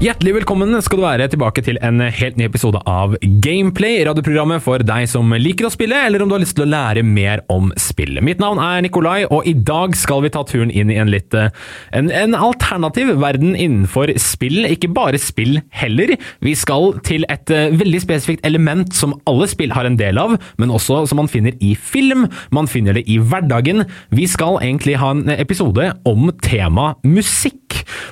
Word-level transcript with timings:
Hjertelig 0.00 0.32
velkommen 0.38 0.72
skal 0.82 0.98
du 0.98 1.02
være 1.04 1.26
tilbake 1.30 1.62
til 1.66 1.76
en 1.84 2.00
helt 2.00 2.38
ny 2.40 2.46
episode 2.48 2.80
av 2.88 3.12
Gameplay, 3.44 4.00
radioprogrammet 4.08 4.62
for 4.64 4.82
deg 4.82 5.04
som 5.10 5.28
liker 5.36 5.68
å 5.68 5.70
spille, 5.74 5.98
eller 6.06 6.24
om 6.24 6.30
du 6.30 6.36
har 6.36 6.42
lyst 6.42 6.56
til 6.56 6.64
å 6.64 6.70
lære 6.70 7.02
mer 7.04 7.42
om 7.52 7.68
spill. 7.80 8.16
Mitt 8.24 8.40
navn 8.42 8.58
er 8.62 8.80
Nikolai, 8.82 9.26
og 9.28 9.46
i 9.46 9.52
dag 9.52 9.94
skal 9.98 10.24
vi 10.24 10.32
ta 10.32 10.42
turen 10.48 10.72
inn 10.72 10.90
i 10.90 10.96
en 11.02 11.12
litt 11.12 11.36
eh, 11.36 11.52
en, 11.92 12.08
en 12.08 12.34
alternativ 12.38 13.12
verden 13.22 13.52
innenfor 13.52 14.14
spill. 14.22 14.64
Ikke 14.70 14.90
bare 14.96 15.20
spill 15.20 15.60
heller. 15.76 16.16
Vi 16.42 16.56
skal 16.58 16.96
til 17.06 17.28
et 17.30 17.52
uh, 17.52 17.68
veldig 17.76 18.02
spesifikt 18.02 18.48
element 18.48 18.96
som 18.96 19.14
alle 19.30 19.46
spill 19.50 19.76
har 19.76 19.86
en 19.86 20.00
del 20.00 20.18
av, 20.18 20.38
men 20.62 20.72
også 20.72 21.04
som 21.10 21.20
man 21.20 21.30
finner 21.30 21.54
i 21.60 21.74
film. 21.76 22.26
Man 22.54 22.70
finner 22.70 22.96
det 22.96 23.04
i 23.10 23.20
hverdagen. 23.20 23.84
Vi 24.10 24.26
skal 24.30 24.62
egentlig 24.64 24.98
ha 25.02 25.12
en 25.14 25.28
episode 25.36 25.92
om 26.08 26.30
tema 26.42 26.94
musikk. 27.04 27.61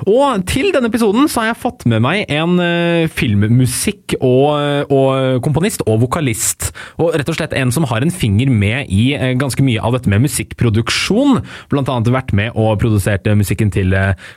Og 0.06 0.44
til 0.48 0.70
denne 0.74 0.90
episoden 0.90 1.28
så 1.30 1.42
har 1.42 1.50
jeg 1.50 1.60
fått 1.62 1.86
med 1.90 2.02
meg 2.04 2.30
en 2.32 2.56
uh, 2.60 3.10
filmmusikk- 3.10 4.16
og, 4.20 4.90
og, 4.92 5.40
komponist 5.44 5.84
og 5.86 6.00
vokalist. 6.04 6.70
Og 7.00 7.14
rett 7.18 7.30
og 7.30 7.38
slett 7.38 7.56
en 7.58 7.74
som 7.74 7.86
har 7.90 8.04
en 8.04 8.14
finger 8.14 8.50
med 8.52 8.90
i 8.92 9.10
uh, 9.16 9.32
ganske 9.40 9.64
mye 9.66 9.82
av 9.82 9.96
dette 9.96 10.10
med 10.12 10.24
musikkproduksjon. 10.26 11.42
Blant 11.72 11.92
annet 11.92 12.12
vært 12.14 12.34
med 12.36 12.56
og 12.56 12.78
produsert 12.82 13.28
musikken 13.36 13.72
til 13.74 13.94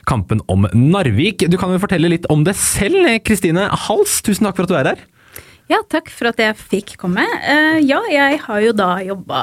Kampen 0.08 0.42
om 0.50 0.68
Narvik. 0.74 1.46
Du 1.50 1.58
kan 1.60 1.72
jo 1.72 1.82
fortelle 1.82 2.12
litt 2.12 2.28
om 2.32 2.44
det 2.46 2.56
selv, 2.58 3.08
Kristine 3.26 3.68
Hals. 3.86 4.20
Tusen 4.24 4.48
takk 4.48 4.58
for 4.58 4.66
at 4.66 4.72
du 4.72 4.78
er 4.78 4.94
her. 4.94 5.04
Ja, 5.70 5.78
takk 5.88 6.10
for 6.12 6.28
at 6.28 6.40
jeg 6.42 6.56
fikk 6.60 6.90
komme. 7.00 7.24
Uh, 7.24 7.78
ja, 7.80 8.02
jeg 8.12 8.40
har 8.42 8.60
jo 8.60 8.74
da 8.76 8.88
jobba 9.00 9.38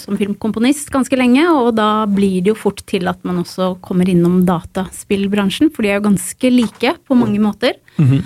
som 0.00 0.16
filmkomponist 0.16 0.88
ganske 0.94 1.18
lenge, 1.20 1.44
og 1.52 1.74
da 1.76 2.06
blir 2.08 2.38
det 2.40 2.54
jo 2.54 2.56
fort 2.56 2.80
til 2.88 3.10
at 3.10 3.20
man 3.28 3.42
også 3.42 3.74
kommer 3.84 4.08
innom 4.08 4.40
dataspillbransjen, 4.48 5.68
for 5.74 5.84
de 5.84 5.92
er 5.92 6.00
jo 6.00 6.06
ganske 6.08 6.52
like 6.52 6.94
på 7.04 7.18
mange 7.18 7.42
måter. 7.44 7.76
Mm 7.98 8.08
-hmm. 8.08 8.22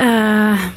uh, 0.00 0.70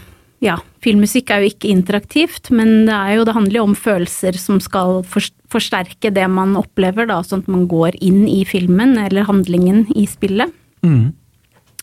ja, 0.43 0.57
filmmusikk 0.83 1.31
er 1.31 1.41
jo 1.41 1.49
ikke 1.49 1.71
interaktivt, 1.71 2.51
men 2.51 2.85
det, 2.85 2.93
er 2.93 3.15
jo, 3.17 3.23
det 3.25 3.33
handler 3.33 3.57
jo 3.57 3.63
om 3.63 3.75
følelser 3.75 4.37
som 4.37 4.59
skal 4.59 5.01
forsterke 5.49 6.11
det 6.13 6.27
man 6.29 6.55
opplever, 6.59 7.07
da, 7.07 7.23
sånn 7.23 7.41
at 7.41 7.47
man 7.47 7.65
går 7.67 7.97
inn 8.01 8.27
i 8.27 8.43
filmen 8.45 8.97
eller 8.97 9.23
handlingen 9.23 9.87
i 9.95 10.05
spillet. 10.05 10.51
Mm. 10.85 11.13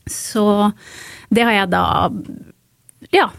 Så 0.07 0.73
det 1.35 1.43
har 1.43 1.53
jeg 1.53 1.71
da 1.73 2.13
ja, 3.11 3.31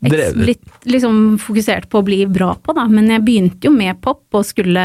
litt 0.00 0.84
liksom 0.86 1.38
fokusert 1.42 1.88
på 1.90 2.00
å 2.00 2.06
bli 2.06 2.22
bra 2.30 2.52
på, 2.54 2.74
da. 2.76 2.86
Men 2.90 3.10
jeg 3.10 3.24
begynte 3.26 3.68
jo 3.68 3.74
med 3.74 3.98
pop 4.04 4.22
og 4.36 4.46
skulle, 4.46 4.84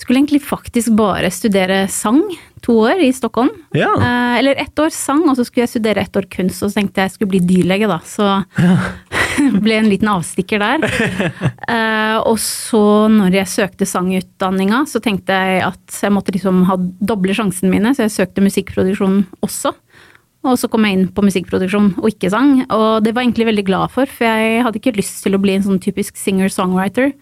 skulle 0.00 0.22
egentlig 0.22 0.42
faktisk 0.44 0.94
bare 0.98 1.30
studere 1.34 1.84
sang 1.92 2.24
to 2.64 2.78
år 2.86 3.02
i 3.04 3.12
Stockholm. 3.12 3.50
Ja. 3.76 3.92
Eh, 4.00 4.38
eller 4.38 4.56
ett 4.56 4.78
år 4.78 4.90
sang, 4.90 5.26
og 5.28 5.36
så 5.36 5.44
skulle 5.44 5.66
jeg 5.66 5.74
studere 5.74 6.04
ett 6.04 6.16
år 6.16 6.26
kunst, 6.32 6.62
og 6.62 6.72
så 6.72 6.80
tenkte 6.80 7.02
jeg 7.02 7.10
jeg 7.10 7.14
skulle 7.18 7.32
bli 7.34 7.42
dyrlege, 7.44 7.90
da. 7.90 8.00
Så 8.08 8.24
ja. 8.24 8.76
ble 9.64 9.78
en 9.78 9.90
liten 9.90 10.08
avstikker 10.10 10.62
der. 10.62 10.86
eh, 11.74 12.16
og 12.24 12.38
så, 12.40 12.84
når 13.12 13.40
jeg 13.42 13.52
søkte 13.52 13.88
sangutdanninga, 13.88 14.84
så 14.90 15.02
tenkte 15.04 15.36
jeg 15.36 15.64
at 15.68 16.00
jeg 16.06 16.14
måtte 16.14 16.34
liksom 16.34 16.64
ha 16.70 16.78
doble 16.80 17.36
sjansene 17.36 17.72
mine, 17.72 17.94
så 17.94 18.06
jeg 18.06 18.16
søkte 18.16 18.44
musikkproduksjon 18.44 19.22
også. 19.44 19.74
Og 20.44 20.58
så 20.60 20.68
kom 20.68 20.84
jeg 20.84 20.98
inn 20.98 21.08
på 21.14 21.24
musikkproduksjon 21.24 21.94
og 22.02 22.10
ikke 22.10 22.28
sang, 22.32 22.58
og 22.68 23.04
det 23.04 23.14
var 23.14 23.24
jeg 23.24 23.30
egentlig 23.30 23.48
veldig 23.48 23.66
glad 23.70 23.92
for, 23.94 24.10
for 24.10 24.28
jeg 24.28 24.62
hadde 24.66 24.80
ikke 24.80 24.96
lyst 24.98 25.22
til 25.24 25.36
å 25.36 25.40
bli 25.40 25.56
en 25.56 25.64
sånn 25.64 25.80
typisk 25.82 26.20
singer-songwriter. 26.20 27.14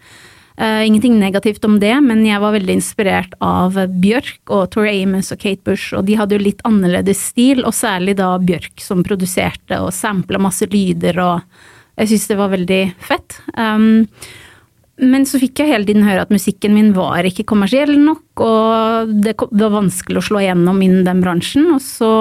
Uh, 0.53 0.83
ingenting 0.85 1.15
negativt 1.17 1.63
om 1.65 1.79
det, 1.81 1.95
men 2.05 2.19
jeg 2.27 2.37
var 2.43 2.53
veldig 2.53 2.75
inspirert 2.75 3.31
av 3.41 3.79
Bjørk 4.03 4.51
og 4.53 4.67
Tori 4.75 4.99
Amos 4.99 5.31
og 5.33 5.39
Kate 5.41 5.63
Bush, 5.65 5.95
og 5.97 6.05
de 6.05 6.19
hadde 6.19 6.37
jo 6.37 6.43
litt 6.43 6.61
annerledes 6.67 7.23
stil, 7.31 7.63
og 7.65 7.73
særlig 7.73 8.19
da 8.19 8.35
Bjørk 8.37 8.83
som 8.83 9.01
produserte 9.07 9.79
og 9.81 9.95
sampla 9.95 10.41
masse 10.43 10.67
lyder, 10.69 11.17
og 11.23 11.97
jeg 11.97 12.11
syntes 12.11 12.29
det 12.29 12.41
var 12.43 12.53
veldig 12.53 12.83
fett. 13.07 13.39
Um, 13.55 14.03
men 15.01 15.25
så 15.25 15.39
fikk 15.41 15.63
jeg 15.63 15.71
hele 15.71 15.87
tiden 15.87 16.05
høre 16.05 16.27
at 16.27 16.33
musikken 16.33 16.75
min 16.75 16.91
var 16.93 17.25
ikke 17.25 17.47
kommersiell 17.49 17.95
nok, 17.97 18.43
og 18.45 19.15
det 19.25 19.33
var 19.39 19.73
vanskelig 19.79 20.21
å 20.21 20.27
slå 20.27 20.43
igjennom 20.43 20.83
innen 20.85 21.07
den 21.07 21.23
bransjen, 21.23 21.71
og 21.73 21.81
så 21.81 22.11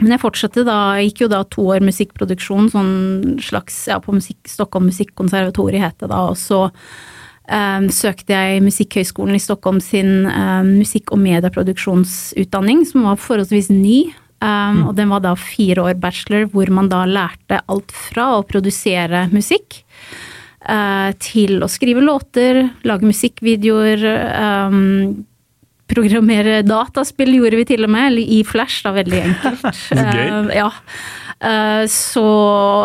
men 0.00 0.14
jeg 0.14 0.22
fortsatte 0.22 0.64
da, 0.66 0.78
gikk 1.02 1.24
jo 1.24 1.30
da 1.30 1.42
to 1.52 1.66
år 1.74 1.84
musikkproduksjon, 1.84 2.70
sånn 2.72 2.94
slags 3.42 3.84
ja, 3.90 4.00
på 4.02 4.14
musikk, 4.16 4.40
Stockholm 4.50 4.88
Musikkonservatoriet 4.88 5.84
het 5.84 6.00
det 6.02 6.10
da, 6.10 6.24
og 6.32 6.38
så 6.40 6.64
um, 6.66 7.86
søkte 7.92 8.34
jeg 8.34 8.64
Musikkhøgskolen 8.64 9.38
i 9.38 9.42
Stockholm 9.42 9.78
sin 9.84 10.26
um, 10.26 10.74
musikk- 10.80 11.12
og 11.14 11.22
medieproduksjonsutdanning, 11.22 12.84
som 12.88 13.06
var 13.10 13.20
forholdsvis 13.20 13.70
ny. 13.74 14.02
Um, 14.42 14.48
mm. 14.48 14.84
Og 14.88 14.94
den 14.98 15.12
var 15.12 15.22
da 15.22 15.36
fire 15.38 15.84
år 15.86 15.98
bachelor, 16.02 16.48
hvor 16.50 16.70
man 16.74 16.90
da 16.90 17.04
lærte 17.06 17.60
alt 17.70 17.92
fra 17.94 18.32
å 18.40 18.46
produsere 18.46 19.28
musikk 19.30 19.84
uh, 20.66 21.12
til 21.22 21.62
å 21.62 21.70
skrive 21.70 22.02
låter, 22.02 22.64
lage 22.88 23.06
musikkvideoer, 23.06 24.08
um, 24.66 25.22
programmere 25.92 26.62
dataspill 26.66 27.34
gjorde 27.38 27.58
vi 27.60 27.66
til 27.72 27.86
og 27.86 27.92
med, 27.92 28.08
eller 28.12 28.36
i 28.36 28.42
Flash, 28.46 28.82
da, 28.86 28.94
veldig 28.96 29.20
enkelt. 29.22 29.66
uh, 29.98 30.52
ja. 30.54 30.70
Uh, 31.42 31.84
så 31.90 32.24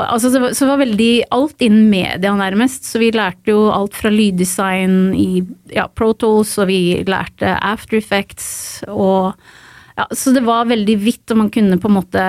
altså, 0.07 0.31
så, 0.33 0.49
så 0.57 0.67
var 0.69 0.81
veldig 0.81 1.11
alt 1.35 1.61
innen 1.61 1.89
media, 1.91 2.33
nærmest. 2.37 2.87
Så 2.89 3.01
vi 3.01 3.11
lærte 3.13 3.53
jo 3.53 3.67
alt 3.73 3.97
fra 3.97 4.11
lyddesign 4.13 5.13
i 5.17 5.43
ja, 5.75 5.87
Pro 5.87 6.13
Tools, 6.17 6.55
og 6.61 6.71
vi 6.71 6.81
lærte 7.07 7.57
After 7.57 7.99
Effects 7.99 8.49
og 8.89 9.33
ja, 9.97 10.05
Så 10.13 10.29
det 10.29 10.43
var 10.45 10.67
veldig 10.69 10.93
vidt, 11.01 11.25
og 11.33 11.39
man 11.39 11.51
kunne 11.53 11.79
på 11.81 11.89
en 11.89 11.95
måte 11.95 12.23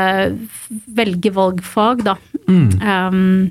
velge 0.96 1.32
valgfag, 1.36 2.00
da. 2.06 2.14
Mm. 2.48 2.70
Um, 2.80 3.50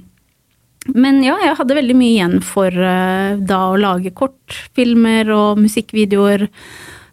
men 0.98 1.20
ja, 1.22 1.36
jeg 1.44 1.58
hadde 1.60 1.76
veldig 1.78 1.96
mye 2.00 2.16
igjen 2.16 2.38
for 2.46 2.72
uh, 2.72 3.38
da 3.38 3.60
å 3.70 3.78
lage 3.78 4.14
kortfilmer 4.18 5.30
og 5.36 5.62
musikkvideoer 5.62 6.48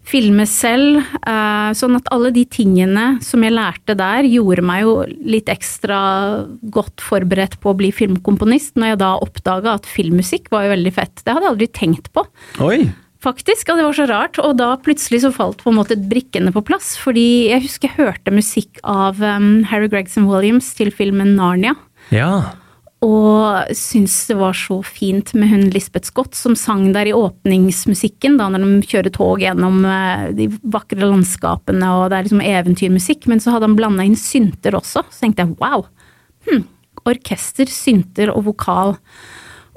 filme 0.04 0.47
selv. 0.48 1.00
Eh, 1.25 1.70
sånn 1.76 1.98
at 1.98 2.10
alle 2.15 2.32
de 2.34 2.44
tingene 2.48 3.06
som 3.25 3.44
jeg 3.44 3.54
lærte 3.54 3.97
der, 3.98 4.28
gjorde 4.28 4.65
meg 4.66 4.84
jo 4.84 4.97
litt 5.25 5.50
ekstra 5.53 6.00
godt 6.75 7.04
forberedt 7.04 7.59
på 7.62 7.72
å 7.72 7.78
bli 7.78 7.92
filmkomponist, 7.94 8.76
når 8.76 8.94
jeg 8.94 9.00
da 9.04 9.15
oppdaga 9.25 9.78
at 9.78 9.88
filmmusikk 9.88 10.50
var 10.54 10.66
jo 10.66 10.75
veldig 10.76 10.94
fett. 10.94 11.25
Det 11.25 11.32
hadde 11.32 11.48
jeg 11.48 11.54
aldri 11.56 11.70
tenkt 11.81 12.12
på. 12.15 12.26
Oi. 12.65 12.84
Faktisk, 13.25 13.70
og 13.72 13.78
det 13.81 13.87
var 13.87 13.97
så 13.97 14.09
rart. 14.10 14.41
Og 14.42 14.59
da 14.60 14.75
plutselig 14.84 15.22
så 15.25 15.31
falt 15.32 15.62
på 15.65 15.72
en 15.72 15.78
måte 15.78 15.97
brikkene 15.97 16.53
på 16.53 16.65
plass. 16.69 16.92
Fordi 17.00 17.48
jeg 17.48 17.65
husker 17.65 17.88
jeg 17.88 17.97
hørte 18.03 18.34
musikk 18.34 18.82
av 18.84 19.22
um, 19.25 19.62
Harry 19.71 19.88
Gregson 19.88 20.28
Williams 20.28 20.75
til 20.76 20.92
filmen 20.92 21.32
Narnia. 21.38 21.72
Ja. 22.12 22.53
Og 23.04 23.75
syntes 23.76 24.15
det 24.31 24.37
var 24.38 24.56
så 24.56 24.78
fint 24.87 25.34
med 25.37 25.50
hun 25.50 25.65
Lisbeth 25.75 26.09
Scott 26.09 26.37
som 26.38 26.54
sang 26.56 26.87
der 26.94 27.10
i 27.10 27.16
åpningsmusikken, 27.16 28.38
da 28.41 28.48
når 28.48 28.65
de 28.65 28.88
kjører 28.88 29.12
tog 29.12 29.42
gjennom 29.42 29.82
eh, 29.84 30.31
de 30.38 30.48
vakre 30.72 31.03
landskapene 31.03 31.91
og 31.98 32.06
det 32.09 32.19
er 32.19 32.28
liksom 32.28 32.44
eventyrmusikk. 32.44 33.28
Men 33.31 33.42
så 33.44 33.54
hadde 33.54 33.69
han 33.69 33.76
blanda 33.78 34.06
inn 34.06 34.16
synter 34.19 34.78
også. 34.78 35.04
Så 35.10 35.25
tenkte 35.25 35.44
jeg 35.44 35.56
wow. 35.60 35.84
Hm, 36.48 36.65
orkester, 37.04 37.69
synter 37.69 38.32
og 38.32 38.47
vokal. 38.48 38.97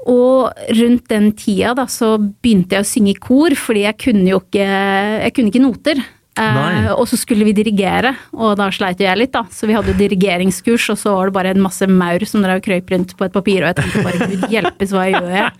Og 0.08 0.54
rundt 0.78 1.08
den 1.10 1.32
tida 1.36 1.74
da, 1.76 1.84
så 1.90 2.14
begynte 2.16 2.78
jeg 2.78 2.86
å 2.86 2.88
synge 2.88 3.12
i 3.12 3.20
kor, 3.20 3.56
fordi 3.58 3.84
jeg 3.84 3.98
kunne 4.06 4.30
jo 4.30 4.40
ikke, 4.40 4.68
jeg 4.68 5.34
kunne 5.36 5.52
ikke 5.52 5.64
noter. 5.66 6.06
Eh, 6.38 6.88
og 6.94 7.04
så 7.10 7.18
skulle 7.18 7.46
vi 7.48 7.56
dirigere, 7.56 8.14
og 8.36 8.56
da 8.60 8.68
sleit 8.74 9.02
jeg 9.02 9.18
litt, 9.18 9.34
da. 9.34 9.44
Så 9.50 9.68
vi 9.68 9.76
hadde 9.76 9.96
dirigeringskurs, 9.98 10.88
og 10.94 11.00
så 11.00 11.16
var 11.16 11.28
det 11.30 11.36
bare 11.38 11.54
en 11.56 11.64
masse 11.64 11.88
maur 11.90 12.24
som 12.28 12.44
drev 12.44 12.62
krøyp 12.64 12.94
rundt 12.94 13.14
på 13.18 13.26
et 13.26 13.34
papir, 13.34 13.62
og 13.62 13.72
jeg 13.72 13.80
tenkte 13.80 14.06
bare 14.06 14.32
gud 14.32 14.50
hjelpes, 14.52 14.94
hva 14.94 15.06
jeg 15.08 15.18
gjør 15.18 15.38
jeg? 15.42 15.54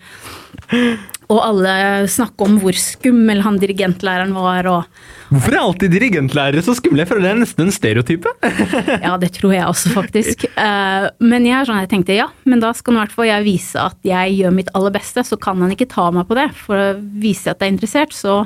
Og 1.29 1.37
alle 1.45 1.73
snakker 2.09 2.47
om 2.47 2.55
hvor 2.57 2.73
skummel 2.73 3.43
han 3.45 3.59
dirigentlæreren 3.61 4.31
var, 4.33 4.65
og 4.65 5.27
Hvorfor 5.29 5.53
er 5.53 5.61
alltid 5.61 5.91
dirigentlærere 5.93 6.63
så 6.65 6.73
skumle? 6.73 7.03
Jeg 7.03 7.09
føler 7.11 7.27
det 7.27 7.29
er 7.29 7.41
nesten 7.43 7.67
en 7.67 7.75
stereotype. 7.75 8.31
ja, 9.05 9.11
det 9.21 9.29
tror 9.35 9.53
jeg 9.53 9.67
også, 9.67 9.91
faktisk. 9.93 10.47
Eh, 10.49 11.05
men 11.21 11.45
jeg, 11.45 11.67
sånn, 11.69 11.83
jeg 11.83 11.91
tenkte 11.91 12.17
ja, 12.17 12.25
men 12.49 12.63
da 12.63 12.71
skal 12.73 12.97
i 12.97 13.01
hvert 13.03 13.13
fall 13.13 13.29
jeg 13.29 13.45
vise 13.45 13.83
at 13.91 14.09
jeg 14.09 14.39
gjør 14.39 14.55
mitt 14.57 14.73
aller 14.73 14.95
beste, 14.95 15.21
så 15.21 15.37
kan 15.37 15.61
han 15.61 15.75
ikke 15.75 15.91
ta 15.91 16.07
meg 16.15 16.25
på 16.25 16.39
det. 16.39 16.47
For 16.57 16.81
å 16.81 16.89
vise 16.97 17.53
at 17.53 17.61
jeg 17.61 17.69
er 17.69 17.75
interessert, 17.75 18.17
så 18.17 18.39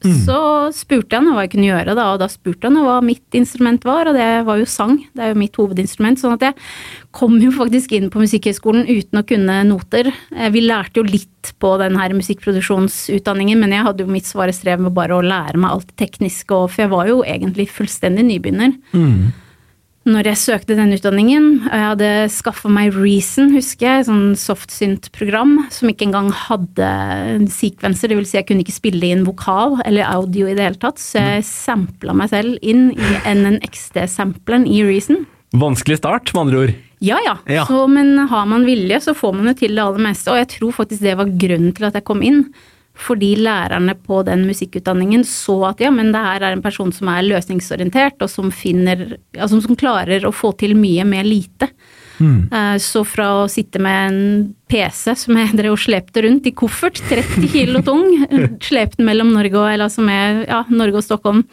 Mm. 0.00 0.16
Så 0.24 0.36
spurte 0.72 1.18
jeg 1.18 1.28
hva 1.28 1.44
jeg 1.44 1.52
kunne 1.52 1.68
gjøre, 1.68 1.94
da, 1.98 2.06
og 2.14 2.20
da 2.22 2.28
spurte 2.32 2.70
han 2.70 2.78
hva 2.80 2.98
mitt 3.04 3.36
instrument 3.36 3.84
var, 3.84 4.08
og 4.08 4.16
det 4.16 4.28
var 4.48 4.60
jo 4.60 4.68
sang. 4.68 4.96
Det 5.12 5.24
er 5.24 5.34
jo 5.34 5.40
mitt 5.42 5.58
hovedinstrument. 5.60 6.20
sånn 6.20 6.36
at 6.38 6.46
jeg 6.48 6.56
kom 7.16 7.36
jo 7.42 7.50
faktisk 7.52 7.92
inn 7.96 8.08
på 8.12 8.22
Musikkhøgskolen 8.22 8.88
uten 8.88 9.20
å 9.20 9.26
kunne 9.26 9.60
noter. 9.68 10.12
Eh, 10.36 10.48
vi 10.54 10.64
lærte 10.64 11.02
jo 11.02 11.06
litt 11.06 11.52
på 11.60 11.74
den 11.80 11.98
her 12.00 12.14
musikkproduksjonsutdanningen, 12.16 13.60
men 13.60 13.76
jeg 13.76 13.84
hadde 13.84 14.06
jo 14.06 14.12
mitt 14.12 14.28
svare 14.28 14.54
strev 14.56 14.80
med 14.80 14.96
bare 14.96 15.18
å 15.18 15.24
lære 15.24 15.60
meg 15.60 15.74
alt 15.74 15.92
det 15.92 16.00
tekniske, 16.06 16.64
for 16.68 16.84
jeg 16.84 16.92
var 16.92 17.10
jo 17.10 17.20
egentlig 17.24 17.68
fullstendig 17.72 18.26
nybegynner. 18.28 18.76
Mm. 18.96 19.32
Når 20.08 20.30
jeg 20.30 20.40
søkte 20.40 20.76
den 20.78 20.94
utdanningen. 20.96 21.48
og 21.66 21.74
Jeg 21.74 21.84
hadde 21.84 22.10
skaffa 22.32 22.70
meg 22.72 22.94
Reason, 22.96 23.50
husker 23.52 23.86
jeg, 23.86 24.06
sånn 24.08 24.32
softsynt-program 24.38 25.58
som 25.74 25.90
ikke 25.92 26.06
engang 26.08 26.30
hadde 26.32 26.88
sekvenser, 27.52 28.14
vil 28.16 28.28
si 28.28 28.38
jeg 28.38 28.48
kunne 28.48 28.64
ikke 28.64 28.78
spille 28.78 29.10
inn 29.12 29.26
vokal 29.28 29.76
eller 29.84 30.08
audio 30.08 30.48
i 30.48 30.56
det 30.56 30.64
hele 30.70 30.80
tatt, 30.80 31.02
så 31.02 31.20
jeg 31.20 31.48
sampla 31.48 32.16
meg 32.16 32.32
selv 32.32 32.56
inn 32.64 32.88
i 32.96 33.10
NNXD-samplen 33.28 34.64
i 34.70 34.80
Reason. 34.88 35.26
Vanskelig 35.60 36.00
start, 36.00 36.32
med 36.32 36.46
andre 36.46 36.64
ord. 36.64 36.74
Ja, 37.00 37.18
ja. 37.24 37.36
Ja. 37.48 37.64
Så, 37.68 37.86
men 37.90 38.16
har 38.30 38.48
man 38.48 38.64
vilje, 38.68 39.00
så 39.04 39.16
får 39.16 39.36
man 39.36 39.50
jo 39.50 39.56
til 39.58 39.76
det 39.76 39.84
aller 39.84 40.04
meste. 40.04 40.32
Og 40.32 40.40
jeg 40.40 40.50
tror 40.56 40.76
faktisk 40.76 41.02
det 41.04 41.16
var 41.18 41.32
grunnen 41.32 41.72
til 41.76 41.88
at 41.88 41.96
jeg 41.96 42.06
kom 42.08 42.20
inn. 42.24 42.44
Fordi 43.00 43.32
lærerne 43.40 43.94
på 43.96 44.20
den 44.26 44.44
musikkutdanningen 44.48 45.24
så 45.26 45.56
at 45.70 45.80
ja, 45.80 45.90
men 45.94 46.12
det 46.12 46.20
her 46.20 46.44
er 46.44 46.56
en 46.56 46.64
person 46.64 46.92
som 46.92 47.08
er 47.12 47.24
løsningsorientert, 47.28 48.20
og 48.20 48.30
som 48.32 48.52
finner 48.52 49.16
Altså 49.38 49.60
som 49.64 49.78
klarer 49.78 50.26
å 50.26 50.34
få 50.34 50.52
til 50.60 50.74
mye 50.76 51.04
med 51.08 51.28
lite. 51.28 51.70
Mm. 52.20 52.50
Så 52.82 53.00
fra 53.08 53.30
å 53.40 53.46
sitte 53.48 53.80
med 53.80 54.00
en 54.10 54.18
PC 54.68 55.14
som 55.16 55.38
jeg 55.40 55.54
drev 55.56 55.72
og 55.72 55.80
slepte 55.80 56.24
rundt 56.26 56.48
i 56.50 56.52
koffert, 56.52 57.00
30 57.08 57.48
kilo 57.48 57.80
tung, 57.86 58.04
slepte 58.68 59.06
mellom 59.06 59.32
Norge 59.32 59.56
og, 59.56 59.70
eller 59.72 59.92
som 59.92 60.10
er, 60.12 60.42
ja, 60.50 60.60
Norge 60.68 61.00
og 61.00 61.06
Stockholm 61.06 61.46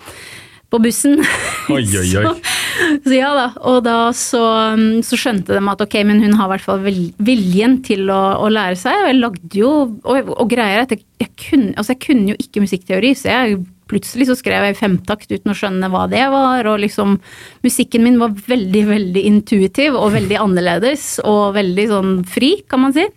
på 0.72 0.80
bussen. 0.84 1.22
Oi, 1.74 1.84
oi, 1.84 2.10
oi. 2.19 2.31
Så, 2.78 3.00
så 3.10 3.16
ja 3.16 3.30
da, 3.34 3.46
og 3.66 3.80
da 3.88 3.96
så, 4.16 4.40
um, 4.75 5.00
så 5.04 5.18
skjønte 5.18 5.56
de 5.56 5.62
at 5.72 5.80
ok, 5.81 5.96
men 6.06 6.19
hun 6.22 6.36
har 6.38 6.46
i 6.46 6.52
hvert 6.52 6.64
fall 6.64 6.84
viljen 6.86 7.80
til 7.84 8.06
å, 8.14 8.19
å 8.46 8.52
lære 8.54 8.78
seg, 8.78 9.00
og 9.02 9.10
jeg 9.10 9.18
lagde 9.18 9.58
jo, 9.58 9.72
og, 10.06 10.30
og 10.36 10.52
greier 10.52 10.84
at 10.84 10.94
jeg, 10.94 11.02
jeg, 11.19 11.31
kunne, 11.42 11.74
altså 11.74 11.96
jeg 11.96 12.04
kunne 12.06 12.31
jo 12.31 12.38
ikke 12.38 12.62
musikkteori, 12.64 13.12
så 13.18 13.34
jeg 13.34 13.58
plutselig 13.90 14.28
så 14.30 14.36
skrev 14.38 14.68
jeg 14.68 14.78
femtakt 14.80 15.31
uten 15.31 15.52
å 15.52 15.58
skjønne 15.58 15.90
hva 15.92 16.06
det 16.12 16.25
var, 16.31 16.70
og 16.70 16.81
liksom 16.84 17.18
musikken 17.66 18.06
min 18.06 18.20
var 18.22 18.36
veldig, 18.48 18.84
veldig 18.92 19.24
intuitiv 19.31 19.98
og 19.98 20.13
veldig 20.16 20.38
annerledes, 20.46 21.16
og 21.25 21.56
veldig 21.58 21.88
sånn 21.92 22.13
fri, 22.30 22.58
kan 22.70 22.86
man 22.86 22.96
si. 22.96 23.08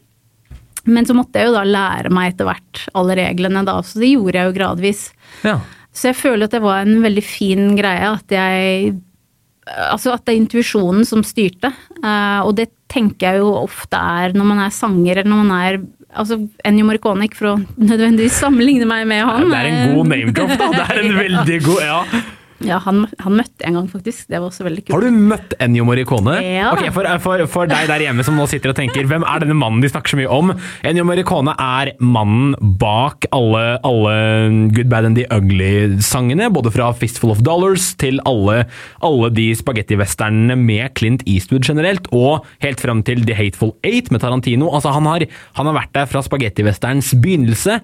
Men 0.89 1.05
så 1.05 1.15
måtte 1.17 1.43
jeg 1.43 1.51
jo 1.51 1.59
da 1.59 1.67
lære 1.69 2.13
meg 2.15 2.33
etter 2.33 2.49
hvert 2.49 2.87
alle 2.97 3.19
reglene 3.19 3.67
da, 3.69 3.77
så 3.85 4.01
det 4.01 4.15
gjorde 4.15 4.41
jeg 4.41 4.49
jo 4.49 4.57
gradvis. 4.57 5.05
Ja. 5.45 5.59
Så 5.93 6.11
jeg 6.13 6.19
føler 6.21 6.47
at 6.47 6.55
det 6.55 6.63
var 6.63 6.85
en 6.85 7.01
veldig 7.03 7.23
fin 7.27 7.73
greie 7.79 8.11
at 8.15 8.35
jeg 8.35 8.93
Altså 9.71 10.11
at 10.17 10.25
det 10.27 10.33
er 10.33 10.39
intuisjonen 10.41 11.05
som 11.07 11.21
styrte. 11.23 11.69
Eh, 12.01 12.41
og 12.43 12.57
det 12.59 12.71
tenker 12.91 13.29
jeg 13.37 13.43
jo 13.43 13.51
ofte 13.61 13.95
er 14.01 14.33
når 14.35 14.49
man 14.49 14.63
er 14.65 14.73
sanger 14.75 15.21
eller 15.21 15.31
når 15.31 15.43
man 15.45 15.57
er 15.61 15.81
Altså 16.11 16.41
Ennio 16.67 16.89
Morricone, 16.89 17.29
ikke 17.29 17.39
for 17.39 17.53
å 17.53 17.59
nødvendigvis 17.91 18.41
sammenligne 18.43 18.89
meg 18.91 19.05
med 19.07 19.23
han. 19.29 19.45
Det 19.47 19.61
er 19.61 19.69
en 19.71 19.93
god 19.95 20.09
name 20.11 20.33
drop, 20.35 20.55
da. 20.59 20.67
Det 20.75 20.87
er 20.89 21.03
en 21.05 21.19
veldig 21.25 21.59
god 21.69 21.85
Ja. 21.87 22.01
Ja, 22.61 22.77
han, 22.85 23.07
han 23.23 23.37
møtte 23.39 23.63
jeg 23.63 23.71
en 23.71 23.79
gang, 23.79 23.87
faktisk. 23.89 24.27
Det 24.29 24.37
var 24.37 24.51
også 24.51 24.67
veldig 24.67 24.83
kult. 24.85 24.93
Har 24.93 25.05
du 25.07 25.21
møtt 25.31 25.55
Ennio 25.65 25.87
Morricone? 25.89 26.35
Ja. 26.45 26.71
Ok, 26.75 26.91
for, 26.93 27.09
for, 27.25 27.45
for 27.49 27.71
deg 27.71 27.89
der 27.89 28.05
hjemme 28.05 28.25
som 28.27 28.37
nå 28.37 28.45
sitter 28.51 28.75
og 28.75 28.77
tenker 28.77 29.09
hvem 29.09 29.25
er 29.25 29.45
denne 29.45 29.57
mannen 29.57 29.81
de 29.81 29.89
snakker 29.89 30.13
så 30.13 30.19
mye 30.21 30.29
om? 30.29 30.53
Ennio 30.87 31.07
Morricone 31.09 31.55
er 31.57 31.93
mannen 32.05 32.53
bak 32.81 33.25
alle, 33.37 33.79
alle 33.87 34.17
Good 34.77 34.91
Bad 34.93 35.09
and 35.09 35.21
The 35.21 35.25
Ugly-sangene. 35.33 36.51
Både 36.53 36.73
fra 36.75 36.91
Fistful 36.97 37.33
of 37.33 37.41
Dollars 37.47 37.95
til 38.01 38.21
alle, 38.29 38.67
alle 39.07 39.33
de 39.37 39.49
spagettivesternene 39.57 40.59
med 40.61 40.93
Clint 41.01 41.25
Eastwood 41.25 41.65
generelt, 41.65 42.11
og 42.13 42.45
helt 42.65 42.85
fram 42.85 43.01
til 43.07 43.25
The 43.25 43.39
Hateful 43.39 43.73
Eight 43.87 44.13
med 44.13 44.21
Tarantino. 44.21 44.69
Altså, 44.75 44.93
han 44.93 45.09
har, 45.09 45.25
han 45.57 45.71
har 45.71 45.81
vært 45.81 45.97
der 45.97 46.13
fra 46.13 46.25
spagettivesterns 46.27 47.15
begynnelse 47.25 47.81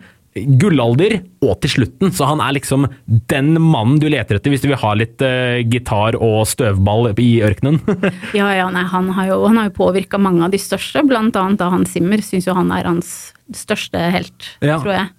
gullalder 0.60 1.18
og 1.44 1.54
til 1.64 1.72
slutten, 1.72 2.12
så 2.14 2.28
han 2.30 2.42
er 2.44 2.56
liksom 2.58 2.86
den 3.30 3.54
mannen 3.62 3.98
du 4.02 4.08
leter 4.12 4.38
etter 4.38 4.52
hvis 4.52 4.64
du 4.64 4.68
vil 4.70 4.80
ha 4.82 4.92
litt 4.98 5.22
uh, 5.24 5.58
gitar 5.64 6.18
og 6.20 6.44
støvball 6.50 7.10
i 7.22 7.30
ørkenen. 7.46 7.80
Ja, 8.36 8.50
ja, 8.52 8.68
nei, 8.72 8.84
han 8.90 9.10
har 9.16 9.30
jo, 9.30 9.40
han 9.48 9.58
har 9.60 9.70
jo 9.70 9.76
påvirka 9.78 10.18
mange 10.20 10.44
av 10.44 10.52
de 10.54 10.60
største, 10.60 11.02
blant 11.08 11.36
annet 11.40 11.60
da 11.62 11.70
Hans 11.72 11.94
Zimmer 11.96 12.22
syns 12.24 12.46
jo 12.48 12.54
han 12.56 12.70
er 12.74 12.88
hans 12.88 13.12
største 13.54 14.00
helt, 14.12 14.52
Ja. 14.64 14.78
tror 14.82 14.92
jeg. 14.96 15.10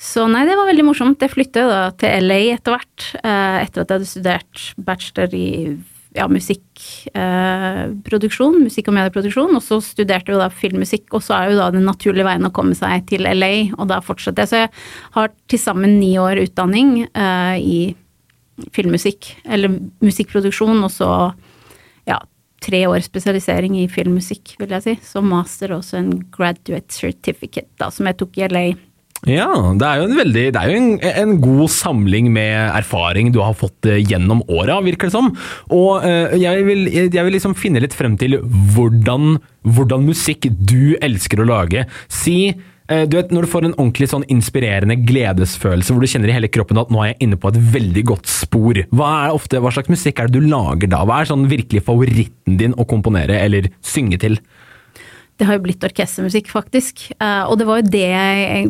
Så 0.00 0.24
nei, 0.32 0.46
det 0.48 0.54
var 0.56 0.64
veldig 0.70 0.84
morsomt. 0.86 1.20
Jeg 1.20 1.28
flyttet 1.34 1.60
jo 1.60 1.68
da 1.68 1.90
til 2.00 2.24
LA 2.24 2.38
etter 2.54 2.72
hvert, 2.72 3.08
eh, 3.20 3.56
etter 3.66 3.82
at 3.82 3.90
jeg 3.90 3.98
hadde 3.98 4.08
studert 4.08 4.62
bachelor 4.80 5.34
i 5.36 5.48
ja, 6.16 6.24
musikkproduksjon, 6.30 8.64
musikk- 8.64 8.88
og 8.90 8.94
medieproduksjon, 8.96 9.54
og 9.54 9.62
så 9.62 9.80
studerte 9.84 10.32
jo 10.34 10.38
da 10.40 10.48
filmmusikk, 10.50 11.14
og 11.14 11.22
så 11.22 11.32
er 11.36 11.44
jo 11.50 11.60
da 11.60 11.70
den 11.74 11.84
naturlige 11.86 12.26
veien 12.26 12.48
å 12.48 12.54
komme 12.54 12.74
seg 12.78 13.06
til 13.10 13.22
LA, 13.28 13.54
og 13.78 13.84
da 13.92 13.96
fortsetter 14.04 14.42
jeg. 14.42 14.48
Så 14.50 14.56
jeg 14.64 14.70
har 15.16 15.28
til 15.50 15.60
sammen 15.62 15.90
ni 16.00 16.12
år 16.20 16.36
utdanning 16.42 16.88
eh, 17.06 17.56
i 17.60 17.94
filmmusikk, 18.74 19.20
eller 19.46 19.68
musikkproduksjon, 20.04 20.84
og 20.84 20.90
så 20.92 21.10
ja, 22.10 22.18
tre 22.64 22.80
år 22.90 23.00
spesialisering 23.06 23.78
i 23.80 23.88
filmmusikk, 23.90 24.56
vil 24.60 24.70
jeg 24.76 24.86
si. 24.86 24.94
Så 25.06 25.18
master 25.24 25.68
og 25.72 25.78
også 25.84 25.94
en 26.00 26.12
graduate 26.34 26.92
certificate, 26.94 27.70
da, 27.80 27.86
som 27.94 28.04
jeg 28.10 28.18
tok 28.20 28.32
i 28.40 28.46
LA. 28.50 28.66
Ja, 29.28 29.50
det 29.76 29.84
er 29.84 30.00
jo 30.00 30.06
en, 30.08 30.16
veldig, 30.16 30.42
det 30.54 30.60
er 30.60 30.70
jo 30.70 30.78
en, 30.78 30.92
en 31.04 31.34
god 31.42 31.68
samling 31.74 32.30
med 32.32 32.54
erfaring 32.72 33.28
du 33.34 33.42
har 33.44 33.52
fått 33.58 33.84
eh, 33.90 34.00
gjennom 34.00 34.40
åra, 34.48 34.78
virker 34.86 35.10
det 35.10 35.16
som. 35.16 35.28
Og 35.76 36.06
eh, 36.08 36.38
jeg, 36.40 36.64
vil, 36.64 36.86
jeg 36.88 37.12
vil 37.12 37.36
liksom 37.36 37.56
finne 37.58 37.82
litt 37.84 37.96
frem 37.96 38.16
til 38.20 38.38
hvordan, 38.40 39.36
hvordan 39.68 40.06
musikk 40.08 40.48
du 40.56 40.96
elsker 41.04 41.42
å 41.42 41.48
lage. 41.50 41.84
Si 42.08 42.38
eh, 42.48 43.04
du 43.04 43.18
vet, 43.18 43.28
Når 43.28 43.44
du 43.44 43.52
får 43.52 43.68
en 43.68 43.76
ordentlig 43.76 44.08
sånn 44.08 44.24
inspirerende 44.32 44.96
gledesfølelse 45.04 45.92
hvor 45.92 46.00
du 46.00 46.08
kjenner 46.08 46.32
i 46.32 46.38
hele 46.38 46.52
kroppen 46.52 46.80
at 46.80 46.88
nå 46.88 47.04
er 47.04 47.12
jeg 47.12 47.20
inne 47.28 47.40
på 47.42 47.52
et 47.52 47.60
veldig 47.76 48.06
godt 48.14 48.32
spor, 48.32 48.80
hva, 48.88 49.12
ofte, 49.36 49.60
hva 49.60 49.74
slags 49.76 49.92
musikk 49.92 50.24
er 50.24 50.32
det 50.32 50.40
du 50.40 50.48
lager 50.48 50.88
da? 50.96 51.04
Hva 51.04 51.20
er 51.20 51.28
sånn 51.28 51.44
virkelig 51.52 51.84
favoritten 51.84 52.56
din 52.62 52.72
å 52.80 52.88
komponere 52.88 53.36
eller 53.44 53.68
synge 53.84 54.22
til? 54.24 54.40
Det 55.40 55.46
har 55.48 55.56
jo 55.56 55.62
blitt 55.64 55.84
orkestermusikk, 55.86 56.50
faktisk. 56.52 57.06
Eh, 57.16 57.44
og 57.48 57.56
det 57.56 57.64
var 57.64 57.80
jo 57.80 57.92
det 57.94 58.04
jeg 58.04 58.66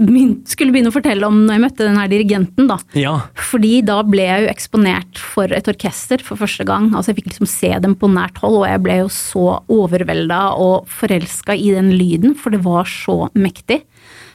skulle 0.46 0.70
begynne 0.70 0.92
å 0.92 0.94
fortelle 0.94 1.26
om 1.26 1.40
når 1.42 1.56
jeg 1.56 1.64
møtte 1.64 1.88
den 1.88 1.98
her 1.98 2.12
dirigenten, 2.12 2.68
da. 2.70 2.76
Ja. 2.94 3.16
Fordi 3.50 3.72
da 3.88 3.96
ble 4.06 4.28
jeg 4.28 4.44
jo 4.44 4.52
eksponert 4.52 5.18
for 5.18 5.50
et 5.56 5.70
orkester 5.72 6.22
for 6.22 6.38
første 6.38 6.66
gang. 6.68 6.92
Altså 6.94 7.10
jeg 7.10 7.18
fikk 7.18 7.32
liksom 7.32 7.50
se 7.50 7.72
dem 7.82 7.98
på 7.98 8.12
nært 8.14 8.38
hold, 8.44 8.60
og 8.62 8.68
jeg 8.70 8.84
ble 8.86 9.00
jo 9.02 9.10
så 9.10 9.46
overvelda 9.66 10.40
og 10.62 10.86
forelska 10.94 11.58
i 11.58 11.74
den 11.74 11.90
lyden, 11.98 12.38
for 12.38 12.54
det 12.54 12.62
var 12.62 12.86
så 12.86 13.24
mektig. 13.34 13.82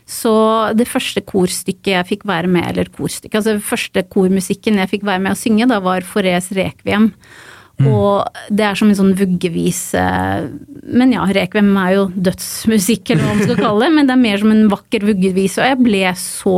Så 0.06 0.36
det 0.78 0.86
første 0.92 1.24
korstykket 1.26 1.96
jeg 1.96 2.10
fikk 2.12 2.28
være 2.30 2.52
med, 2.52 2.68
eller 2.70 2.92
korstykket, 2.94 3.40
altså 3.40 3.58
første 3.64 4.04
kormusikken 4.12 4.78
jeg 4.84 4.92
fikk 4.92 5.08
være 5.08 5.24
med 5.24 5.34
å 5.34 5.40
synge, 5.40 5.72
da 5.72 5.80
var 5.82 6.06
Forés 6.06 6.52
Rekviem. 6.54 7.14
Og 7.84 8.38
det 8.56 8.64
er 8.64 8.78
som 8.80 8.88
en 8.88 8.96
sånn 8.96 9.16
vuggevise 9.20 10.02
Men 10.96 11.12
ja, 11.12 11.26
Rekvem 11.36 11.74
er 11.82 11.90
jo 11.98 12.06
dødsmusikk, 12.16 13.12
eller 13.12 13.26
hva 13.26 13.34
man 13.34 13.44
skal 13.44 13.60
kalle 13.60 13.84
det. 13.84 13.94
Men 13.98 14.08
det 14.08 14.16
er 14.16 14.22
mer 14.22 14.42
som 14.42 14.54
en 14.54 14.70
vakker 14.72 15.08
vuggevise. 15.10 15.60
Og 15.60 15.74
jeg 15.74 15.82
ble 15.84 16.04
så 16.22 16.56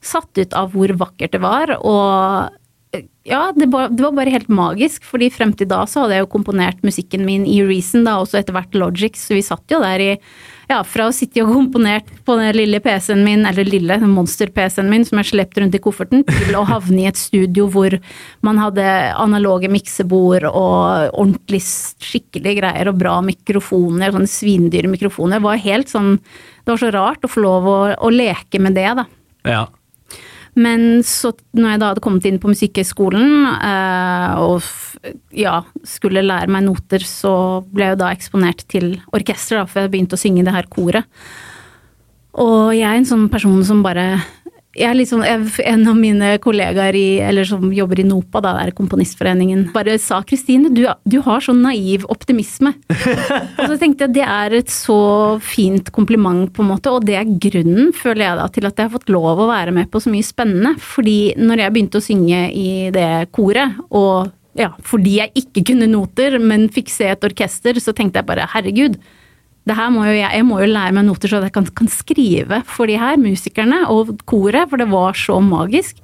satt 0.00 0.38
ut 0.38 0.54
av 0.56 0.70
hvor 0.74 0.94
vakkert 1.00 1.34
det 1.34 1.42
var. 1.42 1.74
Og 1.80 2.59
ja, 3.22 3.52
det 3.54 3.66
var, 3.70 3.88
det 3.88 4.02
var 4.02 4.12
bare 4.12 4.32
helt 4.34 4.48
magisk. 4.48 5.04
fordi 5.06 5.30
frem 5.30 5.52
til 5.54 5.68
da 5.70 5.84
så 5.86 6.04
hadde 6.04 6.16
jeg 6.16 6.24
jo 6.24 6.32
komponert 6.32 6.80
musikken 6.82 7.22
min 7.26 7.44
i 7.46 7.60
Reason, 7.62 8.02
da 8.06 8.16
også 8.18 8.40
etter 8.40 8.56
hvert 8.56 8.74
Logic. 8.74 9.14
Så 9.18 9.36
vi 9.36 9.44
satt 9.46 9.70
jo 9.70 9.78
der 9.82 10.02
i 10.02 10.10
ja, 10.70 10.80
fra 10.86 11.08
å 11.10 11.14
sitte 11.14 11.42
og 11.42 11.52
komponert 11.54 12.10
på 12.26 12.36
den 12.38 12.54
lille 12.54 12.80
PC-en 12.82 13.24
min, 13.26 13.44
eller 13.46 13.66
lille 13.66 13.98
monster-PC-en 14.02 14.90
min 14.90 15.06
som 15.06 15.18
jeg 15.20 15.30
slepte 15.32 15.62
rundt 15.62 15.74
i 15.74 15.82
kofferten, 15.82 16.22
til 16.26 16.58
å 16.58 16.66
havne 16.66 17.04
i 17.04 17.08
et 17.10 17.18
studio 17.18 17.66
hvor 17.70 17.96
man 18.46 18.60
hadde 18.62 18.84
analoge 19.18 19.70
miksebord 19.70 20.46
og 20.50 21.10
ordentlig 21.10 21.62
skikkelige 21.62 22.60
greier 22.62 22.90
og 22.90 23.02
bra 23.02 23.18
mikrofoner, 23.26 24.14
sånne 24.14 24.30
svindyre 24.30 24.90
mikrofoner. 24.90 25.38
Det 25.38 25.48
var 25.48 25.66
helt 25.66 25.90
sånn 25.90 26.16
Det 26.20 26.74
var 26.74 26.80
så 26.82 26.90
rart 26.94 27.24
å 27.26 27.30
få 27.30 27.42
lov 27.42 27.66
å, 27.66 27.78
å 27.98 28.10
leke 28.14 28.62
med 28.62 28.78
det, 28.78 28.90
da. 28.98 29.06
ja. 29.46 29.66
Men 30.60 31.04
så 31.06 31.32
når 31.56 31.72
jeg 31.72 31.80
da 31.80 31.90
hadde 31.92 32.02
kommet 32.04 32.26
inn 32.28 32.40
på 32.42 32.50
Musikkhøgskolen 32.50 33.46
eh, 33.54 34.40
og 34.42 35.06
ja, 35.36 35.60
skulle 35.86 36.24
lære 36.26 36.50
meg 36.52 36.66
noter, 36.66 37.04
så 37.06 37.32
ble 37.70 37.86
jeg 37.86 37.96
jo 37.96 38.00
da 38.02 38.10
eksponert 38.12 38.66
til 38.68 38.92
orkester, 39.16 39.60
da, 39.60 39.68
for 39.70 39.84
jeg 39.84 39.92
begynte 39.94 40.18
å 40.18 40.20
synge 40.20 40.42
i 40.42 40.46
det 40.46 40.54
her 40.56 40.68
koret. 40.72 41.08
Og 42.40 42.74
jeg 42.76 42.86
er 42.86 42.98
en 42.98 43.08
sånn 43.08 43.28
person 43.32 43.62
som 43.66 43.80
bare 43.82 44.20
sånn, 44.76 45.24
En 45.64 45.88
av 45.88 45.96
mine 45.96 46.38
kollegaer 46.38 46.94
i, 46.94 47.44
som 47.44 47.72
jobber 47.72 48.00
i 48.00 48.04
NOPA, 48.04 48.40
da, 48.40 48.52
det 48.54 48.68
er 48.68 48.76
Komponistforeningen, 48.76 49.72
bare 49.72 49.98
sa 49.98 50.22
Kristine, 50.22 50.70
du, 50.70 50.86
du 51.04 51.20
har 51.20 51.40
sånn 51.40 51.62
naiv 51.62 52.04
optimisme. 52.08 52.74
og 53.58 53.66
så 53.66 53.78
tenkte 53.78 54.06
jeg 54.06 54.14
det 54.14 54.26
er 54.26 54.52
et 54.60 54.70
så 54.70 55.38
fint 55.42 55.90
kompliment, 55.90 56.52
på 56.52 56.62
en 56.62 56.70
måte, 56.70 56.90
og 56.90 57.04
det 57.04 57.18
er 57.18 57.38
grunnen, 57.42 57.92
føler 57.92 58.26
jeg 58.28 58.38
da, 58.38 58.48
til 58.48 58.66
at 58.66 58.76
jeg 58.78 58.88
har 58.88 58.94
fått 58.94 59.10
lov 59.10 59.40
å 59.40 59.50
være 59.50 59.74
med 59.74 59.90
på 59.90 60.00
så 60.00 60.10
mye 60.12 60.26
spennende. 60.26 60.76
Fordi 60.78 61.34
når 61.40 61.64
jeg 61.64 61.74
begynte 61.74 61.98
å 61.98 62.04
synge 62.04 62.44
i 62.54 62.90
det 62.94 63.30
koret, 63.34 63.80
og 63.90 64.30
ja, 64.58 64.72
fordi 64.86 65.18
jeg 65.20 65.34
ikke 65.44 65.64
kunne 65.72 65.90
noter, 65.90 66.38
men 66.42 66.68
fikk 66.72 66.90
se 66.92 67.10
et 67.10 67.26
orkester, 67.26 67.78
så 67.82 67.94
tenkte 67.96 68.20
jeg 68.20 68.30
bare 68.30 68.48
herregud, 68.54 68.98
må 69.92 70.04
jo 70.08 70.12
jeg, 70.16 70.30
jeg 70.34 70.44
må 70.46 70.60
jo 70.60 70.66
lære 70.72 70.92
meg 70.96 71.04
noter 71.06 71.28
så 71.28 71.42
jeg 71.44 71.52
kan, 71.52 71.66
kan 71.66 71.88
skrive 71.88 72.62
for 72.66 72.86
de 72.90 72.96
her 72.98 73.16
musikerne 73.20 73.82
og 73.92 74.16
koret, 74.26 74.68
for 74.70 74.76
det 74.80 74.88
var 74.90 75.12
så 75.14 75.40
magisk. 75.44 75.96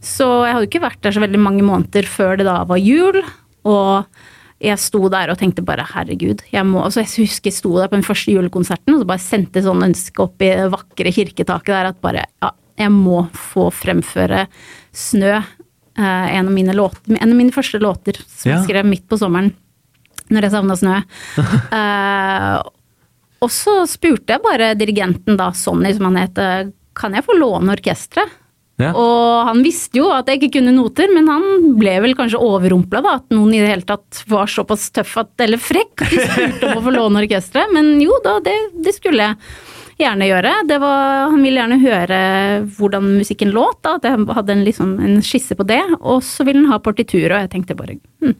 Så 0.00 0.28
jeg 0.46 0.54
hadde 0.54 0.68
ikke 0.68 0.82
vært 0.84 1.00
der 1.02 1.12
så 1.16 1.20
veldig 1.24 1.40
mange 1.42 1.62
måneder 1.66 2.06
før 2.06 2.36
det 2.38 2.46
da 2.46 2.60
var 2.68 2.78
jul, 2.78 3.18
og 3.66 4.06
jeg 4.62 4.78
sto 4.80 5.02
der 5.12 5.28
og 5.28 5.36
tenkte 5.40 5.60
bare 5.66 5.84
herregud, 5.84 6.40
jeg 6.48 6.64
må 6.64 6.80
altså 6.86 7.02
Jeg 7.02 7.26
husker 7.26 7.50
jeg 7.50 7.56
sto 7.58 7.74
der 7.76 7.90
på 7.92 7.98
den 7.98 8.06
første 8.06 8.32
julekonserten 8.32 8.94
og 8.94 9.02
så 9.02 9.08
bare 9.10 9.20
sendte 9.20 9.60
sånn 9.60 9.82
ønske 9.84 10.22
opp 10.24 10.40
i 10.40 10.48
det 10.48 10.70
vakre 10.72 11.12
kirketaket 11.12 11.74
der 11.74 11.90
at 11.90 11.98
bare 12.00 12.22
ja, 12.24 12.50
jeg 12.78 12.92
må 12.94 13.26
få 13.36 13.66
fremføre 13.74 14.46
Snø. 14.96 15.34
eh, 15.98 16.28
en, 16.38 16.46
av 16.48 16.52
mine 16.54 16.72
låter, 16.72 17.18
en 17.20 17.30
av 17.32 17.36
mine 17.36 17.52
første 17.52 17.78
låter 17.82 18.16
som 18.24 18.50
Ja. 18.50 18.56
jeg 18.56 18.64
skrev 18.70 18.88
midt 18.88 19.04
på 19.08 19.18
sommeren. 19.20 19.52
Når 20.30 20.42
jeg 20.42 20.50
savna 20.56 20.74
snø. 20.80 20.96
Eh, 21.76 22.62
og 23.44 23.52
så 23.52 23.82
spurte 23.90 24.36
jeg 24.36 24.44
bare 24.44 24.72
dirigenten 24.78 25.38
da, 25.38 25.50
Sonny 25.56 25.92
som 25.96 26.08
han 26.10 26.18
het, 26.20 26.40
eh, 26.40 26.72
kan 26.96 27.14
jeg 27.16 27.26
få 27.26 27.36
låne 27.36 27.74
orkesteret? 27.76 28.42
Ja. 28.76 28.90
Og 28.92 29.46
han 29.48 29.62
visste 29.64 30.02
jo 30.02 30.10
at 30.12 30.28
jeg 30.28 30.36
ikke 30.36 30.58
kunne 30.58 30.74
noter, 30.76 31.08
men 31.08 31.30
han 31.32 31.76
ble 31.78 31.94
vel 32.04 32.12
kanskje 32.16 32.40
overrumpla 32.44 33.00
da, 33.04 33.14
at 33.22 33.32
noen 33.32 33.54
i 33.56 33.62
det 33.62 33.70
hele 33.70 33.86
tatt 33.88 34.20
var 34.28 34.50
såpass 34.52 34.90
tøff 34.92 35.14
at, 35.22 35.32
eller 35.46 35.60
frekk 35.60 36.04
at 36.04 36.12
de 36.12 36.26
spurte 36.26 36.68
om 36.68 36.82
å 36.82 36.84
få 36.84 36.92
låne 36.92 37.22
orkesteret. 37.24 37.72
Men 37.72 37.94
jo 38.04 38.18
da, 38.24 38.36
det, 38.44 38.56
det 38.84 38.92
skulle 38.98 39.30
jeg 39.30 39.40
gjerne 40.02 40.28
gjøre. 40.28 40.52
Det 40.68 40.78
var, 40.82 41.30
han 41.32 41.40
ville 41.40 41.62
gjerne 41.62 41.80
høre 41.80 42.20
hvordan 42.76 43.10
musikken 43.16 43.54
låt, 43.56 43.80
da, 43.86 43.96
at 43.96 44.08
jeg 44.10 44.28
hadde 44.36 44.56
en, 44.58 44.64
liksom, 44.68 44.94
en 45.08 45.18
skisse 45.24 45.56
på 45.56 45.64
det. 45.68 45.80
Og 46.02 46.20
så 46.26 46.44
ville 46.44 46.60
han 46.60 46.74
ha 46.74 46.80
partitur, 46.84 47.30
og 47.30 47.38
jeg 47.46 47.52
tenkte 47.54 47.78
bare 47.78 47.96
hm, 48.20 48.36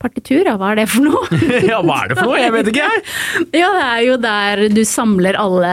partitur, 0.00 0.42
ja, 0.48 0.54
hva 0.56 0.72
er 0.72 0.80
det 0.80 0.86
for 0.90 1.04
noe? 1.04 1.40
ja, 1.70 1.80
hva 1.84 1.98
er 2.04 2.12
det 2.12 2.18
for 2.18 2.30
noe? 2.30 2.38
Jeg 2.40 2.52
vet 2.54 2.70
ikke, 2.72 2.86
jeg. 2.88 3.02
Ja, 3.60 3.70
det 3.76 3.86
er 3.86 4.02
jo 4.06 4.14
der 4.22 4.62
du 4.72 4.80
samler 4.88 5.36
alle 5.38 5.72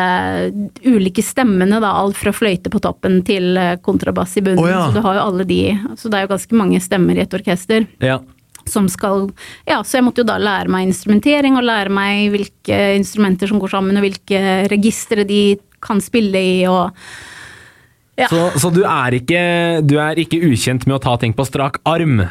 ulike 0.83 1.23
stemmene, 1.23 1.79
da. 1.83 1.93
Alt 2.01 2.19
fra 2.19 2.33
fløyte 2.35 2.71
på 2.73 2.81
toppen 2.83 3.21
til 3.27 3.55
eh, 3.59 3.77
kontrabass 3.83 4.35
i 4.39 4.43
bunnen. 4.43 4.63
Oh, 4.63 4.69
ja. 4.69 4.81
Så 4.87 4.97
du 4.97 5.05
har 5.05 5.19
jo 5.19 5.27
alle 5.29 5.47
de. 5.47 5.61
Så 5.99 6.11
det 6.11 6.19
er 6.19 6.27
jo 6.27 6.33
ganske 6.33 6.59
mange 6.59 6.81
stemmer 6.83 7.17
i 7.17 7.23
et 7.23 7.37
orkester. 7.39 7.87
Ja. 8.03 8.19
Som 8.67 8.89
skal 8.91 9.29
Ja, 9.67 9.79
så 9.87 10.01
jeg 10.01 10.07
måtte 10.09 10.25
jo 10.25 10.27
da 10.27 10.35
lære 10.41 10.71
meg 10.71 10.89
instrumentering, 10.89 11.55
og 11.55 11.63
lære 11.67 11.93
meg 11.93 12.27
hvilke 12.35 12.81
instrumenter 12.97 13.47
som 13.47 13.63
går 13.63 13.71
sammen, 13.77 13.95
og 13.95 14.03
hvilke 14.03 14.43
registre 14.73 15.23
de 15.27 15.41
kan 15.83 16.03
spille 16.03 16.43
i, 16.43 16.59
og 16.67 16.91
Ja. 18.17 18.27
Så, 18.31 18.47
så 18.57 18.69
du, 18.73 18.81
er 18.81 19.13
ikke, 19.13 19.41
du 19.85 19.99
er 20.01 20.17
ikke 20.17 20.39
ukjent 20.41 20.87
med 20.89 20.95
å 20.97 21.03
ta 21.03 21.11
ting 21.21 21.35
på 21.37 21.45
strak 21.45 21.77
arm? 21.85 22.23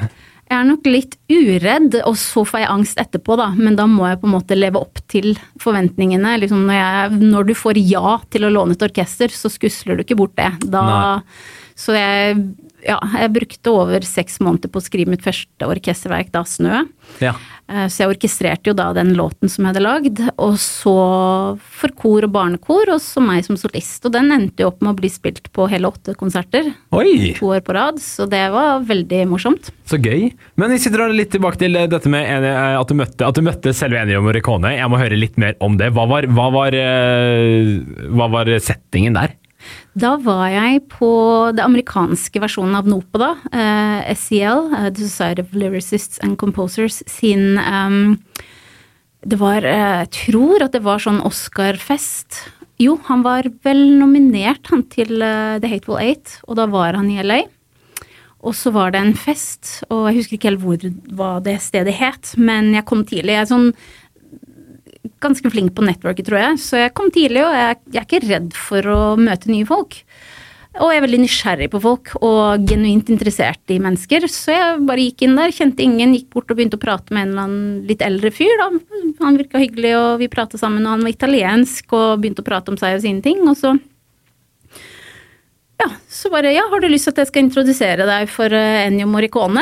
Jeg 0.46 0.60
er 0.60 0.66
nok 0.68 0.86
litt 0.86 1.16
uredd, 1.26 1.96
og 2.06 2.14
så 2.20 2.44
får 2.46 2.60
jeg 2.62 2.70
angst 2.70 3.00
etterpå, 3.02 3.34
da. 3.40 3.48
Men 3.58 3.78
da 3.78 3.88
må 3.90 4.06
jeg 4.06 4.20
på 4.22 4.28
en 4.28 4.34
måte 4.36 4.58
leve 4.58 4.78
opp 4.78 5.00
til 5.10 5.32
forventningene. 5.62 6.36
Liksom 6.38 6.60
når, 6.68 6.76
jeg, 6.76 7.18
når 7.32 7.48
du 7.48 7.54
får 7.58 7.80
ja 7.82 8.14
til 8.30 8.46
å 8.46 8.52
låne 8.54 8.76
et 8.76 8.84
orkester, 8.86 9.34
så 9.34 9.50
skusler 9.50 9.98
du 9.98 10.04
ikke 10.04 10.18
bort 10.20 10.36
det. 10.38 10.52
Da, 10.70 10.84
så 11.74 11.96
jeg, 11.98 12.38
ja, 12.86 13.00
jeg 13.20 13.32
brukte 13.34 13.72
over 13.74 14.00
seks 14.06 14.38
måneder 14.40 14.70
på 14.72 14.80
å 14.80 14.84
skrive 14.86 15.10
mitt 15.12 15.24
første 15.26 15.66
orkesterverk, 15.66 16.30
da 16.32 16.42
'Snø'. 16.46 16.86
Ja. 17.20 17.34
Eh, 17.68 17.86
Så 17.90 18.04
jeg 18.04 18.12
orkestrerte 18.14 18.70
jo 18.70 18.74
da 18.78 18.92
den 18.94 19.14
låten 19.18 19.50
som 19.50 19.64
jeg 19.64 19.74
hadde 19.74 19.82
lagd, 19.82 20.20
og 20.38 20.54
så 20.54 21.58
for 21.58 21.90
kor 21.98 22.22
og 22.24 22.30
barnekor, 22.32 22.86
og 22.94 23.00
så 23.02 23.20
meg 23.20 23.44
som 23.44 23.56
solist. 23.58 24.04
Og 24.06 24.12
den 24.14 24.30
endte 24.30 24.62
jo 24.62 24.68
opp 24.70 24.80
med 24.82 24.94
å 24.94 24.98
bli 25.00 25.08
spilt 25.10 25.50
på 25.52 25.66
hele 25.68 25.90
åtte 25.90 26.14
konserter. 26.16 26.72
Oi, 26.92 27.34
To 27.40 27.46
år 27.50 27.60
på 27.66 27.74
rad, 27.74 27.98
så 27.98 28.28
det 28.30 28.44
var 28.52 28.80
veldig 28.86 29.26
morsomt. 29.26 29.70
så 29.86 29.98
gøy. 29.98 30.32
Men 30.56 30.70
hvis 30.70 30.86
vi 30.86 30.94
drar 30.96 31.10
litt 31.12 31.30
tilbake 31.30 31.58
til 31.58 31.74
eh, 31.76 31.86
dette 31.90 32.06
med 32.08 32.22
eh, 32.44 32.78
at 32.80 32.86
du 32.88 32.94
møtte, 32.94 33.26
at 33.26 33.34
du 33.34 33.42
møtte 33.42 33.74
selve 33.74 33.98
Ennio 33.98 34.22
Morricone. 34.22 34.76
Jeg 34.76 34.88
må 34.90 34.98
høre 34.98 35.18
litt 35.18 35.36
mer 35.36 35.54
om 35.60 35.76
det. 35.76 35.92
Hva 35.92 36.06
var, 36.08 36.22
hva 36.26 36.50
var, 36.52 36.70
hva 36.72 38.28
var 38.30 38.50
settingen 38.62 39.14
der? 39.18 39.34
Da 39.96 40.12
var 40.20 40.50
jeg 40.52 40.82
på 40.92 41.08
det 41.56 41.64
amerikanske 41.64 42.40
versjonen 42.42 42.76
av 42.76 42.88
NOPA, 42.90 43.20
da. 43.22 43.30
eh, 43.48 44.12
SEL, 44.12 44.66
eh, 44.76 44.90
The 44.92 45.06
Society 45.08 45.40
of 45.40 45.54
Lyricists 45.56 46.20
and 46.20 46.36
Composers, 46.36 47.02
sin 47.06 47.56
um, 47.56 48.18
Det 49.24 49.38
var 49.40 49.64
eh, 49.64 50.04
Jeg 50.04 50.10
tror 50.12 50.62
at 50.66 50.76
det 50.76 50.84
var 50.84 51.00
sånn 51.00 51.22
Oscar-fest. 51.24 52.42
Jo, 52.78 52.98
han 53.08 53.24
var 53.24 53.48
vel 53.64 53.96
nominert, 53.96 54.68
han, 54.68 54.84
til 54.92 55.16
uh, 55.24 55.56
The 55.58 55.70
Hateful 55.72 55.96
Eight, 55.96 56.42
og 56.44 56.60
da 56.60 56.66
var 56.68 56.92
han 56.92 57.08
i 57.08 57.22
LA. 57.24 57.46
Og 58.44 58.52
så 58.54 58.70
var 58.70 58.92
det 58.92 59.00
en 59.00 59.16
fest, 59.16 59.80
og 59.88 60.10
jeg 60.10 60.20
husker 60.20 60.36
ikke 60.36 60.50
helt 60.52 60.62
hvor, 60.62 60.90
hva 61.16 61.30
det 61.40 61.56
stedet 61.64 61.96
het, 61.96 62.34
men 62.36 62.74
jeg 62.76 62.84
kom 62.84 63.00
tidlig. 63.08 63.32
Jeg 63.32 63.46
er 63.46 63.48
sånn 63.48 63.70
ganske 65.22 65.50
flink 65.52 65.74
på 65.76 65.84
networket, 65.86 66.28
tror 66.28 66.40
jeg. 66.42 66.62
Så 66.62 66.80
jeg 66.80 66.94
kom 66.96 67.12
tidlig, 67.14 67.44
og 67.44 67.54
jeg, 67.56 67.78
jeg 67.92 68.02
er 68.02 68.08
ikke 68.08 68.24
redd 68.26 68.56
for 68.56 68.90
å 68.92 69.00
møte 69.20 69.52
nye 69.52 69.68
folk. 69.68 70.00
Og 70.76 70.90
jeg 70.92 71.00
er 71.00 71.04
veldig 71.06 71.20
nysgjerrig 71.22 71.66
på 71.72 71.80
folk 71.80 72.10
og 72.18 72.66
genuint 72.68 73.08
interessert 73.12 73.72
i 73.72 73.78
mennesker. 73.80 74.26
Så 74.28 74.52
jeg 74.52 74.82
bare 74.88 75.06
gikk 75.06 75.24
inn 75.24 75.36
der, 75.38 75.54
kjente 75.54 75.84
ingen, 75.84 76.12
gikk 76.16 76.28
bort 76.34 76.52
og 76.52 76.58
begynte 76.58 76.76
å 76.76 76.82
prate 76.82 77.16
med 77.16 77.24
en 77.24 77.32
eller 77.32 77.46
annen 77.46 77.86
litt 77.88 78.04
eldre 78.04 78.32
fyr. 78.34 78.52
Da. 78.60 78.68
Han 79.22 79.38
virka 79.40 79.62
hyggelig, 79.62 79.94
og 79.96 80.10
vi 80.20 80.28
prata 80.32 80.60
sammen, 80.60 80.84
og 80.84 80.98
han 80.98 81.06
var 81.06 81.14
italiensk 81.14 81.96
og 81.96 82.20
begynte 82.20 82.44
å 82.44 82.48
prate 82.50 82.72
om 82.72 82.80
seg 82.80 82.98
og 82.98 83.06
sine 83.06 83.24
ting. 83.24 83.40
Og 83.48 83.56
så 83.56 83.72
ja, 85.76 85.90
så 86.08 86.30
bare 86.32 86.52
Ja, 86.54 86.62
har 86.70 86.80
du 86.80 86.88
lyst 86.88 87.04
til 87.04 87.12
at 87.12 87.18
jeg 87.20 87.28
skal 87.28 87.42
introdusere 87.44 88.04
deg 88.08 88.30
for 88.32 88.52
eh, 88.56 88.86
Ennio 88.86 89.04
Morricone? 89.12 89.60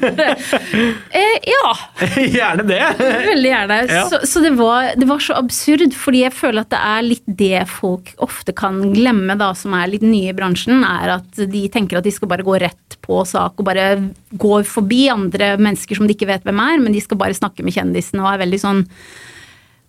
Bare, 0.00 0.36
eh, 1.20 1.34
ja. 1.44 1.72
Gjerne 2.38 2.64
det! 2.64 2.80
Veldig 3.00 3.50
gjerne. 3.50 3.78
Ja. 3.90 4.06
Så, 4.08 4.22
så 4.28 4.40
det, 4.44 4.54
var, 4.56 4.94
det 4.96 5.08
var 5.10 5.20
så 5.20 5.36
absurd, 5.36 5.92
fordi 5.98 6.22
jeg 6.24 6.34
føler 6.36 6.64
at 6.64 6.72
det 6.72 6.80
er 6.92 7.04
litt 7.04 7.26
det 7.42 7.66
folk 7.68 8.14
ofte 8.24 8.54
kan 8.56 8.80
glemme, 8.94 9.36
da, 9.40 9.50
som 9.58 9.76
er 9.76 9.92
litt 9.92 10.06
nye 10.06 10.32
i 10.32 10.36
bransjen, 10.36 10.80
er 10.88 11.18
at 11.18 11.44
de 11.52 11.66
tenker 11.72 12.00
at 12.00 12.08
de 12.08 12.14
skal 12.16 12.32
bare 12.32 12.46
gå 12.46 12.56
rett 12.64 12.96
på 13.04 13.20
sak 13.28 13.60
og 13.60 13.68
bare 13.68 13.90
gå 14.32 14.62
forbi 14.68 15.04
andre 15.12 15.52
mennesker 15.60 16.00
som 16.00 16.08
de 16.08 16.16
ikke 16.16 16.30
vet 16.32 16.48
hvem 16.48 16.64
er, 16.64 16.80
men 16.80 16.96
de 16.96 17.04
skal 17.04 17.20
bare 17.20 17.36
snakke 17.36 17.66
med 17.66 17.76
kjendisene 17.76 18.24
og 18.24 18.32
er 18.32 18.42
veldig 18.46 18.60
sånn 18.62 18.82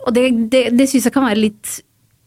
Og 0.04 0.16
det, 0.16 0.28
det, 0.52 0.63
det 0.75 0.92
syns 0.92 1.08
jeg 1.08 1.16
kan 1.16 1.28
være 1.30 1.46
litt 1.46 1.78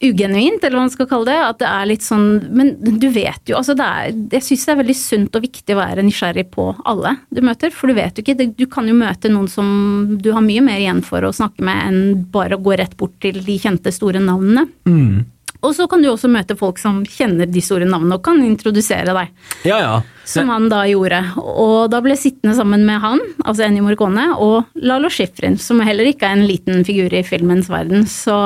ugenuint, 0.03 0.61
eller 0.61 0.77
hva 0.77 0.85
man 0.85 0.93
skal 0.93 1.09
kalle 1.09 1.29
det. 1.31 1.37
At 1.41 1.61
det 1.63 1.69
er 1.71 1.89
litt 1.89 2.05
sånn 2.05 2.27
Men 2.57 2.75
du 2.81 3.07
vet 3.13 3.49
jo, 3.49 3.57
altså 3.59 3.77
det 3.79 3.87
er 3.87 4.19
Jeg 4.37 4.45
syns 4.45 4.67
det 4.67 4.75
er 4.75 4.81
veldig 4.83 4.97
sunt 4.99 5.39
og 5.39 5.47
viktig 5.47 5.77
å 5.77 5.81
være 5.81 6.05
nysgjerrig 6.07 6.49
på 6.53 6.69
alle 6.85 7.17
du 7.33 7.43
møter, 7.45 7.73
for 7.75 7.91
du 7.91 7.97
vet 7.97 8.17
jo 8.17 8.25
ikke. 8.25 8.51
Du 8.57 8.67
kan 8.71 8.89
jo 8.89 8.97
møte 8.97 9.31
noen 9.33 9.49
som 9.51 10.19
du 10.21 10.31
har 10.35 10.45
mye 10.45 10.65
mer 10.65 10.81
igjen 10.81 11.03
for 11.05 11.25
å 11.25 11.35
snakke 11.35 11.65
med 11.65 11.81
enn 11.89 12.27
bare 12.33 12.57
å 12.57 12.63
gå 12.63 12.77
rett 12.79 12.97
bort 12.99 13.17
til 13.23 13.43
de 13.45 13.57
kjente, 13.61 13.93
store 13.93 14.23
navnene. 14.23 14.67
Og 15.65 15.75
så 15.75 15.87
kan 15.91 16.03
du 16.03 16.09
også 16.11 16.29
møte 16.31 16.57
folk 16.59 16.79
som 16.81 17.01
kjenner 17.09 17.49
de 17.51 17.63
store 17.65 17.89
navnene 17.89 18.19
og 18.19 18.25
kan 18.27 18.41
introdusere 18.45 19.15
deg. 19.17 19.33
Ja, 19.69 19.79
ja. 19.83 19.95
Som 20.29 20.51
han 20.53 20.69
da 20.71 20.83
gjorde. 20.89 21.23
Og 21.41 21.91
da 21.93 22.01
ble 22.05 22.15
jeg 22.15 22.25
sittende 22.25 22.57
sammen 22.59 22.85
med 22.87 23.01
han, 23.03 23.23
altså 23.45 23.67
Ennio 23.67 23.87
Morricone, 23.87 24.29
og 24.43 24.79
Lalo 24.83 25.11
Schifrin, 25.13 25.59
som 25.61 25.83
heller 25.85 26.11
ikke 26.11 26.29
er 26.29 26.39
en 26.39 26.47
liten 26.49 26.87
figur 26.87 27.15
i 27.15 27.25
filmens 27.27 27.71
verden. 27.73 28.07
Så 28.11 28.37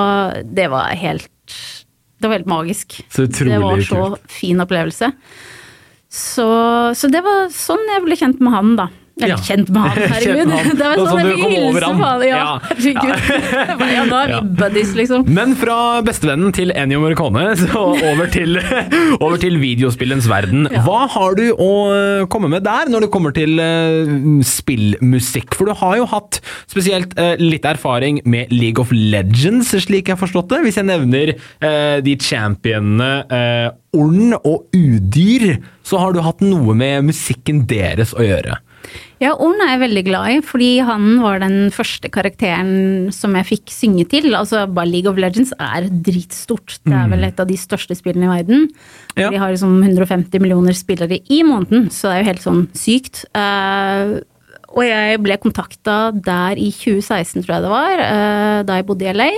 det 0.44 0.70
var 0.72 0.96
helt 1.00 1.30
Det 2.20 2.28
var 2.28 2.36
helt 2.36 2.50
magisk. 2.50 2.98
Så 3.08 3.24
utrolig 3.24 3.54
det 3.54 3.60
var 3.62 3.80
så 3.86 4.00
kult. 4.12 4.32
fin 4.40 4.60
opplevelse. 4.60 5.12
Så, 6.10 6.46
så 6.98 7.08
det 7.08 7.22
var 7.24 7.52
sånn 7.54 7.86
jeg 7.88 8.02
ble 8.04 8.18
kjent 8.18 8.42
med 8.42 8.52
han, 8.52 8.74
da. 8.76 8.88
Eller 9.20 9.34
Ja. 9.34 9.38
kjent 9.44 9.68
med 9.70 9.82
han, 9.82 9.98
herregud. 10.14 10.50
han. 10.50 10.70
Det 10.80 10.84
var 10.84 10.96
Det 10.96 11.04
var 11.04 11.10
sånn 11.10 11.20
jeg 11.20 11.36
fikk 11.36 11.54
hilse 11.54 11.90
på 11.90 12.08
han. 12.08 12.24
Ja, 12.26 12.58
herregud. 12.70 13.90
Ja, 13.94 14.04
nå 14.08 14.18
er 14.20 14.30
vi 14.32 14.40
buddies, 14.60 14.92
liksom. 14.96 15.24
Men 15.28 15.54
fra 15.58 15.76
bestevennen 16.06 16.52
til 16.56 16.70
Ennio 16.76 17.00
Morricone 17.02 17.44
så 17.58 17.82
over 18.10 18.30
til, 18.32 18.56
over 19.20 19.36
til 19.42 19.58
videospillens 19.60 20.28
verden. 20.30 20.68
Hva 20.86 21.04
har 21.10 21.34
du 21.38 21.44
å 21.52 21.70
eh, 21.94 22.24
komme 22.32 22.48
med 22.52 22.64
der 22.66 22.90
når 22.92 23.06
det 23.06 23.10
kommer 23.14 23.34
til 23.36 23.58
eh, 23.60 24.40
spillmusikk? 24.46 25.54
For 25.58 25.70
du 25.70 25.74
har 25.80 25.98
jo 26.00 26.06
hatt 26.10 26.40
spesielt 26.70 27.16
eh, 27.20 27.34
litt 27.40 27.66
erfaring 27.68 28.20
med 28.30 28.52
League 28.54 28.80
of 28.82 28.92
Legends, 28.94 29.74
slik 29.84 30.08
jeg 30.10 30.16
har 30.16 30.22
forstått 30.22 30.50
det. 30.54 30.62
Hvis 30.66 30.78
jeg 30.80 30.88
nevner 30.88 31.34
de 32.04 32.14
championene 32.20 33.10
Orn 33.96 34.34
og 34.46 34.68
Udyr, 34.76 35.56
så 35.86 35.98
har 36.02 36.14
du 36.14 36.20
hatt 36.24 36.42
noe 36.44 36.74
med 36.78 37.08
musikken 37.10 37.64
deres 37.70 38.12
å 38.14 38.22
gjøre. 38.24 38.58
Ja, 39.20 39.34
Orn 39.36 39.60
er 39.60 39.74
jeg 39.74 39.82
veldig 39.82 40.02
glad 40.06 40.32
i, 40.32 40.36
fordi 40.44 40.68
han 40.86 41.18
var 41.20 41.42
den 41.42 41.68
første 41.74 42.08
karakteren 42.12 43.10
som 43.12 43.34
jeg 43.36 43.48
fikk 43.50 43.72
synge 43.74 44.06
til. 44.08 44.30
Altså, 44.36 44.62
bare 44.72 44.88
League 44.88 45.10
of 45.10 45.20
Legends 45.20 45.52
er 45.60 45.90
dritstort. 45.90 46.78
Det 46.88 46.96
er 46.96 47.10
vel 47.12 47.26
et 47.28 47.42
av 47.42 47.48
de 47.50 47.58
største 47.60 47.96
spillene 47.98 48.30
i 48.30 48.32
verden. 48.32 48.66
Ja. 49.20 49.28
De 49.28 49.42
har 49.42 49.52
liksom 49.52 49.76
150 49.82 50.40
millioner 50.40 50.76
spillere 50.76 51.20
i 51.28 51.42
måneden, 51.44 51.90
så 51.92 52.08
det 52.08 52.16
er 52.16 52.22
jo 52.22 52.30
helt 52.30 52.46
sånn 52.46 52.64
sykt. 52.78 53.26
Uh, 53.36 54.22
og 54.70 54.86
jeg 54.86 55.20
ble 55.20 55.36
kontakta 55.42 55.98
der 56.14 56.56
i 56.56 56.70
2016, 56.72 57.44
tror 57.44 57.56
jeg 57.58 57.66
det 57.66 57.74
var, 57.74 58.04
uh, 58.06 58.58
da 58.64 58.80
jeg 58.80 58.88
bodde 58.88 59.08
i 59.08 59.14
LA. 59.14 59.30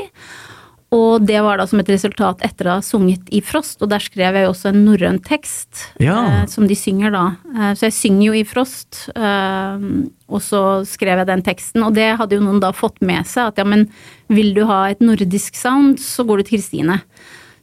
Og 0.93 1.25
det 1.25 1.39
var 1.41 1.57
da 1.57 1.65
som 1.69 1.81
et 1.81 1.89
resultat 1.89 2.43
etter 2.45 2.69
å 2.69 2.75
ha 2.77 2.83
sunget 2.85 3.31
i 3.33 3.41
Frost, 3.45 3.81
og 3.81 3.89
der 3.89 4.03
skrev 4.05 4.37
jeg 4.37 4.45
jo 4.45 4.51
også 4.53 4.69
en 4.73 4.83
norrøn 4.85 5.21
tekst. 5.25 5.87
Ja. 6.03 6.19
eh, 6.43 6.47
som 6.53 6.67
de 6.69 6.77
synger 6.77 7.15
da. 7.15 7.23
Eh, 7.57 7.73
Så 7.79 7.87
jeg 7.89 7.97
synger 7.97 8.27
jo 8.27 8.33
i 8.37 8.45
Frost, 8.45 9.09
eh, 9.17 9.87
og 10.29 10.41
så 10.45 10.63
skrev 10.85 11.23
jeg 11.23 11.27
den 11.33 11.43
teksten. 11.43 11.83
Og 11.87 11.95
det 11.97 12.11
hadde 12.19 12.37
jo 12.37 12.45
noen 12.45 12.61
da 12.61 12.73
fått 12.77 13.01
med 13.01 13.25
seg, 13.27 13.53
at 13.55 13.59
ja, 13.63 13.65
men 13.65 13.89
vil 14.29 14.53
du 14.55 14.67
ha 14.69 14.91
et 14.91 15.01
nordisk 15.01 15.57
sound, 15.57 15.97
så 15.99 16.27
går 16.29 16.43
du 16.43 16.45
til 16.45 16.59
Kristine. 16.59 17.01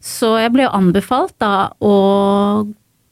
Så 0.01 0.39
jeg 0.41 0.51
ble 0.55 0.63
jo 0.65 0.73
anbefalt 0.73 1.35
da 1.37 1.69
å 1.83 2.65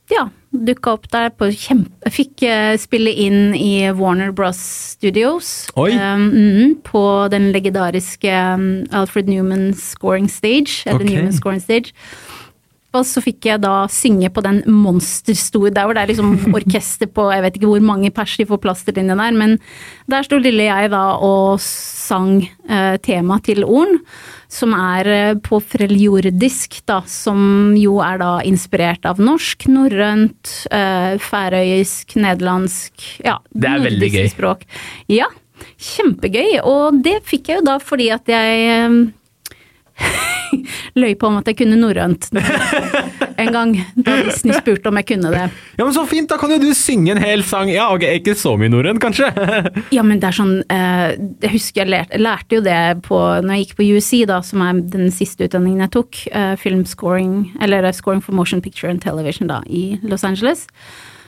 ja, 0.10 0.30
Dukka 0.66 0.96
opp 0.98 1.08
der 1.14 1.30
på 1.36 1.50
kjempe... 1.54 2.12
Fikk 2.14 2.44
eh, 2.48 2.74
spille 2.80 3.12
inn 3.12 3.54
i 3.58 3.90
Warner 3.98 4.32
Bros 4.36 4.60
Studios. 4.96 5.68
Um, 5.78 6.78
på 6.88 7.04
den 7.34 7.52
legendariske 7.56 8.32
um, 8.56 8.86
Alfred 8.92 9.30
Newman 9.30 9.74
scoring 9.78 10.30
stage. 10.32 10.84
Eller 10.86 11.04
Ok. 11.04 11.10
Newman 11.12 11.34
scoring 11.34 11.62
stage. 11.62 11.94
Og 12.96 13.04
så 13.04 13.22
fikk 13.24 13.50
jeg 13.50 13.62
da 13.64 13.86
synge 13.92 14.30
på 14.32 14.42
den 14.46 14.62
monsterstore 14.72 15.74
Der 15.76 15.88
hvor 15.88 15.98
det 15.98 16.06
er 16.06 16.12
liksom 16.14 16.32
orkester 16.58 17.10
på 17.12 17.28
Jeg 17.34 17.44
vet 17.44 17.60
ikke 17.60 17.72
hvor 17.74 17.84
mange 17.84 18.12
pers 18.16 18.38
de 18.40 18.48
får 18.48 18.62
plass 18.64 18.86
til 18.88 19.02
inni 19.02 19.18
der, 19.18 19.36
men 19.36 19.58
der 20.08 20.24
sto 20.26 20.40
lille 20.40 20.70
jeg 20.70 20.92
da 20.94 21.04
og 21.24 21.60
sang 21.62 22.46
eh, 22.70 22.96
tema 23.04 23.40
til 23.44 23.66
Orn, 23.66 23.98
som 24.52 24.72
er 24.78 25.10
eh, 25.12 25.40
på 25.44 25.60
freljordisk, 25.60 26.80
da, 26.88 27.02
som 27.10 27.76
jo 27.78 27.98
er 28.06 28.22
da 28.22 28.30
inspirert 28.48 29.06
av 29.10 29.20
norsk, 29.20 29.68
norrønt, 29.74 30.54
eh, 30.72 31.18
færøysk, 31.20 32.16
nederlandsk 32.24 33.10
Ja, 33.26 33.38
Det 33.52 33.74
er 33.74 33.84
veldig 33.84 34.12
gøy. 34.16 34.30
Språk. 34.32 34.66
Ja, 35.12 35.28
kjempegøy. 35.76 36.60
Og 36.64 37.04
det 37.04 37.20
fikk 37.28 37.52
jeg 37.52 37.62
jo 37.62 37.68
da 37.68 37.78
fordi 37.84 38.12
at 38.16 38.32
jeg 38.32 38.68
eh, 38.72 39.00
løy 41.02 41.16
på 41.20 41.30
om 41.30 41.40
at 41.40 41.50
jeg 41.50 41.60
kunne 41.62 41.78
norrønt 41.80 42.30
en 43.42 43.52
gang 43.54 43.74
da 43.96 44.18
Disney 44.28 44.56
spurte 44.58 44.92
om 44.92 45.00
jeg 45.02 45.08
kunne 45.14 45.32
det. 45.34 45.46
Ja, 45.78 45.86
men 45.86 45.94
Så 45.96 46.06
fint! 46.10 46.30
Da 46.30 46.38
kan 46.42 46.52
jo 46.52 46.60
du 46.62 46.70
synge 46.76 47.14
en 47.14 47.22
hel 47.22 47.44
sang. 47.48 47.70
Ja, 47.72 47.88
ok, 47.94 48.04
Ikke 48.20 48.36
så 48.38 48.56
mye 48.60 48.72
norrønt, 48.74 49.02
kanskje? 49.04 49.30
Ja, 49.96 50.04
men 50.06 50.22
det 50.22 50.30
er 50.30 50.36
sånn 50.36 50.56
eh, 50.74 51.16
Jeg 51.44 51.54
husker 51.54 51.84
jeg 51.84 51.92
lærte, 51.94 52.20
lærte 52.22 52.58
jo 52.58 52.64
det 52.66 52.80
på 53.08 53.18
når 53.18 53.54
jeg 53.54 53.66
gikk 53.66 53.76
på 53.80 53.90
UC, 53.98 54.12
da, 54.30 54.42
som 54.46 54.64
er 54.66 54.82
den 54.98 55.12
siste 55.14 55.48
utdanningen 55.48 55.86
jeg 55.86 55.94
tok. 55.96 56.24
Eh, 56.32 56.56
filmscoring, 56.60 57.36
eller 57.64 57.88
eh, 57.88 57.96
scoring 57.96 58.24
for 58.24 58.36
motion 58.38 58.64
picture 58.64 58.92
and 58.92 59.04
television, 59.04 59.50
da, 59.52 59.62
i 59.68 60.00
Los 60.08 60.26
Angeles. 60.28 60.68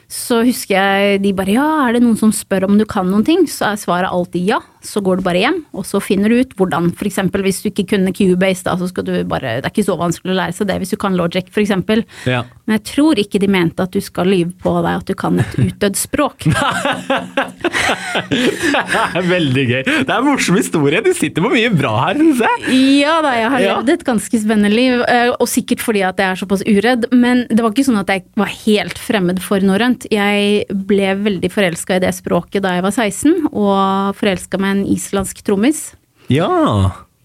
Så 0.09 0.39
husker 0.41 0.73
jeg 0.73 1.19
de 1.21 1.31
bare 1.37 1.53
ja, 1.53 1.67
er 1.85 1.95
det 1.95 2.01
noen 2.01 2.17
som 2.17 2.31
spør 2.33 2.65
om 2.65 2.79
du 2.79 2.85
kan 2.89 3.05
noen 3.11 3.25
ting? 3.27 3.43
Så 3.45 3.67
er 3.69 3.77
svaret 3.77 4.09
alltid 4.09 4.47
ja. 4.55 4.57
Så 4.81 5.01
går 5.03 5.17
du 5.19 5.23
bare 5.25 5.41
hjem, 5.41 5.57
og 5.75 5.83
så 5.85 5.99
finner 6.01 6.29
du 6.31 6.37
ut 6.39 6.53
hvordan. 6.55 6.91
For 6.95 7.05
eksempel 7.09 7.41
hvis 7.43 7.61
du 7.63 7.69
ikke 7.69 7.87
kunne 7.97 8.13
Cubase, 8.15 8.63
da, 8.63 8.77
så 8.79 8.87
skal 8.87 9.03
du 9.03 9.11
bare 9.27 9.57
Det 9.59 9.65
er 9.67 9.73
ikke 9.73 9.83
så 9.89 9.97
vanskelig 9.99 10.31
å 10.31 10.37
lære 10.39 10.55
seg 10.55 10.67
det 10.69 10.77
hvis 10.79 10.93
du 10.93 10.97
kan 11.01 11.17
Logic, 11.19 11.49
for 11.51 11.59
eksempel. 11.63 12.05
Ja. 12.29 12.43
Men 12.65 12.77
jeg 12.79 12.85
tror 12.93 13.19
ikke 13.19 13.41
de 13.43 13.49
mente 13.51 13.83
at 13.83 13.91
du 13.91 13.99
skal 14.01 14.29
lyve 14.31 14.53
på 14.61 14.71
deg 14.85 15.01
at 15.01 15.07
du 15.09 15.15
kan 15.19 15.39
et 15.41 15.55
utdødd 15.59 15.97
språk. 15.99 16.47
Det 18.29 19.09
er 19.19 19.25
veldig 19.27 19.65
gøy. 19.69 19.81
Det 19.87 20.05
er 20.09 20.15
en 20.19 20.27
morsom 20.27 20.57
historie. 20.59 21.01
Du 21.05 21.11
sitter 21.17 21.43
på 21.45 21.51
mye 21.53 21.71
bra 21.75 21.93
her, 22.05 22.19
syns 22.21 22.41
jeg. 22.45 22.79
Ja 23.01 23.17
da, 23.25 23.33
jeg 23.37 23.49
har 23.53 23.59
Ja. 23.65 23.75
levd 23.79 23.89
et 23.97 24.05
ganske 24.07 24.39
spennende 24.41 24.71
liv, 24.73 25.01
eh, 25.07 25.31
og 25.39 25.47
sikkert 25.49 25.81
fordi 25.83 26.03
at 26.07 26.17
jeg 26.21 26.29
er 26.31 26.39
såpass 26.39 26.63
uredd. 26.67 27.07
Men 27.11 27.45
det 27.49 27.59
var 27.63 27.71
ikke 27.73 27.87
sånn 27.89 27.99
at 27.99 28.07
jeg 28.13 28.23
var 28.39 28.47
helt 28.65 28.97
fremmed 29.01 29.41
for 29.43 29.59
norrønt. 29.59 30.07
Jeg 30.11 30.65
ble 30.69 31.11
veldig 31.19 31.51
forelska 31.51 31.97
i 31.97 32.03
det 32.05 32.13
språket 32.17 32.61
da 32.63 32.75
jeg 32.77 32.83
var 32.85 32.91
16, 32.95 33.47
og 33.51 34.15
forelska 34.19 34.59
med 34.69 34.77
en 34.77 34.87
islandsk 34.93 35.41
trommis. 35.45 35.89
Ja. 36.29 36.47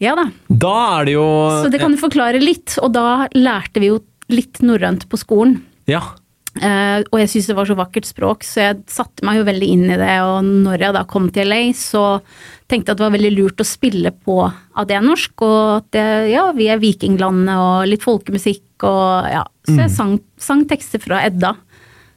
Ja 0.03 0.17
da, 0.19 0.27
Da 0.49 0.75
er 0.99 1.07
det 1.07 1.15
jo 1.15 1.29
så 1.63 1.71
det 1.71 1.81
kan 1.81 1.95
du 1.95 2.01
forklare 2.01 2.41
litt. 2.43 2.79
Og 2.83 2.93
da 2.97 3.29
lærte 3.37 3.81
vi 3.83 3.93
jo 3.93 4.03
litt 4.33 4.61
norrønt 4.65 5.09
på 5.11 5.21
skolen. 5.21 5.61
Ja. 5.91 6.03
Uh, 6.55 7.03
og 7.11 7.19
jeg 7.19 7.31
syntes 7.33 7.49
det 7.51 7.57
var 7.59 7.67
så 7.67 7.75
vakkert 7.75 8.07
språk, 8.07 8.45
så 8.47 8.61
jeg 8.61 8.83
satte 8.87 9.25
meg 9.27 9.41
jo 9.41 9.47
veldig 9.49 9.69
inn 9.75 9.89
i 9.91 9.99
det. 9.99 10.13
Og 10.23 10.47
når 10.47 10.87
jeg 10.87 10.97
da 10.97 11.03
kom 11.11 11.27
til 11.35 11.51
LA, 11.51 11.61
så 11.75 12.05
tenkte 12.71 12.93
jeg 12.93 12.95
at 12.95 13.01
det 13.01 13.07
var 13.07 13.17
veldig 13.17 13.33
lurt 13.35 13.63
å 13.63 13.67
spille 13.67 14.15
på 14.15 14.39
at 14.47 14.89
det 14.89 14.97
er 14.99 15.05
norsk, 15.05 15.35
og 15.43 15.59
at 15.81 15.89
det, 15.97 16.07
ja, 16.31 16.47
vi 16.57 16.71
er 16.71 16.83
vikinglandet 16.83 17.59
og 17.59 17.91
litt 17.91 18.07
folkemusikk 18.07 18.87
og 18.87 19.35
ja. 19.35 19.43
Så 19.65 19.79
jeg 19.81 19.93
sang, 19.95 20.19
sang 20.37 20.67
tekster 20.69 21.01
fra 21.01 21.23
Edda. 21.25 21.55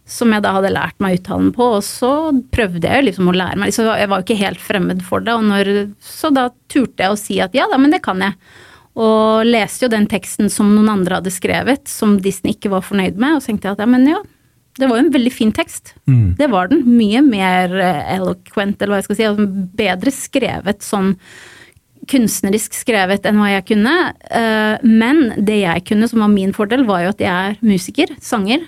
Som 0.08 0.32
jeg 0.32 0.44
da 0.46 0.54
hadde 0.56 0.72
lært 0.72 0.96
meg 1.04 1.18
uttalen 1.20 1.50
på, 1.52 1.66
og 1.78 1.84
så 1.84 2.12
prøvde 2.56 2.88
jeg 2.88 3.04
liksom 3.10 3.28
å 3.28 3.36
lære 3.36 3.60
meg. 3.60 3.74
Så 3.76 3.84
jeg 3.90 4.08
var 4.08 4.22
jo 4.22 4.28
ikke 4.28 4.40
helt 4.40 4.62
fremmed 4.64 5.02
for 5.04 5.20
det, 5.26 5.34
og 5.36 5.44
når, 5.50 5.72
så 6.00 6.32
da 6.32 6.46
turte 6.72 7.04
jeg 7.04 7.12
å 7.12 7.20
si 7.20 7.42
at 7.44 7.58
ja 7.58 7.66
da, 7.68 7.76
men 7.82 7.92
det 7.92 8.00
kan 8.06 8.24
jeg. 8.24 8.38
Og 8.98 9.44
leste 9.46 9.86
jo 9.86 9.92
den 9.94 10.08
teksten 10.10 10.48
som 10.50 10.72
noen 10.74 10.88
andre 10.90 11.20
hadde 11.20 11.34
skrevet, 11.36 11.92
som 11.92 12.16
Disney 12.24 12.56
ikke 12.56 12.72
var 12.74 12.88
fornøyd 12.88 13.20
med, 13.20 13.36
og 13.36 13.44
så 13.44 13.52
tenkte 13.52 13.68
jeg 13.68 13.78
at 13.78 13.84
ja, 13.84 13.90
men 13.92 14.08
ja, 14.10 14.22
det 14.80 14.88
var 14.88 15.00
jo 15.02 15.08
en 15.08 15.14
veldig 15.14 15.34
fin 15.34 15.52
tekst. 15.54 15.92
Det 16.40 16.48
var 16.54 16.72
den. 16.72 16.84
Mye 16.88 17.22
mer 17.26 17.72
eh, 17.82 18.16
eloquent, 18.16 18.80
eller 18.80 18.96
hva 18.96 19.00
jeg 19.02 19.08
skal 19.10 19.20
si. 19.20 19.48
Bedre 19.84 20.14
skrevet 20.14 20.86
sånn 20.86 21.16
kunstnerisk 22.08 22.76
skrevet 22.78 23.26
enn 23.28 23.40
hva 23.42 23.50
jeg 23.52 23.66
kunne. 23.74 23.94
Eh, 24.32 24.86
Men 24.88 25.34
det 25.36 25.60
jeg 25.64 25.86
kunne, 25.90 26.08
som 26.08 26.22
var 26.24 26.32
min 26.32 26.54
fordel, 26.56 26.86
var 26.88 27.04
jo 27.04 27.14
at 27.16 27.24
jeg 27.26 27.34
er 27.34 27.58
musiker, 27.66 28.14
sanger. 28.24 28.64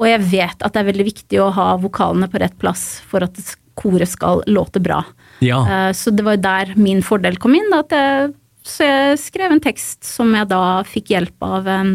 Og 0.00 0.06
jeg 0.08 0.22
vet 0.30 0.62
at 0.64 0.72
det 0.72 0.80
er 0.82 0.88
veldig 0.88 1.04
viktig 1.10 1.40
å 1.42 1.50
ha 1.52 1.72
vokalene 1.80 2.28
på 2.32 2.40
rett 2.40 2.54
plass 2.60 3.02
for 3.08 3.24
at 3.26 3.36
koret 3.78 4.08
skal 4.08 4.42
låte 4.48 4.80
bra. 4.84 5.02
Ja. 5.44 5.60
Eh, 5.66 5.92
Så 5.96 6.12
det 6.14 6.24
var 6.24 6.36
der 6.40 6.72
min 6.76 7.02
fordel 7.04 7.36
kom 7.40 7.54
inn. 7.58 7.68
Da, 7.72 7.82
at 7.84 7.92
jeg, 7.96 8.32
så 8.64 8.88
jeg 8.88 9.20
skrev 9.20 9.52
en 9.52 9.62
tekst 9.64 10.04
som 10.08 10.32
jeg 10.36 10.48
da 10.52 10.82
fikk 10.88 11.12
hjelp 11.12 11.44
av 11.44 11.68
en, 11.68 11.92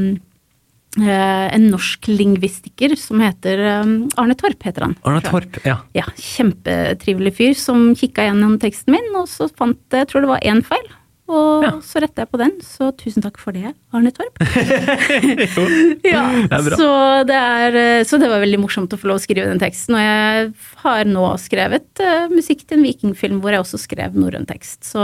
eh, 0.99 1.47
en 1.53 1.67
norsk 1.71 2.09
lingvistiker 2.11 2.95
som 2.97 3.21
heter 3.23 3.61
eh, 3.65 3.93
Arne 4.17 4.37
Torp, 4.37 4.61
heter 4.67 4.87
han. 4.87 4.95
Arne 5.07 5.21
Torp. 5.25 5.57
Ja. 5.65 5.79
Ja, 5.97 6.05
kjempetrivelig 6.17 7.35
fyr 7.39 7.57
som 7.57 7.91
kikka 7.97 8.25
gjennom 8.29 8.57
teksten 8.61 8.93
min, 8.97 9.09
og 9.17 9.29
så 9.31 9.49
fant 9.49 9.79
jeg 9.93 10.09
tror 10.11 10.25
det 10.25 10.33
var 10.35 10.45
én 10.45 10.63
feil. 10.65 10.87
Og 11.27 11.63
Ja. 11.65 11.71
så 11.83 11.99
retta 11.99 12.23
jeg 12.23 12.31
på 12.31 12.39
den, 12.39 12.53
så 12.63 12.87
tusen 12.95 13.23
takk 13.23 13.37
for 13.41 13.51
det, 13.51 13.73
Arne 13.91 14.11
Torp. 14.15 14.39
ja, 16.07 16.23
det 16.47 16.77
så, 16.79 16.91
det 17.27 17.35
er, 17.35 17.75
eh, 17.75 18.03
så 18.07 18.19
det 18.21 18.29
var 18.31 18.39
veldig 18.43 18.61
morsomt 18.63 18.93
å 18.95 18.99
få 18.99 19.11
lov 19.11 19.19
å 19.19 19.23
skrive 19.25 19.49
den 19.49 19.59
teksten. 19.59 19.97
Og 19.97 20.03
jeg 20.05 20.51
har 20.85 21.09
nå 21.09 21.27
skrevet 21.43 22.03
uh, 22.03 22.31
musikk 22.31 22.63
til 22.63 22.79
en 22.79 22.87
vikingfilm 22.87 23.41
hvor 23.43 23.51
jeg 23.51 23.65
også 23.65 23.81
skrev 23.81 24.15
norrøn 24.15 24.47
tekst. 24.47 24.87
Så, 24.87 25.03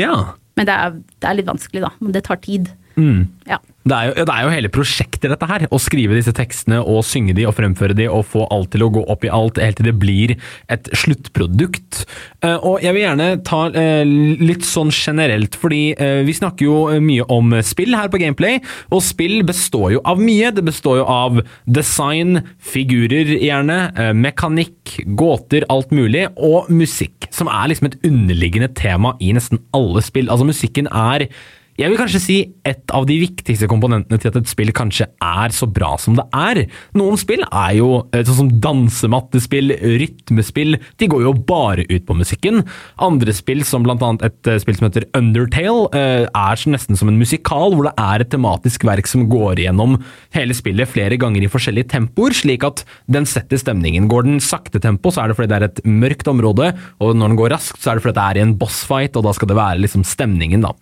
ja. 0.00 0.14
men 0.56 0.68
det 0.68 0.76
er, 0.76 0.96
det 1.20 1.28
er 1.28 1.40
litt 1.42 1.50
vanskelig, 1.50 1.84
da. 1.84 1.92
Men 2.00 2.16
det 2.16 2.24
tar 2.28 2.40
tid. 2.40 2.72
Mm. 2.96 3.28
Ja. 3.48 3.60
Det 3.80 3.96
er, 3.96 4.10
jo, 4.10 4.24
det 4.28 4.32
er 4.34 4.44
jo 4.44 4.50
hele 4.52 4.70
prosjektet, 4.72 5.30
dette 5.32 5.46
her. 5.48 5.62
Å 5.72 5.78
skrive 5.80 6.16
disse 6.16 6.34
tekstene 6.36 6.82
og 6.84 7.00
synge 7.08 7.32
de 7.36 7.46
og 7.48 7.54
fremføre 7.56 7.94
de 7.96 8.10
og 8.12 8.26
få 8.28 8.44
alt 8.52 8.68
til 8.74 8.84
å 8.84 8.90
gå 8.92 9.02
opp 9.08 9.22
i 9.24 9.30
alt, 9.32 9.56
helt 9.62 9.78
til 9.80 9.88
det 9.88 9.94
blir 9.96 10.34
et 10.68 10.90
sluttprodukt. 11.00 12.02
Eh, 12.44 12.58
og 12.58 12.84
jeg 12.84 12.92
vil 12.92 13.06
gjerne 13.06 13.28
ta 13.46 13.62
eh, 13.72 14.02
litt 14.04 14.66
sånn 14.68 14.92
generelt, 14.92 15.56
fordi 15.58 15.94
eh, 15.96 16.20
vi 16.28 16.34
snakker 16.36 16.68
jo 16.68 17.00
mye 17.00 17.24
om 17.32 17.56
spill 17.64 17.96
her 17.96 18.10
på 18.12 18.20
Gameplay, 18.20 18.60
og 18.92 19.00
spill 19.06 19.40
består 19.48 19.94
jo 19.96 20.02
av 20.04 20.20
mye. 20.20 20.52
Det 20.52 20.66
består 20.66 21.00
jo 21.00 21.06
av 21.08 21.40
design, 21.64 22.42
figurer 22.60 23.32
gjerne, 23.38 23.78
mekanikk, 24.18 24.98
gåter, 25.16 25.64
alt 25.72 25.94
mulig, 25.94 26.26
og 26.36 26.68
musikk, 26.68 27.30
som 27.32 27.48
er 27.48 27.72
liksom 27.72 27.88
et 27.88 27.96
underliggende 28.04 28.68
tema 28.76 29.14
i 29.24 29.32
nesten 29.34 29.64
alle 29.76 30.04
spill. 30.04 30.28
Altså 30.28 30.50
musikken 30.52 30.90
er 30.92 31.30
jeg 31.80 31.88
vil 31.88 32.00
kanskje 32.00 32.20
si 32.20 32.38
et 32.68 32.92
av 32.92 33.06
de 33.08 33.16
viktigste 33.22 33.68
komponentene 33.70 34.20
til 34.20 34.28
at 34.28 34.36
et 34.36 34.50
spill 34.50 34.72
kanskje 34.76 35.06
er 35.24 35.54
så 35.54 35.64
bra 35.70 35.94
som 36.00 36.16
det 36.18 36.26
er. 36.36 36.62
Noen 36.98 37.16
spill 37.20 37.40
er 37.46 37.76
jo 37.78 37.88
eh, 38.12 38.24
sånn 38.26 38.36
som 38.36 38.50
dansemattespill, 38.66 39.72
rytmespill, 40.02 40.76
de 41.00 41.08
går 41.10 41.24
jo 41.24 41.32
bare 41.48 41.86
ut 41.88 42.04
på 42.04 42.16
musikken. 42.18 42.62
Andre 43.00 43.32
spill, 43.36 43.64
som 43.64 43.86
blant 43.86 44.04
annet 44.04 44.26
et 44.28 44.50
eh, 44.50 44.58
spill 44.60 44.76
som 44.76 44.90
heter 44.90 45.06
Undertale, 45.16 45.86
eh, 45.96 46.26
er 46.28 46.64
nesten 46.74 47.00
som 47.00 47.08
en 47.08 47.20
musikal, 47.20 47.72
hvor 47.72 47.88
det 47.88 47.94
er 47.96 48.26
et 48.26 48.32
tematisk 48.34 48.84
verk 48.88 49.08
som 49.08 49.24
går 49.30 49.64
igjennom 49.64 49.96
hele 50.36 50.56
spillet 50.56 50.90
flere 50.90 51.16
ganger 51.20 51.46
i 51.46 51.50
forskjellige 51.52 51.94
tempoer, 51.94 52.36
slik 52.36 52.66
at 52.68 52.84
den 53.08 53.28
setter 53.28 53.60
stemningen. 53.60 54.10
Går 54.10 54.28
den 54.28 54.44
sakte 54.44 54.82
tempo, 54.84 55.14
så 55.14 55.24
er 55.24 55.32
det 55.32 55.38
fordi 55.40 55.52
det 55.54 55.60
er 55.62 55.68
et 55.70 55.82
mørkt 55.88 56.28
område, 56.28 56.74
og 57.00 57.16
når 57.16 57.32
den 57.32 57.40
går 57.40 57.54
raskt, 57.56 57.80
så 57.80 57.94
er 57.94 57.98
det 57.98 58.04
fordi 58.04 58.18
det 58.20 58.28
er 58.28 58.42
i 58.42 58.44
en 58.44 58.56
bossfight, 58.60 59.16
og 59.16 59.24
da 59.24 59.34
skal 59.36 59.48
det 59.48 59.58
være 59.62 59.84
liksom 59.86 60.04
stemningen, 60.04 60.68
da. 60.68 60.76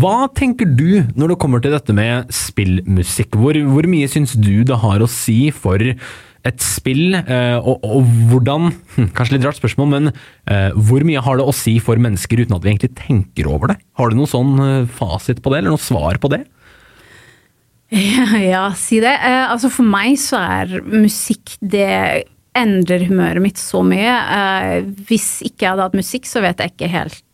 Hva 0.00 0.30
tenker 0.36 0.68
du 0.68 1.04
når 1.18 1.34
det 1.34 1.38
kommer 1.42 1.62
til 1.62 1.74
dette 1.74 1.94
med 1.96 2.30
spillmusikk? 2.34 3.38
Hvor, 3.38 3.56
hvor 3.70 3.88
mye 3.90 4.10
syns 4.10 4.34
du 4.38 4.62
det 4.66 4.80
har 4.82 5.02
å 5.02 5.10
si 5.10 5.50
for 5.54 5.84
et 6.48 6.62
spill, 6.64 7.12
eh, 7.18 7.58
og, 7.58 7.82
og 7.84 8.06
hvordan 8.30 8.70
hm, 8.94 9.10
Kanskje 9.16 9.36
litt 9.36 9.44
rart 9.44 9.58
spørsmål, 9.58 9.90
men 9.92 10.10
eh, 10.48 10.70
hvor 10.72 11.04
mye 11.04 11.20
har 11.24 11.36
det 11.36 11.44
å 11.44 11.56
si 11.56 11.76
for 11.84 12.00
mennesker 12.00 12.40
uten 12.40 12.56
at 12.56 12.64
vi 12.64 12.72
egentlig 12.72 12.94
tenker 12.96 13.50
over 13.50 13.74
det? 13.74 13.80
Har 14.00 14.10
du 14.10 14.16
noen 14.16 14.30
sånn 14.30 14.54
eh, 14.64 14.88
fasit 14.96 15.42
på 15.44 15.52
det, 15.52 15.60
eller 15.60 15.76
noe 15.76 15.84
svar 15.84 16.20
på 16.22 16.32
det? 16.32 16.44
Ja, 18.52 18.68
si 18.78 19.00
det. 19.02 19.16
Altså 19.50 19.66
for 19.74 19.82
meg 19.82 20.14
så 20.22 20.38
er 20.38 20.76
musikk 20.86 21.56
det 21.58 22.28
endrer 22.54 23.02
humøret 23.08 23.42
mitt 23.42 23.58
så 23.58 23.82
mye. 23.86 24.14
Hvis 25.08 25.40
ikke 25.46 25.64
jeg 25.64 25.72
hadde 25.72 25.88
hatt 25.88 25.98
musikk, 25.98 26.28
så 26.30 26.42
vet 26.44 26.62
jeg 26.62 26.72
ikke 26.72 26.90
helt 26.92 27.24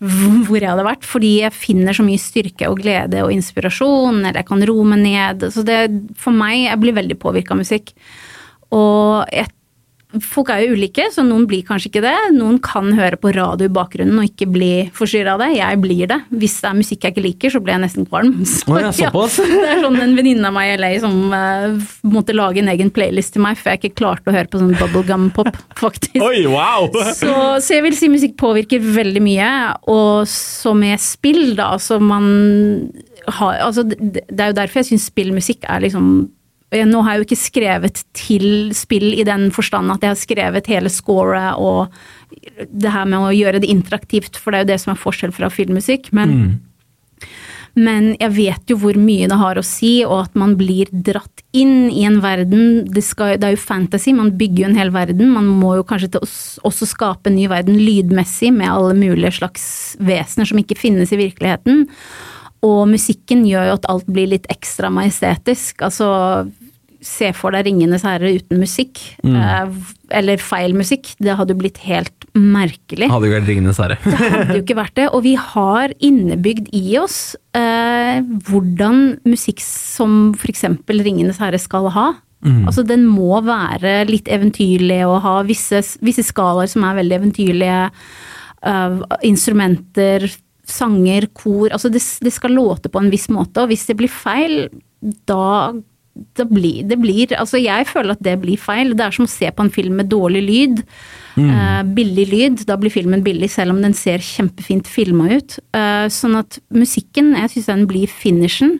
hvor 0.00 0.58
jeg 0.58 0.70
hadde 0.70 0.86
vært. 0.86 1.08
Fordi 1.08 1.32
jeg 1.42 1.56
finner 1.56 1.96
så 1.96 2.06
mye 2.06 2.22
styrke 2.22 2.70
og 2.70 2.80
glede 2.82 3.24
og 3.24 3.32
inspirasjon, 3.34 4.22
eller 4.22 4.42
jeg 4.42 4.50
kan 4.50 4.68
roe 4.70 4.86
meg 4.94 5.04
ned. 5.04 5.48
Så 5.54 5.64
det, 5.66 5.80
for 6.20 6.36
meg, 6.36 6.66
jeg 6.66 6.80
blir 6.82 6.98
veldig 7.00 7.18
påvirka 7.22 7.56
av 7.56 7.62
musikk. 7.64 7.94
Og 8.74 9.24
jeg 9.32 9.50
folk 10.22 10.50
er 10.52 10.64
jo 10.64 10.76
ulike, 10.76 11.06
så 11.12 11.24
noen 11.26 11.46
blir 11.48 11.64
kanskje 11.66 11.90
ikke 11.90 12.02
det. 12.04 12.14
Noen 12.36 12.58
kan 12.62 12.92
høre 12.96 13.18
på 13.20 13.32
radio 13.34 13.68
i 13.68 13.72
bakgrunnen 13.74 14.20
og 14.20 14.28
ikke 14.28 14.48
bli 14.52 14.70
forstyrra 14.94 15.34
av 15.34 15.44
det. 15.44 15.50
Jeg 15.58 15.80
blir 15.82 16.10
det. 16.10 16.18
Hvis 16.34 16.56
det 16.62 16.70
er 16.70 16.76
musikk 16.78 17.06
jeg 17.06 17.14
ikke 17.14 17.24
liker, 17.24 17.54
så 17.54 17.62
blir 17.64 17.76
jeg 17.76 17.84
nesten 17.84 18.08
kvalm. 18.08 18.36
Så, 18.54 18.68
oh, 18.70 18.78
ja, 18.80 18.92
såpass? 18.94 19.38
det 19.50 19.70
er 19.72 19.82
sånn 19.82 19.98
en 20.04 20.14
venninne 20.18 20.50
av 20.50 20.54
meg 20.56 20.72
i 20.72 20.76
LA 20.78 20.92
som 21.02 21.16
uh, 21.32 21.94
måtte 22.06 22.36
lage 22.36 22.62
en 22.62 22.70
egen 22.72 22.92
playlist 22.94 23.34
til 23.34 23.44
meg, 23.44 23.58
for 23.58 23.72
jeg 23.72 23.82
ikke 23.82 23.98
klarte 24.02 24.30
å 24.30 24.36
høre 24.36 24.50
på 24.50 24.60
sånn 24.62 24.76
bubblegum-pop, 24.78 25.50
faktisk. 25.84 26.20
Oi, 26.22 26.44
wow! 26.50 26.88
Så, 27.16 27.32
så 27.64 27.78
jeg 27.78 27.86
vil 27.88 27.98
si 27.98 28.12
musikk 28.12 28.38
påvirker 28.40 28.84
veldig 28.84 29.24
mye, 29.24 29.50
og 29.90 30.30
så 30.30 30.76
med 30.78 31.02
spill, 31.02 31.56
da, 31.58 31.74
så 31.82 31.98
man 32.02 32.30
har 33.24 33.60
Altså, 33.64 33.84
det, 33.88 34.24
det 34.28 34.40
er 34.42 34.50
jo 34.50 34.56
derfor 34.58 34.82
jeg 34.82 34.90
syns 34.92 35.06
spillmusikk 35.08 35.64
er 35.70 35.84
liksom 35.86 36.08
Nå 36.82 37.04
har 37.04 37.14
jeg 37.14 37.22
jo 37.22 37.26
ikke 37.28 37.40
skrevet 37.40 38.02
til 38.16 38.48
spill 38.74 39.12
i 39.14 39.26
den 39.26 39.50
forstand 39.54 39.92
at 39.94 40.02
jeg 40.02 40.14
har 40.14 40.20
skrevet 40.20 40.70
hele 40.72 40.90
scoret 40.92 41.60
og 41.60 41.94
det 42.70 42.92
her 42.92 43.08
med 43.08 43.20
å 43.22 43.34
gjøre 43.34 43.60
det 43.62 43.70
interaktivt, 43.70 44.38
for 44.40 44.52
det 44.52 44.58
er 44.58 44.64
jo 44.64 44.72
det 44.72 44.80
som 44.82 44.94
er 44.94 45.00
forskjell 45.00 45.34
fra 45.34 45.50
filmmusikk. 45.52 46.10
Men, 46.16 46.58
men 47.78 48.10
jeg 48.20 48.34
vet 48.36 48.72
jo 48.72 48.78
hvor 48.82 48.98
mye 49.00 49.28
det 49.30 49.38
har 49.40 49.58
å 49.58 49.64
si, 49.66 49.96
og 50.06 50.26
at 50.26 50.36
man 50.38 50.56
blir 50.58 50.90
dratt 50.90 51.44
inn 51.54 51.88
i 51.90 52.04
en 52.08 52.20
verden. 52.24 52.84
Det, 52.90 53.04
skal, 53.06 53.36
det 53.40 53.48
er 53.48 53.56
jo 53.56 53.62
fantasy, 53.62 54.14
man 54.16 54.34
bygger 54.38 54.64
jo 54.64 54.68
en 54.72 54.78
hel 54.82 54.92
verden. 54.94 55.32
Man 55.34 55.48
må 55.62 55.76
jo 55.78 55.86
kanskje 55.88 56.12
også 56.20 56.90
skape 56.90 57.30
en 57.30 57.38
ny 57.38 57.48
verden 57.52 57.78
lydmessig, 57.80 58.52
med 58.54 58.72
alle 58.72 58.98
mulige 58.98 59.36
slags 59.40 59.66
vesener 60.02 60.50
som 60.50 60.60
ikke 60.60 60.78
finnes 60.80 61.14
i 61.14 61.20
virkeligheten. 61.22 61.86
Og 62.64 62.84
musikken 62.88 63.44
gjør 63.48 63.70
jo 63.70 63.78
at 63.78 63.88
alt 63.92 64.06
blir 64.10 64.30
litt 64.32 64.46
ekstra 64.52 64.90
majestetisk. 64.92 65.84
Altså, 65.84 66.08
se 67.04 67.30
for 67.36 67.54
deg 67.54 67.68
Ringenes 67.68 68.04
herre 68.06 68.32
uten 68.38 68.60
musikk. 68.62 69.00
Eh, 69.24 69.78
eller 70.14 70.40
feil 70.42 70.74
musikk. 70.76 71.12
Det 71.22 71.36
hadde 71.36 71.54
jo 71.54 71.60
blitt 71.60 71.80
helt 71.84 72.26
merkelig. 72.34 73.10
Hadde 73.12 73.30
jo 73.30 73.36
vært 73.36 73.48
Ringenes 73.50 73.80
herre. 73.82 73.98
Det 74.02 74.18
hadde 74.18 74.58
jo 74.58 74.64
ikke 74.64 74.78
vært 74.80 74.96
det. 74.98 75.08
Og 75.12 75.24
vi 75.26 75.34
har 75.40 75.94
innebygd 75.98 76.70
i 76.74 76.98
oss 77.00 77.18
eh, 77.56 78.20
hvordan 78.48 79.02
musikk 79.28 79.62
som 79.64 80.32
f.eks. 80.38 80.66
Ringenes 80.88 81.42
herre 81.42 81.60
skal 81.62 81.92
ha. 81.94 82.12
Altså 82.44 82.82
Den 82.84 83.06
må 83.08 83.38
være 83.44 84.02
litt 84.10 84.28
eventyrlig 84.28 85.00
og 85.08 85.22
ha 85.24 85.38
visse, 85.48 85.80
visse 86.04 86.24
skalaer 86.26 86.68
som 86.68 86.84
er 86.84 86.98
veldig 87.00 87.16
eventyrlige. 87.16 87.78
Uh, 88.64 89.00
instrumenter, 89.24 90.26
sanger, 90.68 91.28
kor. 91.36 91.70
Altså 91.72 91.90
det, 91.92 92.02
det 92.24 92.32
skal 92.32 92.56
låte 92.56 92.92
på 92.92 93.00
en 93.00 93.10
viss 93.12 93.28
måte, 93.32 93.64
og 93.64 93.72
hvis 93.72 93.84
det 93.88 93.96
blir 93.98 94.12
feil, 94.12 94.68
da 95.28 95.72
det 96.14 96.46
blir, 96.46 96.84
det 96.86 96.98
blir 97.02 97.32
Altså, 97.34 97.58
jeg 97.58 97.88
føler 97.90 98.14
at 98.14 98.22
det 98.22 98.36
blir 98.42 98.60
feil. 98.60 98.92
Det 98.94 99.06
er 99.06 99.14
som 99.14 99.26
å 99.26 99.30
se 99.30 99.50
på 99.50 99.64
en 99.64 99.72
film 99.72 99.96
med 99.98 100.10
dårlig 100.12 100.42
lyd. 100.46 100.84
Eh, 101.34 101.82
billig 101.96 102.26
lyd. 102.30 102.62
Da 102.68 102.76
blir 102.78 102.94
filmen 102.94 103.24
billig, 103.26 103.50
selv 103.50 103.74
om 103.74 103.82
den 103.82 103.96
ser 103.98 104.22
kjempefint 104.22 104.90
filma 104.90 105.32
ut. 105.34 105.58
Uh, 105.74 106.06
sånn 106.12 106.38
at 106.38 106.60
musikken, 106.74 107.32
jeg 107.38 107.54
syns 107.56 107.72
den 107.72 107.84
blir 107.90 108.10
finishen. 108.10 108.78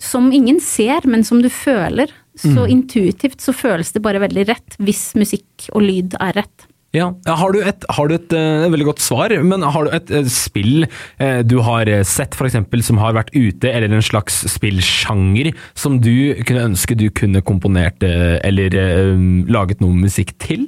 Som 0.00 0.30
ingen 0.32 0.62
ser, 0.64 1.04
men 1.04 1.26
som 1.26 1.42
du 1.44 1.50
føler. 1.52 2.12
Så 2.40 2.64
intuitivt 2.72 3.42
så 3.44 3.52
føles 3.52 3.90
det 3.92 4.00
bare 4.00 4.22
veldig 4.22 4.46
rett, 4.48 4.76
hvis 4.80 5.10
musikk 5.18 5.66
og 5.74 5.84
lyd 5.84 6.14
er 6.22 6.38
rett. 6.40 6.69
Ja, 6.90 7.12
Har 7.22 7.52
du 7.54 7.60
et, 7.62 7.84
har 7.86 8.08
du 8.10 8.16
et 8.16 8.32
uh, 8.34 8.66
veldig 8.66 8.88
godt 8.88 9.02
svar, 9.04 9.30
men 9.46 9.62
har 9.62 9.86
du 9.86 9.92
et, 9.94 10.10
uh, 10.10 10.26
spill 10.26 10.88
uh, 11.22 11.40
du 11.46 11.60
har 11.62 11.86
sett 12.02 12.34
eksempel, 12.34 12.82
som 12.82 12.98
har 12.98 13.14
vært 13.14 13.30
ute, 13.30 13.70
eller 13.70 13.94
en 13.94 14.02
slags 14.02 14.40
spillsjanger 14.50 15.52
som 15.78 16.00
du 16.02 16.34
kunne 16.48 16.66
ønske 16.72 16.98
du 16.98 17.06
kunne 17.14 17.44
komponert 17.46 18.02
eller 18.02 18.74
laget 19.46 19.82
noe 19.84 19.94
musikk 19.94 20.34
til? 20.42 20.66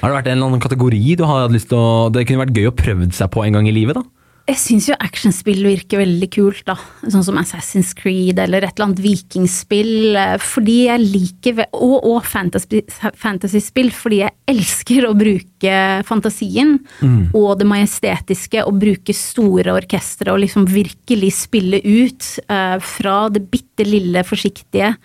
Har 0.00 0.10
det 0.10 0.18
vært 0.18 0.30
en 0.30 0.38
eller 0.38 0.50
annen 0.50 0.62
kategori 0.64 1.16
du 1.16 1.24
har 1.24 1.44
hatt 1.44 1.52
lyst 1.52 1.68
til 1.68 1.76
å 1.76 2.08
Det 2.12 2.24
kunne 2.28 2.44
vært 2.44 2.56
gøy 2.56 2.70
å 2.70 2.76
prøve 2.76 3.08
seg 3.12 3.32
på 3.32 3.44
en 3.44 3.56
gang 3.56 3.68
i 3.68 3.74
livet, 3.74 3.96
da? 3.96 4.04
Jeg 4.50 4.58
syns 4.58 4.88
jo 4.88 4.96
actionspill 4.98 5.60
virker 5.62 6.00
veldig 6.00 6.26
kult, 6.34 6.64
da. 6.66 6.74
Sånn 7.04 7.22
som 7.22 7.36
Assassin's 7.38 7.92
Creed 7.94 8.40
eller 8.42 8.64
et 8.66 8.72
eller 8.72 8.88
annet 8.88 9.02
vikingspill. 9.04 10.16
eh, 10.18 10.38
Fordi 10.42 10.86
jeg 10.88 11.04
liker 11.04 11.60
Og, 11.72 12.02
Og, 12.02 12.24
fantasyspill, 12.24 12.82
fantasy, 13.14 13.60
fordi 13.94 14.18
jeg 14.24 14.34
elsker 14.50 15.06
å 15.06 15.14
bruke 15.14 16.02
fantasien 16.04 16.80
og 17.34 17.58
det 17.60 17.66
majestetiske, 17.66 18.64
og 18.66 18.80
bruke 18.80 19.14
store 19.14 19.70
orkestre 19.72 20.32
og 20.32 20.40
liksom 20.40 20.66
virkelig 20.66 21.32
spille 21.32 21.78
ut 21.84 22.38
eh, 22.48 22.78
fra 22.80 23.28
det 23.30 23.46
bitte 23.50 23.86
lille 23.86 24.24
forsiktige 24.24 24.96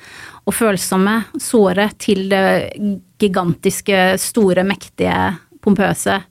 og 0.45 0.53
følsomme, 0.53 1.25
såre, 1.37 1.91
til 1.97 2.29
det 2.29 2.73
gigantiske, 3.21 4.17
store, 4.17 4.63
mektige, 4.63 5.37
pompøse. 5.61 6.23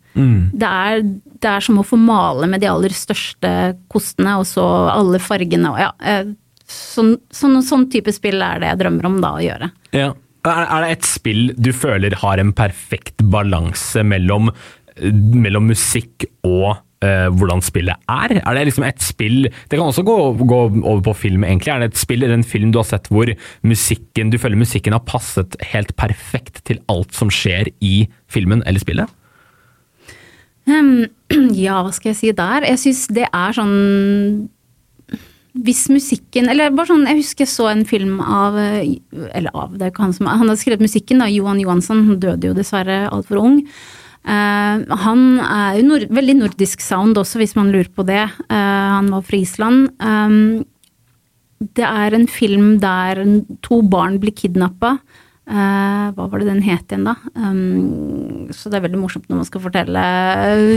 Det, 0.55 0.71
er, 0.71 1.03
det 1.43 1.51
er 1.51 1.65
som 1.67 1.81
å 1.81 1.87
få 1.87 1.99
male 2.01 2.49
med 2.51 2.63
de 2.63 2.71
aller 2.71 2.95
største 2.95 3.75
kostene, 3.93 4.39
og 4.41 4.47
så 4.49 4.65
alle 4.93 5.21
fargene 5.23 5.75
og 5.75 5.81
ja. 5.83 5.93
eh, 6.01 6.33
Sånn, 6.65 7.19
sånn, 7.29 7.59
sånn 7.61 7.83
type 7.93 8.09
spill 8.17 8.41
er 8.41 8.63
det 8.63 8.71
jeg 8.71 8.79
drømmer 8.81 9.05
om 9.05 9.19
da 9.21 9.35
å 9.37 9.43
gjøre. 9.45 9.67
Ja. 9.93 10.15
Er, 10.49 10.63
er 10.65 10.85
det 10.85 10.95
et 10.95 11.07
spill 11.09 11.43
du 11.61 11.71
føler 11.77 12.17
har 12.21 12.41
en 12.41 12.55
perfekt 12.57 13.21
balanse 13.33 14.01
mellom, 14.05 14.49
eh, 14.97 15.13
mellom 15.13 15.69
musikk 15.69 16.25
og 16.45 16.71
eh, 17.05 17.29
hvordan 17.33 17.61
spillet 17.65 18.01
er? 18.13 18.37
Er 18.41 18.57
det 18.57 18.65
liksom 18.71 18.87
et 18.89 19.05
spill 19.05 19.49
Det 19.49 19.77
kan 19.77 19.87
også 19.87 20.05
gå, 20.09 20.17
gå 20.41 20.61
over 20.83 21.03
på 21.11 21.17
film, 21.27 21.45
egentlig. 21.49 21.75
Er 21.75 21.85
det 21.85 21.91
et 21.93 22.01
spill 22.01 22.25
eller 22.25 22.39
en 22.39 22.47
film 22.49 22.73
du 22.73 22.81
har 22.81 22.89
sett 22.89 23.13
hvor 23.13 23.29
musikken, 23.65 24.33
du 24.33 24.41
føler 24.41 24.61
musikken 24.61 24.97
har 24.97 25.05
passet 25.09 25.57
helt 25.73 25.93
perfekt 26.01 26.65
til 26.69 26.81
alt 26.93 27.13
som 27.17 27.33
skjer 27.33 27.73
i 27.85 28.07
filmen 28.33 28.65
eller 28.65 28.85
spillet? 28.85 29.13
Ehm, 30.71 31.07
ja, 31.67 31.81
hva 31.85 31.93
skal 31.95 32.13
jeg 32.13 32.21
si 32.21 32.35
der? 32.37 32.67
Jeg 32.71 32.81
syns 32.83 33.07
det 33.13 33.27
er 33.29 33.57
sånn 33.57 33.75
Hvis 35.65 35.83
musikken 35.93 36.49
Eller 36.53 36.73
bare 36.75 36.91
sånn, 36.93 37.05
jeg 37.11 37.21
husker 37.21 37.45
jeg 37.45 37.53
så 37.53 37.69
en 37.73 37.85
film 37.89 38.17
av 38.23 38.57
Eller 38.59 39.51
av, 39.53 39.75
det 39.77 39.87
er 39.87 39.93
ikke 39.93 40.07
han 40.07 40.17
som 40.17 40.31
Han 40.31 40.47
hadde 40.47 40.61
skrevet 40.63 40.85
musikken, 40.85 41.21
da, 41.21 41.29
Johan 41.33 41.61
Johansson. 41.61 42.07
Han 42.09 42.23
døde 42.23 42.51
jo 42.51 42.57
dessverre 42.57 43.05
altfor 43.13 43.43
ung. 43.43 43.61
Uh, 44.25 44.81
han 45.05 45.25
er 45.45 45.75
jo 45.79 45.89
nord, 45.91 46.05
veldig 46.17 46.35
nordisk 46.39 46.81
sound 46.81 47.19
også, 47.21 47.37
hvis 47.43 47.53
man 47.59 47.69
lurer 47.75 47.91
på 47.93 48.07
det. 48.09 48.23
Uh, 48.49 48.55
han 48.97 49.11
var 49.13 49.27
fra 49.27 49.37
Island. 49.37 49.91
Um, 50.01 50.65
det 51.77 51.85
er 51.85 52.17
en 52.17 52.25
film 52.29 52.79
der 52.81 53.21
to 53.65 53.83
barn 53.85 54.17
blir 54.23 54.33
kidnappa. 54.33 54.97
Eh, 55.45 56.05
hva 56.17 56.25
var 56.31 56.41
det 56.41 56.49
den 56.49 56.63
het 56.65 56.89
igjen, 56.89 57.05
da? 57.05 57.19
Um, 57.37 58.49
så 58.55 58.71
det 58.73 58.79
er 58.79 58.87
veldig 58.87 59.01
morsomt 59.03 59.27
når 59.29 59.43
man 59.43 59.49
skal 59.49 59.61
fortelle 59.61 60.05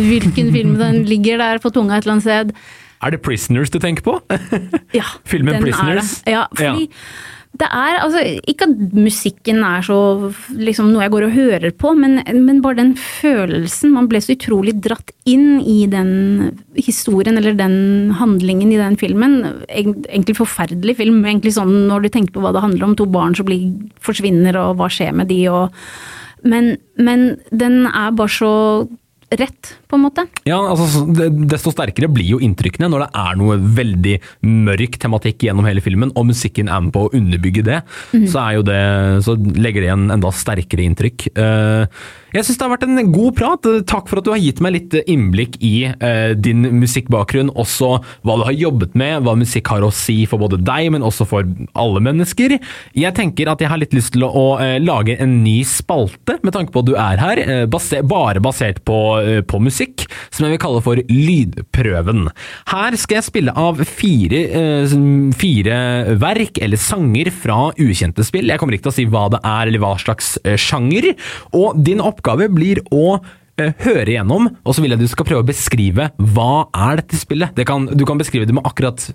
hvilken 0.09 0.51
film 0.51 0.75
den 0.81 1.05
ligger 1.11 1.39
der 1.39 1.61
på 1.63 1.71
tunga 1.71 1.95
et 1.95 2.03
eller 2.03 2.17
annet 2.17 2.27
sted. 2.27 2.51
Er 2.97 3.13
det 3.13 3.21
'Prisoners' 3.21 3.71
du 3.71 3.79
tenker 3.79 4.03
på? 4.03 4.19
Ja, 4.99 5.05
Filmen 5.23 5.55
er 5.55 5.61
'Prisoners'? 5.61 6.19
Ja, 6.27 6.47
fordi 6.51 6.89
det 7.57 7.67
er 7.73 7.99
altså 8.01 8.21
Ikke 8.49 8.67
at 8.67 8.95
musikken 8.95 9.61
er 9.65 9.85
så 9.85 9.97
liksom 10.53 10.91
noe 10.91 11.05
jeg 11.05 11.13
går 11.13 11.27
og 11.27 11.35
hører 11.35 11.73
på, 11.77 11.93
men, 11.97 12.19
men 12.33 12.61
bare 12.63 12.79
den 12.81 12.93
følelsen. 12.97 13.93
Man 13.95 14.09
ble 14.11 14.21
så 14.23 14.35
utrolig 14.35 14.75
dratt 14.83 15.13
inn 15.27 15.61
i 15.61 15.79
den 15.91 16.11
historien 16.77 17.39
eller 17.39 17.57
den 17.57 18.13
handlingen 18.19 18.73
i 18.73 18.79
den 18.81 18.99
filmen. 18.99 19.39
Egentlig 19.67 20.37
forferdelig 20.37 20.97
film. 21.01 21.23
egentlig 21.25 21.55
sånn 21.57 21.87
Når 21.89 22.05
du 22.05 22.11
tenker 22.13 22.37
på 22.37 22.45
hva 22.45 22.53
det 22.55 22.63
handler 22.65 22.89
om, 22.89 22.95
to 22.97 23.09
barn 23.09 23.35
som 23.37 23.47
blir, 23.47 23.71
forsvinner, 24.03 24.57
og 24.61 24.77
hva 24.79 24.91
skjer 24.91 25.15
med 25.15 25.31
de, 25.31 25.41
og 25.51 25.73
men, 26.47 26.75
men 26.95 27.31
den 27.49 27.87
er 27.89 28.13
bare 28.15 28.31
så 28.31 28.53
rett, 29.35 29.73
på 29.87 29.97
en 29.97 30.05
måte. 30.05 30.23
Ja, 30.47 30.59
altså, 30.71 31.03
Desto 31.49 31.73
sterkere 31.73 32.09
blir 32.11 32.29
jo 32.35 32.39
inntrykkene 32.43 32.87
når 32.91 33.05
det 33.05 33.09
er 33.23 33.39
noe 33.39 33.57
veldig 33.79 34.15
mørk 34.67 34.99
tematikk 35.03 35.47
gjennom 35.47 35.67
hele 35.67 35.83
filmen, 35.83 36.13
og 36.15 36.29
musikken 36.29 36.71
er 36.71 36.85
med 36.85 36.93
på 36.95 37.07
å 37.07 37.11
underbygge 37.17 37.65
det. 37.67 37.81
Så, 38.13 38.39
er 38.43 38.57
jo 38.57 38.63
det, 38.67 38.79
så 39.27 39.35
legger 39.35 39.83
det 39.83 39.89
igjen 39.89 40.07
enda 40.15 40.31
sterkere 40.35 40.87
inntrykk. 40.87 41.27
Eh, 41.35 41.99
Jeg 42.35 42.43
syns 42.43 42.57
det 42.59 42.65
har 42.65 42.71
vært 42.73 42.83
en 42.83 43.11
god 43.13 43.35
prat. 43.37 43.67
Takk 43.87 44.09
for 44.09 44.19
at 44.19 44.25
du 44.27 44.33
har 44.33 44.41
gitt 44.41 44.59
meg 44.63 44.73
litt 44.75 44.95
innblikk 45.07 45.55
i 45.63 45.87
eh, 45.87 46.33
din 46.35 46.65
musikkbakgrunn, 46.81 47.53
også 47.55 47.93
hva 48.27 48.35
du 48.39 48.43
har 48.49 48.57
jobbet 48.57 48.97
med, 48.99 49.21
hva 49.23 49.37
musikk 49.39 49.71
har 49.71 49.85
å 49.85 49.91
si 49.95 50.25
for 50.27 50.41
både 50.41 50.59
deg, 50.59 50.89
men 50.91 51.05
også 51.07 51.27
for 51.29 51.47
alle 51.77 52.01
mennesker. 52.03 52.57
Jeg 52.97 53.15
tenker 53.15 53.47
at 53.47 53.63
jeg 53.63 53.71
har 53.71 53.79
litt 53.79 53.95
lyst 53.95 54.11
til 54.15 54.25
å, 54.27 54.31
å 54.35 54.45
eh, 54.59 54.75
lage 54.83 55.15
en 55.23 55.37
ny 55.45 55.61
spalte, 55.67 56.35
med 56.43 56.55
tanke 56.55 56.75
på 56.75 56.83
at 56.83 56.89
du 56.89 56.93
er 56.99 57.23
her, 57.23 57.41
eh, 57.45 57.63
baser, 57.71 58.03
bare 58.07 58.43
basert 58.43 58.83
på, 58.87 58.99
eh, 59.23 59.39
på 59.47 59.61
musikk, 59.63 60.03
som 60.27 60.45
jeg 60.45 60.57
vil 60.57 60.63
kalle 60.65 60.83
for 60.83 60.99
Lydprøven. 61.07 62.27
Her 62.73 62.99
skal 62.99 63.21
jeg 63.21 63.27
spille 63.29 63.55
av 63.55 63.79
fire, 63.87 64.43
eh, 64.59 64.97
fire 65.39 65.79
verk 66.19 66.59
eller 66.59 66.81
sanger 66.81 67.31
fra 67.31 67.71
ukjente 67.79 68.27
spill. 68.27 68.51
Jeg 68.51 68.59
kommer 68.59 68.75
ikke 68.75 68.89
til 68.89 68.95
å 68.95 68.99
si 68.99 69.07
hva 69.15 69.25
det 69.31 69.41
er, 69.45 69.71
eller 69.71 69.85
hva 69.85 69.95
slags 70.01 70.35
eh, 70.43 70.59
sjanger. 70.59 71.13
Og 71.55 71.79
din 71.87 72.03
oppgave 72.17 72.49
blir 72.53 72.83
å 72.91 73.19
eh, 73.61 73.73
høre 73.85 74.11
igjennom, 74.11 74.51
og 74.65 74.75
så 74.75 74.83
vil 74.83 74.93
jeg 74.93 75.05
du 75.05 75.07
skal 75.11 75.29
prøve 75.29 75.45
å 75.45 75.47
beskrive 75.47 76.11
hva 76.35 76.67
er 76.73 77.01
dette 77.01 77.21
spillet. 77.21 77.55
Det 77.57 77.67
kan, 77.69 77.87
du 77.87 78.05
kan 78.09 78.19
beskrive 78.19 78.49
det 78.49 78.57
med 78.57 78.67
akkurat 78.67 79.09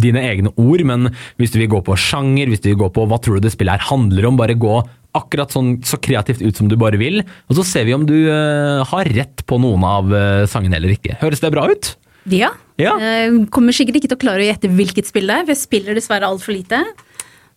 dine 0.00 0.22
egne 0.24 0.54
ord, 0.56 0.84
men 0.86 1.12
hvis 1.42 1.54
du 1.54 1.60
vil 1.60 1.72
gå 1.76 1.84
på 1.86 1.98
sjanger, 1.98 2.50
hvis 2.50 2.64
du 2.64 2.72
vil 2.72 2.84
gå 2.86 2.92
på 2.94 3.08
hva 3.10 3.20
tror 3.22 3.38
du 3.38 3.48
det 3.48 3.54
spillet 3.54 3.76
her 3.76 3.90
handler 3.90 4.30
om, 4.30 4.40
bare 4.40 4.58
gå 4.58 4.78
akkurat 5.14 5.52
sånn 5.54 5.76
så 5.86 5.98
kreativt 6.02 6.42
ut 6.42 6.58
som 6.58 6.68
du 6.70 6.76
bare 6.80 6.98
vil, 7.00 7.22
og 7.48 7.58
så 7.58 7.66
ser 7.66 7.86
vi 7.88 7.94
om 7.96 8.06
du 8.08 8.16
uh, 8.26 8.82
har 8.90 9.10
rett 9.14 9.44
på 9.46 9.60
noen 9.62 9.86
av 9.86 10.10
uh, 10.10 10.42
sangene 10.50 10.80
eller 10.80 10.96
ikke. 10.96 11.18
Høres 11.22 11.42
det 11.44 11.52
bra 11.54 11.68
ut? 11.70 11.94
Ja. 12.30 12.50
Ja. 12.80 12.96
Jeg 12.98 13.44
kommer 13.54 13.76
sikkert 13.76 14.00
ikke 14.00 14.10
til 14.10 14.18
å 14.18 14.22
klare 14.24 14.42
å 14.42 14.48
gjette 14.48 14.70
hvilket 14.74 15.10
spill 15.10 15.30
det 15.30 15.36
er, 15.36 15.46
for 15.46 15.54
jeg 15.54 15.62
spiller 15.62 15.98
dessverre 15.98 16.30
altfor 16.30 16.56
lite. 16.56 16.82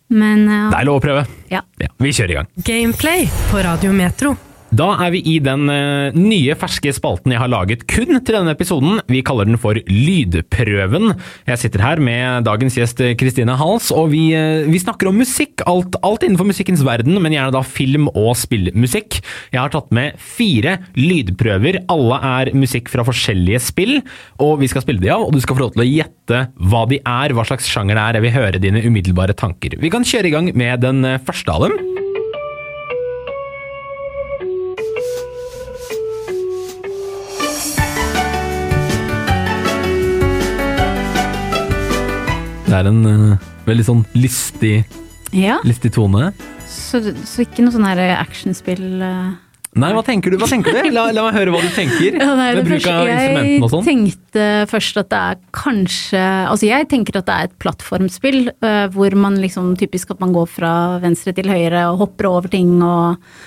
Men 0.08 0.46
uh, 0.46 0.68
Det 0.70 0.78
er 0.78 0.88
lov 0.88 1.00
å 1.00 1.04
prøve. 1.04 1.26
ja. 1.52 1.64
Ja, 1.82 1.90
vi 1.98 2.14
kjører 2.14 2.34
i 2.36 2.38
gang. 2.42 2.52
Gameplay 2.68 3.26
på 3.50 3.64
Radio 3.66 3.96
Metro. 3.96 4.36
Da 4.68 4.90
er 5.00 5.12
vi 5.14 5.20
i 5.24 5.38
den 5.40 5.64
eh, 5.72 6.16
nye, 6.16 6.52
ferske 6.58 6.92
spalten 6.92 7.32
jeg 7.32 7.40
har 7.40 7.48
laget 7.48 7.86
kun 7.88 8.10
til 8.18 8.34
denne 8.34 8.52
episoden. 8.52 8.98
Vi 9.08 9.22
kaller 9.24 9.48
den 9.48 9.56
for 9.60 9.78
Lydprøven. 9.88 11.14
Jeg 11.48 11.60
sitter 11.62 11.84
her 11.86 12.02
med 12.04 12.44
dagens 12.44 12.76
gjest 12.76 13.00
eh, 13.00 13.14
Kristine 13.18 13.56
Hals, 13.56 13.88
og 13.94 14.10
vi, 14.12 14.26
eh, 14.36 14.68
vi 14.68 14.80
snakker 14.82 15.08
om 15.08 15.16
musikk. 15.22 15.64
Alt, 15.68 15.96
alt 16.04 16.26
innenfor 16.26 16.50
musikkens 16.50 16.84
verden, 16.84 17.16
men 17.16 17.32
gjerne 17.32 17.54
da 17.56 17.64
film- 17.64 18.10
og 18.12 18.34
spillmusikk. 18.36 19.22
Jeg 19.54 19.62
har 19.62 19.72
tatt 19.72 19.88
med 19.94 20.20
fire 20.20 20.76
lydprøver. 20.98 21.82
Alle 21.88 22.20
er 22.34 22.52
musikk 22.58 22.92
fra 22.92 23.06
forskjellige 23.08 23.62
spill, 23.70 24.02
og 24.44 24.58
vi 24.60 24.68
skal 24.68 24.84
spille 24.84 25.00
de 25.00 25.14
av, 25.14 25.24
og 25.24 25.32
du 25.32 25.40
skal 25.40 25.56
få 25.56 25.64
lov 25.64 25.78
til 25.78 25.86
å 25.86 25.88
gjette 25.88 26.44
hva 26.60 26.84
de 26.92 27.00
er, 27.00 27.32
hva 27.32 27.46
slags 27.48 27.70
sjanger 27.72 27.96
det 27.96 28.04
er. 28.04 28.20
Jeg 28.20 28.26
vil 28.28 28.36
høre 28.36 28.62
dine 28.68 28.84
umiddelbare 28.84 29.38
tanker. 29.38 29.80
Vi 29.80 29.92
kan 29.96 30.04
kjøre 30.04 30.28
i 30.28 30.36
gang 30.36 30.52
med 30.52 30.84
den 30.84 31.08
eh, 31.08 31.22
første 31.24 31.56
av 31.56 31.70
dem. 31.70 31.97
Det 42.68 42.76
er 42.76 42.88
en 42.90 43.04
eh, 43.08 43.50
veldig 43.64 43.84
sånn 43.86 44.00
listig, 44.18 44.82
ja. 45.32 45.56
listig 45.64 45.94
tone. 45.96 46.30
Så, 46.68 47.00
så 47.24 47.44
ikke 47.46 47.64
noe 47.64 47.72
sånn 47.72 47.86
her 47.88 48.00
actionspill 48.18 49.02
eh. 49.04 49.28
Nei, 49.78 49.90
hva 49.94 50.00
tenker 50.02 50.32
du? 50.32 50.38
Hva 50.40 50.48
tenker 50.50 50.74
du? 50.74 50.88
La, 50.90 51.06
la 51.14 51.22
meg 51.26 51.36
høre 51.36 51.52
hva 51.54 51.60
du 51.62 51.68
tenker. 51.76 52.16
Ja, 52.18 52.32
nei, 52.34 52.48
med 52.56 52.58
det 52.58 52.64
bruk 52.66 52.80
første- 52.80 52.94
av 52.96 53.10
instrumentene 53.12 53.66
og 53.66 53.72
sånn. 53.72 53.84
Jeg 53.84 53.88
tenkte 53.92 54.46
først 54.72 55.00
at 55.02 55.10
det 55.12 55.20
er 55.20 55.36
kanskje 55.54 56.22
Altså 56.48 56.66
jeg 56.68 56.88
tenker 56.90 57.20
at 57.20 57.28
det 57.28 57.36
er 57.36 57.50
et 57.50 57.58
plattformspill, 57.62 58.40
eh, 58.64 58.86
hvor 58.96 59.16
man 59.20 59.38
liksom 59.40 59.76
typisk 59.80 60.12
at 60.16 60.24
man 60.24 60.34
går 60.36 60.48
fra 60.50 60.72
venstre 61.04 61.36
til 61.36 61.48
høyre 61.52 61.86
og 61.92 62.02
hopper 62.04 62.28
over 62.32 62.52
ting 62.52 62.74
og 62.82 63.16
eh, 63.16 63.46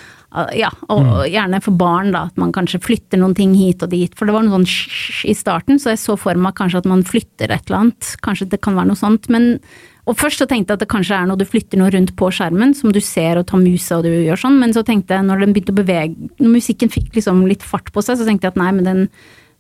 ja, 0.56 0.70
og 0.90 1.02
Mm. 1.04 1.32
gjerne 1.34 1.62
for 1.62 1.72
barn, 1.76 2.12
da, 2.12 2.24
at 2.26 2.38
man 2.38 2.52
kanskje 2.52 2.80
flytter 2.82 3.20
noen 3.20 3.36
ting 3.36 3.54
hit 3.54 3.84
og 3.84 3.90
dit. 3.92 4.14
For 4.16 4.26
det 4.26 4.34
var 4.34 4.44
noe 4.44 4.60
sånn 4.60 4.66
sj 4.68 5.26
i 5.30 5.34
starten, 5.36 5.76
så 5.78 5.92
jeg 5.92 6.00
så 6.00 6.18
for 6.18 6.34
meg 6.36 6.56
kanskje 6.56 6.78
at 6.78 6.86
man 6.86 7.04
flytter 7.04 7.52
et 7.52 7.66
eller 7.68 7.80
annet. 7.82 8.16
Kanskje 8.24 8.48
det 8.50 8.62
kan 8.62 8.76
være 8.76 8.88
noe 8.88 8.96
sånt. 8.96 9.28
Men, 9.30 9.60
og 10.08 10.16
først 10.16 10.40
så 10.40 10.48
tenkte 10.48 10.72
jeg 10.72 10.80
at 10.80 10.86
det 10.86 10.90
kanskje 10.90 11.18
er 11.20 11.28
noe 11.28 11.38
du 11.38 11.44
flytter 11.46 11.78
noe 11.78 11.92
rundt 11.92 12.16
på 12.16 12.32
skjermen, 12.32 12.74
som 12.76 12.92
du 12.96 13.02
ser 13.02 13.38
og 13.38 13.48
tar 13.48 13.60
musa 13.60 13.98
og 14.00 14.04
du 14.04 14.10
gjør 14.10 14.40
sånn. 14.40 14.58
Men 14.60 14.72
så 14.74 14.86
tenkte 14.88 15.16
jeg, 15.18 15.26
når 15.28 15.40
den 15.44 15.54
begynte 15.54 15.76
å 15.76 15.82
bevege, 15.84 16.16
når 16.40 16.56
musikken 16.56 16.90
fikk 16.90 17.14
liksom 17.20 17.46
litt 17.48 17.62
fart 17.64 17.92
på 17.92 18.02
seg, 18.02 18.18
så 18.18 18.26
tenkte 18.26 18.48
jeg 18.48 18.56
at 18.56 18.62
nei, 18.64 18.72
men 18.72 18.84
den, 18.88 19.10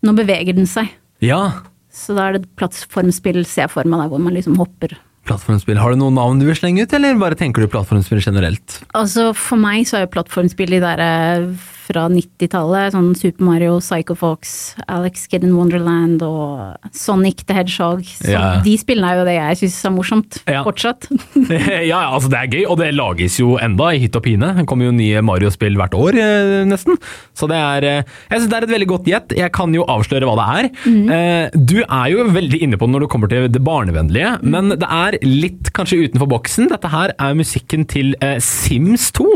nå 0.04 0.16
beveger 0.16 0.56
den 0.56 0.66
seg. 0.66 0.88
Ja, 1.22 1.52
Så 1.92 2.16
da 2.16 2.30
er 2.30 2.32
det 2.38 2.44
et 2.46 2.56
plattformspill, 2.56 3.44
ser 3.46 3.64
jeg 3.68 3.72
for 3.72 3.84
meg, 3.84 4.00
der, 4.00 4.08
hvor 4.08 4.22
man 4.24 4.34
liksom 4.34 4.56
hopper. 4.56 4.96
Plattformspill. 5.28 5.80
Har 5.82 5.94
du 5.94 6.02
noen 6.02 6.18
navn 6.18 6.42
du 6.42 6.48
vil 6.48 6.58
slenge 6.58 6.86
ut, 6.86 6.94
eller 6.98 7.20
bare 7.22 7.38
tenker 7.40 7.64
du 7.64 7.72
plattformspill 7.72 8.24
generelt? 8.24 8.82
Altså 8.98 9.32
For 9.38 9.62
meg 9.62 9.86
så 9.90 10.00
er 10.00 10.08
jo 10.08 10.14
plattformspill 10.16 10.78
de 10.78 10.82
der 10.84 11.04
eh, 11.06 11.46
fra 11.92 12.08
90-tallet, 12.12 12.94
sånn 12.96 13.12
Super 13.20 13.46
Mario, 13.48 13.78
Psycho 13.84 14.16
Fox, 14.18 14.54
Alex 14.92 15.28
Kid 15.32 15.44
in 15.48 15.54
Wonderland 15.58 16.24
og 16.26 16.78
Sonic 16.96 17.44
the 17.48 17.58
Hedgehog. 17.58 18.04
Så 18.08 18.32
Ja. 18.32 18.62
De 18.64 18.76
spillene 18.80 19.12
er 19.12 19.20
jo 19.22 19.26
det 19.28 19.36
jeg 19.38 19.60
syns 19.62 19.80
er 19.86 19.94
morsomt, 19.96 20.40
Ja. 20.48 20.64
fortsatt. 20.64 21.08
ja, 21.92 22.00
altså 22.14 22.30
det 22.32 22.40
er 22.40 22.52
gøy, 22.56 22.64
og 22.72 22.78
det 22.82 22.92
lages 22.96 23.38
jo 23.42 23.58
enda 23.62 23.92
i 23.94 24.00
hytt 24.06 24.16
og 24.16 24.24
pine. 24.24 24.54
Det 24.58 24.66
kommer 24.70 24.88
jo 24.88 24.96
nye 24.96 25.22
Mario-spill 25.26 25.76
hvert 25.80 25.94
år, 25.98 26.16
eh, 26.16 26.64
nesten. 26.70 26.98
Så 27.36 27.48
det 27.52 27.58
er 27.60 27.84
eh, 27.84 28.04
Jeg 28.32 28.40
syns 28.42 28.50
det 28.52 28.58
er 28.62 28.68
et 28.68 28.74
veldig 28.76 28.88
godt 28.94 29.06
gjett. 29.12 29.36
Jeg 29.38 29.52
kan 29.52 29.74
jo 29.76 29.84
avsløre 29.92 30.28
hva 30.30 30.36
det 30.40 30.50
er. 30.58 30.70
Eh, 31.12 31.50
du 31.58 31.78
er 31.84 32.08
jo 32.14 32.26
veldig 32.32 32.62
inne 32.64 32.78
på 32.80 32.88
det 32.88 32.96
når 32.96 33.06
det 33.06 33.10
kommer 33.12 33.32
til 33.32 33.48
det 33.52 33.64
barnevennlige, 33.66 34.38
men 34.44 34.70
det 34.78 34.88
er 34.88 35.18
litt 35.26 35.72
kanskje 35.76 36.06
utenfor 36.08 36.30
boksen. 36.32 36.70
Dette 36.72 36.92
her 36.92 37.14
er 37.20 37.36
musikken 37.38 37.86
til 37.90 38.16
Sims 38.40 39.12
2. 39.18 39.28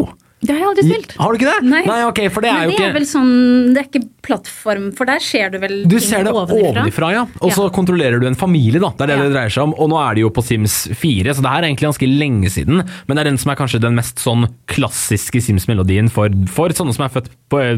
Det 0.45 0.53
har 0.53 0.62
jeg 0.62 0.69
aldri 0.71 0.86
spilt. 0.89 1.15
Har 1.17 1.31
du 1.34 1.39
ikke 1.39 1.51
det? 1.51 1.69
Nei. 1.69 1.81
ok, 2.05 2.19
for 2.34 2.45
det 2.45 2.49
er 2.51 2.60
Men 2.60 2.63
jo 2.65 2.69
det 2.71 2.77
ikke 2.77 2.89
er 2.89 2.93
vel 2.99 3.08
sånn 3.10 3.31
Det 3.73 3.81
er 3.81 3.88
ikke 3.89 4.03
plattform, 4.25 4.86
for 4.97 5.05
der 5.10 5.19
ser 5.21 5.51
du 5.53 5.60
vel 5.62 5.75
Du 5.86 5.97
ting 5.97 6.05
ser 6.08 6.23
det 6.25 6.34
ovenifra, 6.34 7.12
ja. 7.13 7.23
Og 7.41 7.51
så 7.53 7.65
Ja. 7.67 7.69
kontrollerer 7.75 8.19
du 8.21 8.25
en 8.27 8.36
familie, 8.36 8.79
da. 8.81 8.89
Det 8.97 9.01
er 9.01 9.08
det 9.08 9.17
Ja. 9.17 9.23
det 9.23 9.34
dreier 9.36 9.49
seg 9.53 9.63
om. 9.63 9.73
Og 9.77 9.89
nå 9.89 9.97
er 10.01 10.15
det 10.15 10.21
jo 10.21 10.29
på 10.29 10.43
Sims 10.43 10.88
4, 10.93 11.34
så 11.34 11.41
det 11.41 11.49
her 11.51 11.62
er 11.63 11.67
egentlig 11.69 11.89
ganske 11.89 12.10
lenge 12.10 12.49
siden. 12.49 12.81
Men 13.08 13.15
det 13.17 13.25
er 13.25 13.29
den 13.29 13.38
som 13.38 13.51
er 13.51 13.55
kanskje 13.55 13.81
den 13.81 13.95
mest 13.95 14.17
sånn 14.17 14.47
klassiske 14.67 15.41
Sims-melodien 15.41 16.10
for, 16.12 16.29
for 16.47 16.69
sånne 16.69 16.93
som 16.95 17.05
er 17.05 17.10
født 17.13 17.29
på, 17.49 17.60
eh, 17.62 17.77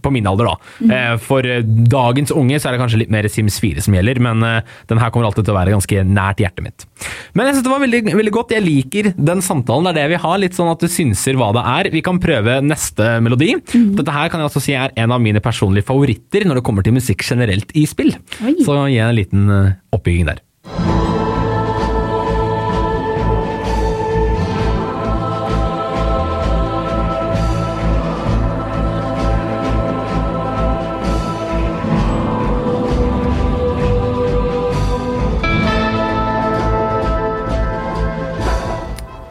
på 0.00 0.12
min 0.12 0.26
alder, 0.26 0.50
da. 0.52 0.56
Eh, 0.94 1.16
For 1.20 1.40
eh, 1.44 1.62
dagens 1.62 2.30
unge 2.32 2.56
så 2.60 2.68
er 2.68 2.76
det 2.76 2.80
kanskje 2.80 2.98
litt 2.98 3.10
mer 3.10 3.28
Sims 3.28 3.58
4 3.60 3.80
som 3.82 3.94
gjelder, 3.94 4.20
men 4.20 4.40
den 4.88 4.98
her 4.98 5.10
kommer 5.10 5.26
alltid 5.28 5.44
til 5.46 5.54
å 5.54 5.58
være 5.58 5.72
ganske 5.74 6.04
nært 6.06 6.38
hjertet 6.42 6.62
mitt. 6.64 6.86
Men 7.34 7.46
jeg 7.46 7.56
synes 7.56 7.64
det 7.64 7.72
var 7.72 7.80
veldig, 7.80 8.02
veldig 8.14 8.32
godt. 8.32 8.50
Jeg 8.54 8.64
liker 8.64 9.14
den 9.16 9.40
samtalen. 9.40 9.84
Det 9.84 9.96
er 9.96 10.00
det 10.08 10.08
vi 10.18 10.22
har. 10.22 10.38
Litt 10.38 10.52
sånn 10.56 10.70
at 10.70 10.78
du 10.80 10.86
synser 10.88 11.34
hva 11.36 11.52
det 11.52 11.64
er. 11.64 11.89
Vi 11.92 12.02
kan 12.04 12.20
prøve 12.22 12.58
neste 12.64 13.08
melodi. 13.24 13.54
Mm. 13.58 13.94
Dette 13.98 14.14
her 14.14 14.30
kan 14.30 14.42
jeg 14.42 14.50
også 14.50 14.62
si 14.64 14.76
er 14.78 14.94
en 15.00 15.14
av 15.14 15.22
mine 15.22 15.42
personlige 15.44 15.88
favoritter 15.88 16.46
når 16.48 16.60
det 16.60 16.66
kommer 16.66 16.86
til 16.86 16.96
musikk 16.96 17.24
generelt 17.26 17.74
i 17.78 17.86
spill. 17.90 18.14
Oi. 18.44 18.54
Så 18.64 18.78
gi 18.90 19.00
en 19.02 19.18
liten 19.18 19.50
eh, 19.54 19.74
oppbygging 19.96 20.30
der. 20.30 20.40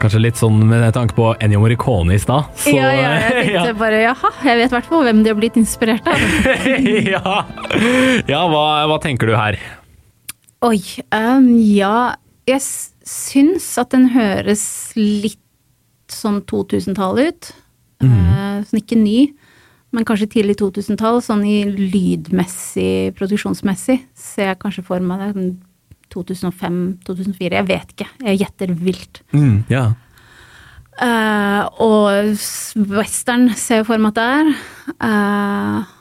Kanskje 0.00 0.20
litt 0.22 0.38
sånn 0.40 0.62
med 0.64 0.86
tanke 0.96 1.12
på 1.12 1.34
Ennio 1.44 1.60
Morricone 1.60 2.14
i 2.16 2.20
stad. 2.20 2.48
Ja, 2.72 2.88
ja, 2.96 3.10
jeg 3.20 3.34
tenkte 3.50 3.74
bare 3.82 3.98
jaha, 4.00 4.30
jeg 4.46 4.60
vet 4.62 4.72
i 4.72 4.76
hvert 4.78 4.88
fall 4.88 5.04
hvem 5.04 5.20
de 5.20 5.32
har 5.32 5.36
blitt 5.36 5.58
inspirert 5.60 6.08
av. 6.08 6.22
ja, 7.14 7.34
ja 8.30 8.40
hva, 8.48 8.64
hva 8.88 8.96
tenker 9.04 9.28
du 9.28 9.36
her? 9.36 9.60
Oi, 10.64 10.80
um, 11.16 11.46
ja 11.56 12.16
Jeg 12.48 12.60
syns 13.08 13.68
at 13.80 13.92
den 13.92 14.10
høres 14.16 14.64
litt 14.96 15.38
sånn 16.12 16.40
2000-tallet 16.48 17.30
ut. 17.30 17.50
Eh, 18.02 18.56
sånn 18.66 18.80
ikke 18.80 18.98
ny, 18.98 19.30
men 19.94 20.06
kanskje 20.08 20.30
tidlig 20.34 20.56
2000-tall. 20.60 21.20
Sånn 21.24 21.44
i 21.46 21.62
lydmessig, 21.68 23.12
produksjonsmessig, 23.18 24.00
ser 24.16 24.50
jeg 24.50 24.60
kanskje 24.64 24.86
for 24.88 25.04
meg 25.04 25.22
det. 25.36 25.44
Sånn 26.10 26.54
2005-2004. 27.04 27.58
Jeg 27.58 27.68
vet 27.68 27.94
ikke. 27.94 28.08
Jeg 28.26 28.40
gjetter 28.42 28.74
vilt. 28.74 29.22
Mm, 29.32 29.64
ja. 29.70 29.84
uh, 31.00 31.62
og 31.80 32.90
western 32.90 33.50
ser 33.56 33.82
jeg 33.82 33.88
for 33.88 34.02
meg 34.02 34.12
at 34.14 34.20
det 34.20 34.28
er. 34.40 34.52
Eh, 35.10 35.96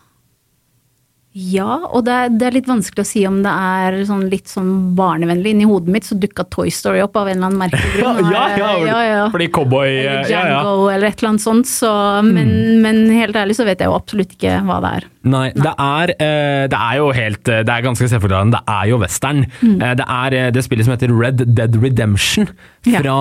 ja, 1.40 1.78
og 1.88 2.04
det 2.08 2.16
er, 2.16 2.32
det 2.36 2.48
er 2.50 2.56
litt 2.58 2.68
vanskelig 2.70 3.04
å 3.06 3.08
si 3.08 3.22
om 3.30 3.38
det 3.46 3.52
er 3.54 3.98
sånn 4.10 4.26
litt 4.32 4.50
sånn 4.52 4.72
barnevennlig. 4.98 5.54
Inni 5.56 5.68
hodet 5.70 5.94
mitt 5.94 6.08
så 6.08 6.18
dukka 6.20 6.44
Toy 6.52 6.72
Story 6.74 7.00
opp 7.06 7.16
av 7.20 7.30
en 7.32 7.38
eller 7.38 7.48
annen 7.52 7.62
merkelig 7.62 8.02
Ja, 8.04 8.14
grunn. 8.18 8.32
ja, 8.34 8.44
ja, 8.60 8.72
ja, 8.90 9.00
ja. 9.08 9.22
fordi 9.32 9.48
cowboy 9.56 9.88
Eller 9.88 10.28
ja, 10.28 10.42
ja. 10.50 10.60
Django 10.60 10.90
eller 10.92 11.08
et 11.14 11.22
eller 11.22 11.32
annet 11.34 11.46
sånt. 11.46 11.70
Så, 11.70 11.92
men, 12.28 12.52
men 12.84 13.06
helt 13.16 13.38
ærlig 13.40 13.56
så 13.60 13.68
vet 13.68 13.80
jeg 13.84 13.92
jo 13.92 13.96
absolutt 13.98 14.36
ikke 14.36 14.58
hva 14.68 14.82
det 14.84 14.94
er. 15.00 15.08
Nei, 15.30 15.50
det 15.52 15.72
er, 15.84 16.12
eh, 16.24 16.66
det 16.72 16.78
er 16.80 16.94
jo 16.96 17.10
helt 17.12 17.50
eh, 17.52 17.58
Det 17.68 17.74
er 17.74 17.84
ganske 17.84 18.08
selvforklarende. 18.08 18.56
Det 18.56 18.72
er 18.76 18.86
jo 18.88 19.00
western. 19.02 19.42
Mm. 19.60 19.74
Eh, 19.84 19.96
Det 20.00 20.06
er 20.16 20.38
det 20.56 20.64
spillet 20.66 20.88
som 20.88 20.96
heter 20.96 21.12
Red 21.16 21.44
Dead 21.58 21.76
Redemption 21.84 22.48
fra, 22.88 23.16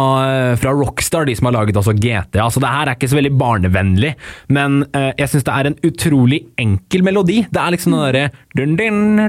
fra 0.62 0.72
Rockstar, 0.78 1.26
de 1.26 1.34
som 1.36 1.48
har 1.48 1.56
laget 1.58 1.76
også 1.80 1.94
GTA. 1.98 2.46
Så 2.54 2.62
det 2.62 2.70
her 2.70 2.86
er 2.86 2.94
ikke 2.98 3.10
så 3.10 3.18
veldig 3.18 3.32
barnevennlig, 3.40 4.12
men 4.54 4.84
jeg 4.94 5.26
syns 5.32 5.44
det 5.48 5.54
er 5.54 5.68
en 5.72 5.76
utrolig 5.88 6.38
enkel 6.62 7.02
melodi. 7.04 7.40
Det 7.50 7.58
er 7.60 7.74
liksom 7.74 7.96
den 7.96 8.07
derre 8.08 9.28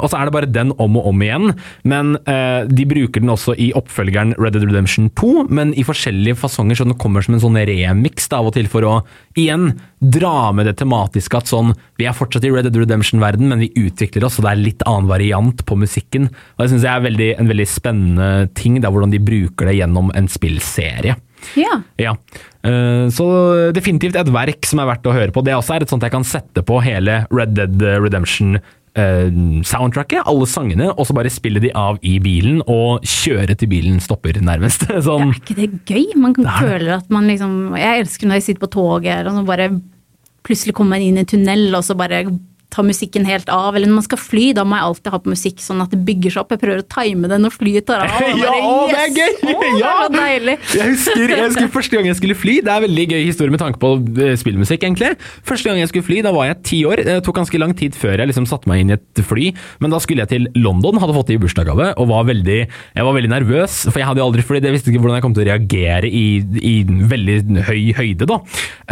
Og 0.00 0.08
så 0.10 0.18
er 0.18 0.28
det 0.28 0.34
bare 0.34 0.50
den 0.50 0.72
om 0.82 0.98
og 0.98 1.08
om 1.10 1.22
igjen. 1.24 1.52
Men 1.88 2.16
eh, 2.28 2.66
de 2.68 2.86
bruker 2.88 3.22
den 3.22 3.32
også 3.32 3.56
i 3.58 3.72
oppfølgeren 3.76 4.34
Red 4.40 4.56
Dead 4.56 4.66
Redemption 4.66 5.10
2, 5.18 5.46
men 5.48 5.74
i 5.74 5.84
forskjellige 5.86 6.38
fasonger, 6.40 6.78
så 6.78 6.86
den 6.86 6.98
kommer 7.00 7.24
som 7.24 7.36
en 7.36 7.42
sånn 7.42 7.58
remix 7.68 8.28
da, 8.30 8.40
av 8.40 8.50
og 8.50 8.56
til 8.56 8.68
for 8.70 8.86
å 8.86 8.94
igjen 9.38 9.72
dra 10.00 10.52
med 10.54 10.68
det 10.68 10.76
tematiske 10.80 11.38
at 11.38 11.48
sånn 11.48 11.72
Vi 11.96 12.04
er 12.04 12.16
fortsatt 12.16 12.44
i 12.44 12.50
Red 12.52 12.68
Dead 12.68 12.76
Redemption-verden, 12.82 13.48
men 13.48 13.62
vi 13.62 13.72
utvikler 13.86 14.26
oss, 14.26 14.38
og 14.38 14.46
det 14.46 14.52
er 14.52 14.64
litt 14.64 14.84
annen 14.88 15.08
variant 15.08 15.62
på 15.66 15.78
musikken. 15.80 16.28
Og 16.56 16.64
Det 16.64 16.72
syns 16.72 16.84
jeg 16.84 16.92
er 16.92 17.06
veldig, 17.06 17.30
en 17.40 17.50
veldig 17.52 17.68
spennende 17.70 18.28
ting, 18.56 18.80
da, 18.82 18.92
hvordan 18.92 19.14
de 19.14 19.22
bruker 19.22 19.70
det 19.70 19.78
gjennom 19.78 20.12
en 20.16 20.28
spillserie. 20.30 21.16
Ja. 21.56 21.76
Ja, 22.00 22.12
eh, 22.64 23.06
Så 23.14 23.24
definitivt 23.76 24.16
et 24.18 24.32
verk 24.34 24.66
som 24.66 24.78
er 24.82 24.86
verdt 24.90 25.06
å 25.06 25.12
høre 25.14 25.30
på. 25.32 25.44
Det 25.46 25.54
også 25.54 25.74
er 25.76 25.82
et 25.86 25.90
sånt 25.92 26.02
jeg 26.02 26.10
kan 26.12 26.24
sette 26.26 26.62
på 26.66 26.80
hele 26.84 27.20
Red 27.30 27.54
Dead 27.54 27.82
Redemption-soundtracket. 28.02 30.22
alle 30.26 30.46
sangene, 30.46 30.90
og 30.96 31.06
så 31.06 31.14
bare 31.14 31.30
spille 31.32 31.60
de 31.62 31.70
av 31.76 31.98
i 32.02 32.18
bilen, 32.22 32.62
og 32.66 33.00
kjøre 33.04 33.54
til 33.58 33.68
bilen 33.68 34.00
stopper, 34.00 34.32
nærmest. 34.40 34.86
Sånn. 35.06 35.30
Er 35.30 35.34
ikke 35.40 35.54
det 35.58 35.70
gøy? 35.86 36.16
Man 36.16 36.34
kan 36.34 36.44
Det 36.44 36.52
føle 36.60 36.96
at 36.98 37.10
man 37.10 37.26
liksom 37.28 37.76
Jeg 37.78 38.00
elsker 38.04 38.26
når 38.26 38.34
jeg 38.40 38.46
sitter 38.50 38.66
på 38.66 38.72
toget 38.76 39.26
og 39.26 39.32
så 39.36 39.44
bare 39.46 39.70
plutselig 40.46 40.74
kommer 40.78 40.90
man 40.96 41.02
inn 41.02 41.16
i 41.18 41.20
en 41.24 41.26
tunnel, 41.26 41.74
og 41.74 41.82
så 41.82 41.94
bare 41.98 42.20
tar 42.76 42.86
musikken 42.86 43.26
helt 43.28 43.50
av. 43.52 43.72
Eller 43.76 43.90
når 43.90 44.02
man 44.02 44.06
skal 44.06 44.20
fly, 44.20 44.46
da 44.56 44.66
må 44.68 44.78
jeg 44.78 44.88
alltid 44.90 45.12
ha 45.14 45.22
på 45.24 45.32
musikk 45.32 45.64
sånn 45.64 45.82
at 45.84 45.92
det 45.94 46.02
bygger 46.06 46.36
seg 46.36 46.44
opp. 46.44 46.54
Jeg 46.54 46.62
prøver 46.62 46.84
å 46.84 46.88
time 46.92 47.30
det 47.32 47.40
når 47.42 47.56
flyet 47.56 47.88
tar 47.88 48.04
av. 48.04 48.14
Bare, 48.20 48.36
Ja, 48.36 48.54
å, 48.60 48.76
det 48.90 49.00
er 49.02 49.12
gøy! 49.16 49.32
Å, 49.46 49.56
det 50.12 50.16
deilig. 50.16 50.56
Jeg 50.76 50.92
husker, 50.92 51.22
jeg 51.32 51.42
husker 51.44 51.70
første 51.72 51.98
gang 51.98 52.08
jeg 52.10 52.18
skulle 52.20 52.36
fly. 52.38 52.56
Det 52.64 52.72
er 52.72 52.80
en 52.80 52.86
veldig 52.86 53.06
gøy 53.14 53.22
historie 53.26 53.54
med 53.54 53.62
tanke 53.62 53.80
på 53.82 53.92
eh, 54.22 54.34
spillmusikk, 54.38 54.84
egentlig. 54.86 55.12
Første 55.46 55.70
gang 55.70 55.80
jeg 55.80 55.90
skulle 55.92 56.06
fly, 56.06 56.20
da 56.26 56.32
var 56.34 56.50
jeg 56.50 56.60
ti 56.66 56.80
år. 56.88 57.02
Det 57.06 57.16
tok 57.26 57.40
ganske 57.40 57.60
lang 57.62 57.74
tid 57.78 57.96
før 57.98 58.22
jeg 58.22 58.30
liksom 58.32 58.48
satte 58.50 58.70
meg 58.70 58.82
inn 58.84 58.92
i 58.92 58.96
et 58.98 59.22
fly. 59.26 59.50
Men 59.82 59.94
da 59.94 60.00
skulle 60.02 60.24
jeg 60.24 60.32
til 60.34 60.48
London, 60.58 61.00
hadde 61.02 61.16
fått 61.16 61.30
det 61.32 61.38
i 61.38 61.42
bursdagsgave, 61.42 61.92
og 62.00 62.10
var 62.10 62.26
veldig, 62.28 62.58
jeg 62.66 63.08
var 63.08 63.16
veldig 63.16 63.32
nervøs. 63.32 63.78
For 63.88 64.00
jeg 64.02 64.10
hadde 64.10 64.24
aldri 64.24 64.44
flydd, 64.46 64.68
jeg 64.68 64.76
visste 64.76 64.92
ikke 64.92 65.02
hvordan 65.04 65.18
jeg 65.20 65.26
kom 65.26 65.36
til 65.36 65.44
å 65.46 65.48
reagere 65.50 66.10
i, 66.10 66.24
i 66.60 66.74
veldig 66.86 67.38
høy 67.68 67.82
høyde, 67.96 68.28
da. 68.28 68.40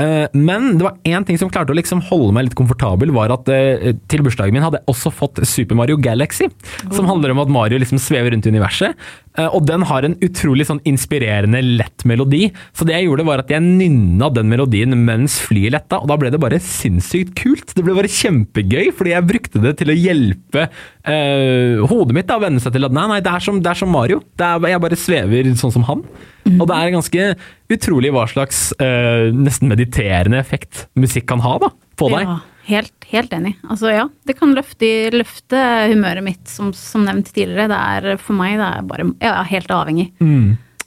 Eh, 0.00 0.26
Men 0.34 0.74
det 0.78 0.86
var 0.88 0.98
én 1.08 1.26
ting 1.26 1.40
som 1.40 1.50
klarte 1.52 1.74
å 1.74 1.78
liksom 1.78 2.02
holde 2.10 2.32
meg 2.36 2.48
litt 2.48 2.58
komfortabel, 2.58 3.12
var 3.14 3.32
at 3.34 3.48
eh, 3.52 3.73
til 4.10 4.24
bursdagen 4.24 4.54
min 4.54 4.64
hadde 4.64 4.80
jeg 4.80 4.88
også 4.92 5.12
fått 5.14 5.42
Super 5.48 5.78
Mario 5.78 5.96
Galaxy. 6.00 6.48
Som 6.94 7.08
handler 7.10 7.34
om 7.34 7.42
at 7.44 7.52
Mario 7.52 7.80
liksom 7.82 8.00
svever 8.02 8.34
rundt 8.34 8.46
i 8.48 8.52
universet. 8.54 8.94
Eh, 9.38 9.48
Og 9.50 9.64
den 9.66 9.82
har 9.88 10.06
en 10.06 10.16
utrolig 10.24 10.66
sånn 10.68 10.82
inspirerende 10.86 11.60
lett 11.64 12.04
melodi. 12.08 12.48
Så 12.76 12.86
det 12.86 12.96
jeg 12.96 13.08
gjorde 13.08 13.26
var 13.26 13.42
at 13.42 13.50
jeg 13.52 13.64
nynna 13.64 14.30
den 14.34 14.50
melodien 14.52 14.94
mens 15.04 15.40
flyet 15.42 15.74
letta, 15.74 16.00
og 16.02 16.10
da 16.10 16.18
ble 16.20 16.30
det 16.34 16.40
bare 16.42 16.60
sinnssykt 16.62 17.34
kult. 17.38 17.74
Det 17.74 17.84
ble 17.84 17.96
bare 17.96 18.10
kjempegøy, 18.10 18.92
fordi 18.94 19.14
jeg 19.14 19.28
brukte 19.30 19.62
det 19.64 19.74
til 19.80 19.90
å 19.90 19.98
hjelpe 19.98 20.68
øh, 20.68 21.82
hodet 21.90 22.16
mitt 22.16 22.30
da, 22.30 22.38
å 22.38 22.44
venne 22.44 22.62
seg 22.62 22.76
til 22.76 22.86
at 22.88 22.94
nei, 22.94 23.08
nei, 23.10 23.20
det 23.24 23.32
er 23.34 23.44
som, 23.44 23.60
det 23.64 23.72
er 23.72 23.80
som 23.82 23.92
Mario. 23.92 24.22
Er, 24.38 24.68
jeg 24.74 24.84
bare 24.86 25.00
svever 25.00 25.50
sånn 25.58 25.74
som 25.74 25.86
han. 25.90 26.04
Og 26.54 26.66
det 26.68 26.76
er 26.76 26.92
ganske 26.92 27.28
utrolig 27.72 28.10
hva 28.14 28.26
slags 28.30 28.66
øh, 28.76 29.30
nesten 29.34 29.70
mediterende 29.70 30.38
effekt 30.38 30.86
musikk 31.00 31.26
kan 31.30 31.42
ha 31.44 31.56
da, 31.62 31.70
på 31.98 32.10
deg. 32.12 32.28
Ja, 32.28 32.40
helt, 32.68 32.92
helt 33.10 33.32
enig. 33.36 33.54
Altså 33.68 33.90
ja, 33.92 34.08
det 34.26 34.36
kan 34.38 34.54
løfte, 34.56 34.90
løfte 35.14 35.62
humøret 35.92 36.24
mitt, 36.26 36.44
som, 36.48 36.72
som 36.76 37.04
nevnt 37.06 37.32
tidligere. 37.34 37.68
Det 37.72 37.80
er 38.12 38.16
for 38.22 38.34
meg 38.38 38.58
det 38.60 38.68
er 38.68 38.86
bare 38.88 39.08
Jeg 39.20 39.32
er 39.32 39.50
helt 39.54 39.70
avhengig. 39.74 40.08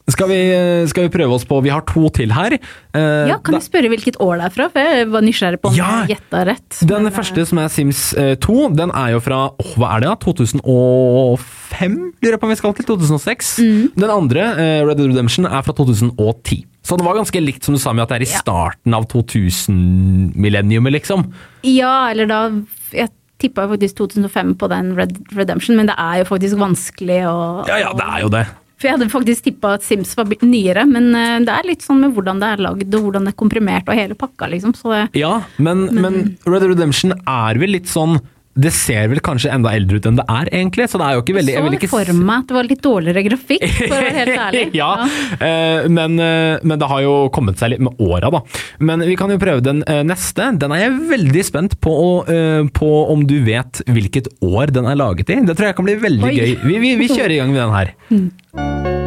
Skal, 0.07 0.29
vi, 0.31 0.37
skal 0.87 1.03
vi 1.03 1.09
prøve 1.11 1.35
oss 1.35 1.43
på 1.43 1.57
Vi 1.65 1.67
har 1.73 1.81
to 1.83 2.07
til 2.15 2.31
her. 2.31 2.53
Eh, 2.55 3.25
Ja, 3.27 3.35
Kan 3.43 3.57
da- 3.57 3.59
du 3.59 3.65
spørre 3.65 3.89
hvilket 3.91 4.15
år 4.23 4.37
det 4.39 4.45
er 4.45 4.53
fra? 4.55 4.67
For 4.71 4.79
jeg 4.79 5.09
var 5.11 5.25
nysgjerrig 5.25 5.59
på 5.59 5.67
om 5.67 5.75
Ja! 5.75 5.89
jeg 6.05 6.13
gjetta 6.15 6.45
rett. 6.47 6.77
Den 6.87 7.03
Men, 7.03 7.11
første, 7.11 7.43
som 7.49 7.59
er 7.59 7.67
Sims 7.67 8.13
eh, 8.15 8.35
2, 8.39 8.69
den 8.77 8.93
er 8.95 9.11
jo 9.17 9.19
fra 9.19 9.41
åh, 9.51 9.73
hva 9.75 9.89
er 9.97 10.05
det 10.05 10.07
da? 10.13 10.15
2005, 10.23 11.97
lurer 12.23 12.35
jeg 12.37 12.39
på 12.41 12.47
om 12.47 12.53
vi 12.53 12.59
skal 12.59 12.73
til? 12.77 12.87
2006. 12.87 13.51
Mm. 13.59 13.91
Den 13.99 14.13
andre, 14.13 14.47
eh, 14.55 14.85
Red 14.87 14.97
Dead 14.97 15.11
Redemption, 15.11 15.45
er 15.45 15.61
fra 15.67 15.73
2010. 15.75 16.63
Så 16.87 16.95
det 16.95 17.03
var 17.03 17.17
ganske 17.19 17.41
likt 17.43 17.67
som 17.67 17.75
du 17.75 17.81
sa 17.81 17.91
med 17.91 18.05
at 18.05 18.13
det 18.13 18.21
er 18.21 18.27
i 18.27 18.31
starten 18.31 18.95
av 18.95 19.09
2000-millenniumet, 19.11 20.93
liksom. 20.95 21.25
Ja, 21.67 22.09
eller 22.11 22.29
da 22.29 22.41
Jeg 22.95 23.11
tippa 23.41 23.67
faktisk 23.69 23.99
2005 23.99 24.55
på 24.57 24.69
den 24.71 24.93
Red 24.97 25.17
Redemption, 25.35 25.75
men 25.77 25.89
det 25.91 25.97
er 25.99 26.21
jo 26.23 26.29
faktisk 26.31 26.57
vanskelig 26.57 27.19
å 27.29 27.35
Ja, 27.67 27.81
ja, 27.83 27.91
det 27.97 28.07
er 28.07 28.23
jo 28.23 28.31
det. 28.33 28.45
For 28.77 28.87
jeg 28.87 28.93
hadde 28.93 29.09
faktisk 29.09 29.45
tippa 29.47 29.73
at 29.77 29.85
Sims 29.85 30.13
var 30.17 30.29
nyere, 30.45 30.85
men 30.85 31.09
eh, 31.17 31.39
det 31.45 31.53
er 31.53 31.65
litt 31.65 31.85
sånn 31.85 32.03
med 32.03 32.13
hvordan 32.13 32.41
det 32.41 32.49
er 32.53 32.61
lagd 32.61 32.93
og 32.93 33.07
hvordan 33.07 33.25
det 33.25 33.33
er 33.33 33.39
komprimert 33.41 33.89
og 33.89 33.97
hele 33.97 34.17
pakka, 34.17 34.49
liksom. 34.53 34.75
Så 34.77 34.93
det, 34.93 35.03
Ja, 35.17 35.39
men, 35.57 35.87
men 35.97 36.19
Red 36.45 36.65
Redemption 36.69 37.15
er 37.17 37.57
vel 37.61 37.73
litt 37.73 37.89
sånn 37.89 38.19
Det 38.57 38.71
ser 38.73 39.09
vel 39.11 39.21
kanskje 39.23 39.51
enda 39.53 39.73
eldre 39.77 39.99
ut 39.99 40.07
enn 40.09 40.19
det 40.19 40.25
er, 40.27 40.49
egentlig. 40.51 40.87
Så 40.91 40.99
det 41.01 41.07
er 41.07 41.17
jo 41.17 41.23
ikke 41.23 41.37
veldig 41.37 41.55
jeg 41.57 41.65
vil 41.65 41.77
ikke 41.77 41.91
for 41.91 42.13
meg 42.17 42.43
at 42.43 42.49
det 42.49 42.57
var 42.57 42.69
litt 42.69 42.83
dårligere 42.85 43.23
grafikk, 43.27 43.65
for 43.77 43.95
å 43.95 44.01
være 44.01 44.15
helt 44.17 44.41
ærlig. 44.47 44.63
ja, 44.81 44.89
eh, 45.37 45.87
men, 45.93 46.17
eh, 46.23 46.57
men 46.63 46.81
det 46.81 46.91
har 46.91 47.03
jo 47.05 47.15
kommet 47.33 47.61
seg 47.61 47.73
litt 47.73 47.83
med 47.87 48.01
åra, 48.03 48.31
da. 48.33 48.43
Men 48.83 49.05
vi 49.07 49.17
kan 49.19 49.33
jo 49.33 49.39
prøve 49.41 49.65
den 49.65 49.83
eh, 49.87 50.03
neste. 50.07 50.51
Den 50.61 50.75
er 50.75 50.85
jeg 50.85 50.99
veldig 51.13 51.45
spent 51.47 51.79
på, 51.83 51.95
på 52.77 52.91
om 53.13 53.25
du 53.29 53.37
vet 53.45 53.81
hvilket 53.87 54.29
år 54.45 54.73
den 54.75 54.89
er 54.89 54.99
laget 54.99 55.33
i. 55.33 55.41
Det 55.47 55.57
tror 55.57 55.71
jeg 55.71 55.79
kan 55.79 55.89
bli 55.89 55.97
veldig 56.07 56.29
Oi. 56.29 56.37
gøy. 56.37 56.55
Vi, 56.67 56.79
vi, 56.83 56.95
vi 57.03 57.11
kjører 57.11 57.37
i 57.37 57.41
gang 57.41 57.53
med 57.53 57.63
den 57.63 57.77
her. 57.77 59.06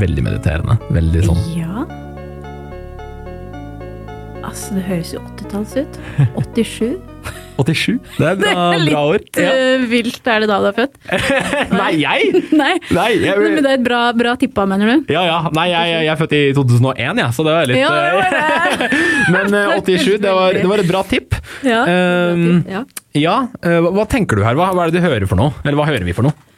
Veldig 0.00 0.24
mediterende. 0.24 0.78
Veldig 0.96 1.26
sånn 1.28 1.42
Ja. 1.58 1.84
Altså, 4.50 4.74
det 4.74 4.82
høres 4.88 5.12
jo 5.14 5.20
80-talls 5.36 5.76
ut. 5.78 5.98
87. 6.56 6.96
87. 7.60 7.98
Det 8.18 8.26
er 8.26 8.38
bra, 8.40 8.62
bra 8.88 9.02
år. 9.12 9.20
Litt 9.20 9.38
eh, 9.38 9.84
vilt 9.90 10.30
er 10.32 10.42
det 10.42 10.48
da 10.50 10.56
du 10.62 10.68
er 10.70 10.76
født. 10.78 10.96
Nei, 11.80 11.90
jeg? 12.00 12.40
Nei, 12.56 12.72
Nei, 12.96 13.08
jeg, 13.20 13.36
men 13.44 13.60
det 13.60 13.74
er 13.74 13.76
et 13.76 13.84
bra, 13.84 14.00
bra 14.16 14.34
tippa, 14.40 14.64
mener 14.70 14.90
du? 14.90 15.12
Ja, 15.12 15.22
ja. 15.28 15.38
Nei, 15.54 15.68
jeg, 15.70 15.92
jeg, 15.92 16.06
jeg 16.06 16.12
er 16.14 16.20
født 16.22 16.36
i 16.38 16.42
2001, 16.56 17.22
ja, 17.22 17.28
så 17.36 17.46
det 17.46 17.56
var 17.58 17.70
litt 17.70 17.80
Ja, 17.82 17.90
det 17.94 18.16
var 18.16 18.38
det. 18.38 19.02
Men 19.36 19.58
eh, 19.60 19.74
87, 19.76 20.16
det 20.24 20.34
var, 20.40 20.56
det 20.56 20.68
var 20.72 20.84
et 20.84 20.90
bra 20.90 21.04
tipp. 21.12 21.36
Ja. 21.66 21.82
Um, 22.32 22.62
ja. 22.70 22.84
Ja, 23.20 23.36
eh, 23.60 23.76
hva, 23.84 23.92
hva 24.00 24.06
tenker 24.10 24.40
du 24.40 24.46
her? 24.46 24.56
Hva, 24.58 24.72
hva 24.74 24.86
er 24.86 24.94
det 24.94 25.02
du 25.02 25.06
hører 25.06 25.28
for 25.30 25.38
noe? 25.38 25.54
Eller 25.62 25.78
hva 25.78 25.86
hører 25.90 26.08
vi 26.08 26.16
for 26.16 26.26
noe? 26.26 26.48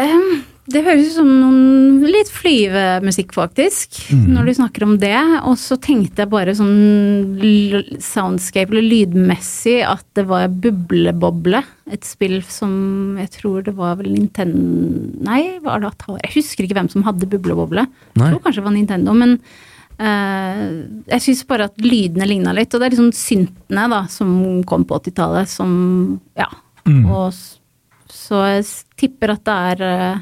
Em, 0.00 0.42
det 0.70 0.84
høres 0.86 1.08
ut 1.10 1.16
som 1.16 1.26
noen 1.26 2.04
litt 2.06 2.28
flyvemusikk, 2.30 3.32
faktisk, 3.34 3.96
Mm. 4.12 4.28
når 4.36 4.44
du 4.46 4.52
snakker 4.54 4.82
om 4.86 4.92
det. 4.98 5.16
Og 5.42 5.56
så 5.58 5.74
tenkte 5.80 6.22
jeg 6.22 6.30
bare 6.30 6.54
sånn 6.54 7.98
soundscape, 7.98 8.70
eller 8.70 8.86
lydmessig, 8.86 9.82
at 9.84 10.04
det 10.14 10.24
var 10.28 10.46
Bubleboble. 10.48 11.64
Et 11.90 12.04
spill 12.06 12.42
som 12.46 13.16
jeg 13.18 13.30
tror 13.40 13.64
det 13.66 13.74
var 13.74 13.96
vel 13.96 14.12
Nintendo 14.14 14.54
Nei, 15.26 15.58
var 15.62 15.80
det 15.80 15.90
Atari? 15.92 16.20
Jeg 16.22 16.34
husker 16.42 16.64
ikke 16.64 16.78
hvem 16.78 16.90
som 16.90 17.02
hadde 17.06 17.26
Bubleboble. 17.28 17.86
Jeg 18.14 18.30
tror 18.30 18.42
kanskje 18.42 18.62
det 18.62 18.64
var 18.68 18.76
Nintendo, 18.76 19.12
men 19.14 19.38
uh, 19.98 20.62
jeg 21.10 21.20
syns 21.26 21.44
bare 21.46 21.64
at 21.70 21.76
lydene 21.82 22.26
ligna 22.28 22.54
litt. 22.54 22.72
Og 22.74 22.80
det 22.80 22.86
er 22.86 22.96
liksom 22.96 23.12
syntene 23.12 23.88
da, 23.90 24.04
som 24.06 24.62
kom 24.64 24.84
på 24.84 25.00
80-tallet, 25.02 25.48
som 25.48 26.20
Ja. 26.38 26.46
Mm. 26.86 27.06
Og 27.10 27.32
så 28.10 28.40
jeg 28.48 28.64
tipper 28.98 29.30
at 29.36 29.44
det 29.46 29.54
er 29.54 29.82
ja, 29.86 30.18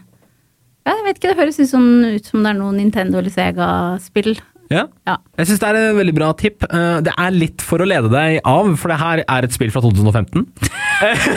Jeg 0.87 1.05
vet 1.05 1.19
ikke, 1.19 1.29
det 1.35 1.39
høres 1.43 1.59
ut 1.61 1.69
som, 1.71 1.85
ut 2.05 2.25
som 2.31 2.43
det 2.45 2.51
er 2.55 2.59
noe 2.61 2.73
Nintendo 2.77 3.19
eller 3.21 3.31
Sega-spill. 3.35 4.39
Ja. 4.71 4.85
Ja. 5.09 5.17
Jeg 5.41 5.49
syns 5.51 5.59
det 5.59 5.67
er 5.69 5.77
et 5.81 5.97
veldig 5.99 6.13
bra 6.15 6.29
tipp. 6.39 6.63
Eh, 6.69 7.01
Det 7.03 7.11
er 7.19 7.31
litt 7.35 7.61
for 7.67 7.83
å 7.83 7.87
lede 7.91 8.07
deg 8.13 8.37
av, 8.47 8.69
for 8.79 8.93
det 8.93 8.99
her 9.01 9.23
er 9.27 9.43
et 9.49 9.53
spill 9.57 9.73
fra 9.75 9.83
2015. 9.83 10.45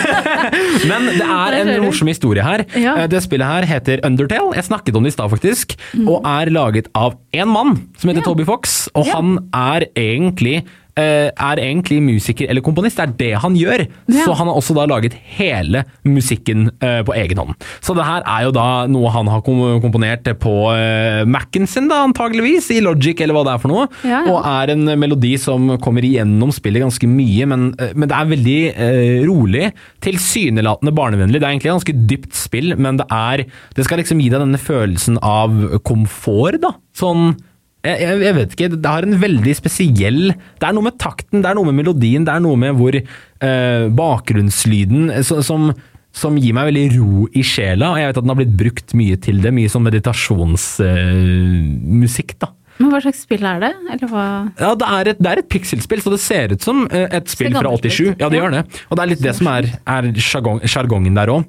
Men 0.90 1.08
det 1.18 1.26
er 1.26 1.58
en 1.62 1.72
morsom 1.88 2.12
historie 2.12 2.46
her. 2.46 2.64
Ja. 2.78 2.94
Eh, 3.02 3.08
Det 3.10 3.24
spillet 3.26 3.48
her 3.50 3.66
heter 3.70 4.04
Undertale. 4.06 4.54
Jeg 4.58 4.68
snakket 4.70 4.96
om 5.00 5.04
det 5.08 5.14
i 5.14 5.18
stad, 5.18 5.34
faktisk. 5.34 5.76
Og 6.06 6.22
er 6.30 6.52
laget 6.54 6.92
av 6.96 7.18
én 7.34 7.50
mann 7.50 7.76
som 7.98 8.10
heter 8.10 8.22
Mm. 8.22 8.24
Ja. 8.24 8.30
Toby 8.30 8.46
Fox. 8.46 8.88
Og 8.96 9.08
han 9.10 9.50
er 9.52 9.88
egentlig 9.98 10.64
er 11.02 11.62
egentlig 11.62 12.00
musiker 12.04 12.50
eller 12.50 12.64
komponist. 12.66 13.00
Det 13.00 13.04
er 13.04 13.14
det 13.20 13.42
han 13.44 13.56
gjør. 13.58 13.86
Ja. 14.12 14.26
Så 14.28 14.36
han 14.38 14.50
har 14.50 14.58
også 14.60 14.76
da 14.78 14.86
laget 14.90 15.16
hele 15.38 15.84
musikken 16.06 16.68
eh, 16.84 17.02
på 17.06 17.16
egen 17.18 17.40
hånd. 17.42 17.56
Så 17.84 17.96
det 17.98 18.06
her 18.08 18.26
er 18.30 18.48
jo 18.48 18.54
da 18.56 18.68
noe 18.92 19.12
han 19.14 19.30
har 19.32 19.44
kom 19.46 19.62
komponert 19.84 20.28
på 20.42 20.54
uh, 20.72 21.24
Mac-en 21.30 21.68
sin, 21.70 21.90
da 21.92 22.02
antageligvis, 22.08 22.70
i 22.74 22.82
Logic 22.84 23.20
eller 23.22 23.38
hva 23.38 23.46
det 23.48 23.54
er 23.56 23.64
for 23.64 23.74
noe. 23.74 23.88
Ja, 24.04 24.24
ja. 24.24 24.34
Og 24.34 24.40
er 24.48 24.74
en 24.74 24.94
melodi 25.00 25.34
som 25.42 25.76
kommer 25.84 26.06
igjennom 26.06 26.54
spillet 26.56 26.84
ganske 26.84 27.10
mye, 27.10 27.48
men, 27.50 27.70
eh, 27.78 27.94
men 27.96 28.10
det 28.10 28.18
er 28.18 28.34
veldig 28.34 28.60
eh, 28.74 29.24
rolig. 29.28 29.72
Tilsynelatende 30.04 30.96
barnevennlig. 30.96 31.42
Det 31.42 31.48
er 31.48 31.56
egentlig 31.56 31.72
et 31.72 31.78
ganske 31.78 31.98
dypt 32.14 32.38
spill, 32.38 32.76
men 32.80 33.02
det 33.02 33.08
er 33.14 33.46
Det 33.76 33.86
skal 33.86 34.00
liksom 34.02 34.22
gi 34.22 34.30
deg 34.32 34.42
denne 34.42 34.60
følelsen 34.62 35.18
av 35.26 35.82
komfort, 35.88 36.62
da. 36.64 36.74
Sånn 36.98 37.34
jeg, 37.84 38.00
jeg, 38.00 38.22
jeg 38.24 38.32
vet 38.38 38.54
ikke, 38.56 38.70
det 38.80 38.88
har 38.88 39.04
en 39.04 39.18
veldig 39.20 39.54
spesiell 39.58 40.32
Det 40.32 40.64
er 40.68 40.74
noe 40.76 40.84
med 40.88 40.98
takten, 41.02 41.42
det 41.44 41.50
er 41.50 41.56
noe 41.58 41.66
med 41.68 41.76
melodien, 41.82 42.24
det 42.24 42.32
er 42.32 42.40
noe 42.44 42.56
med 42.60 42.76
hvor 42.80 42.94
eh, 42.96 43.84
bakgrunnslyden 43.98 45.10
eh, 45.12 45.24
så, 45.28 45.36
som, 45.44 45.74
som 46.16 46.38
gir 46.40 46.54
meg 46.56 46.66
veldig 46.72 46.88
ro 46.96 47.28
i 47.36 47.44
sjela. 47.44 47.92
Og 47.92 47.98
jeg 48.00 48.08
vet 48.10 48.18
at 48.22 48.24
den 48.24 48.32
har 48.32 48.40
blitt 48.40 48.60
brukt 48.64 48.94
mye 48.96 49.18
til 49.20 49.42
det. 49.44 49.52
Mye 49.56 49.70
sånn 49.72 49.88
meditasjonsmusikk, 49.90 52.32
da. 52.40 52.48
Men 52.80 52.90
hva 52.90 53.00
slags 53.04 53.22
spill 53.22 53.44
er 53.46 53.60
det? 53.62 53.74
Eller 53.94 54.08
hva 54.10 54.50
Ja, 54.58 54.74
det 54.80 54.88
er 54.88 55.08
et, 55.12 55.20
det 55.22 55.30
er 55.30 55.38
et 55.44 55.52
pikselspill, 55.52 56.02
så 56.02 56.10
det 56.16 56.24
ser 56.24 56.48
ut 56.56 56.64
som 56.64 56.88
eh, 56.88 57.08
et 57.20 57.28
spill 57.30 57.54
fra 57.54 57.70
87. 57.76 58.16
Ja, 58.16 58.28
det 58.32 58.38
gjør 58.40 58.52
det. 58.56 58.64
Og 58.88 58.96
det 58.96 59.02
er 59.04 59.10
litt 59.12 59.26
det 59.28 59.36
som 59.38 59.48
er, 59.52 59.64
er 59.84 60.04
sjargongen 60.24 61.16
der 61.20 61.28
òg. 61.36 61.44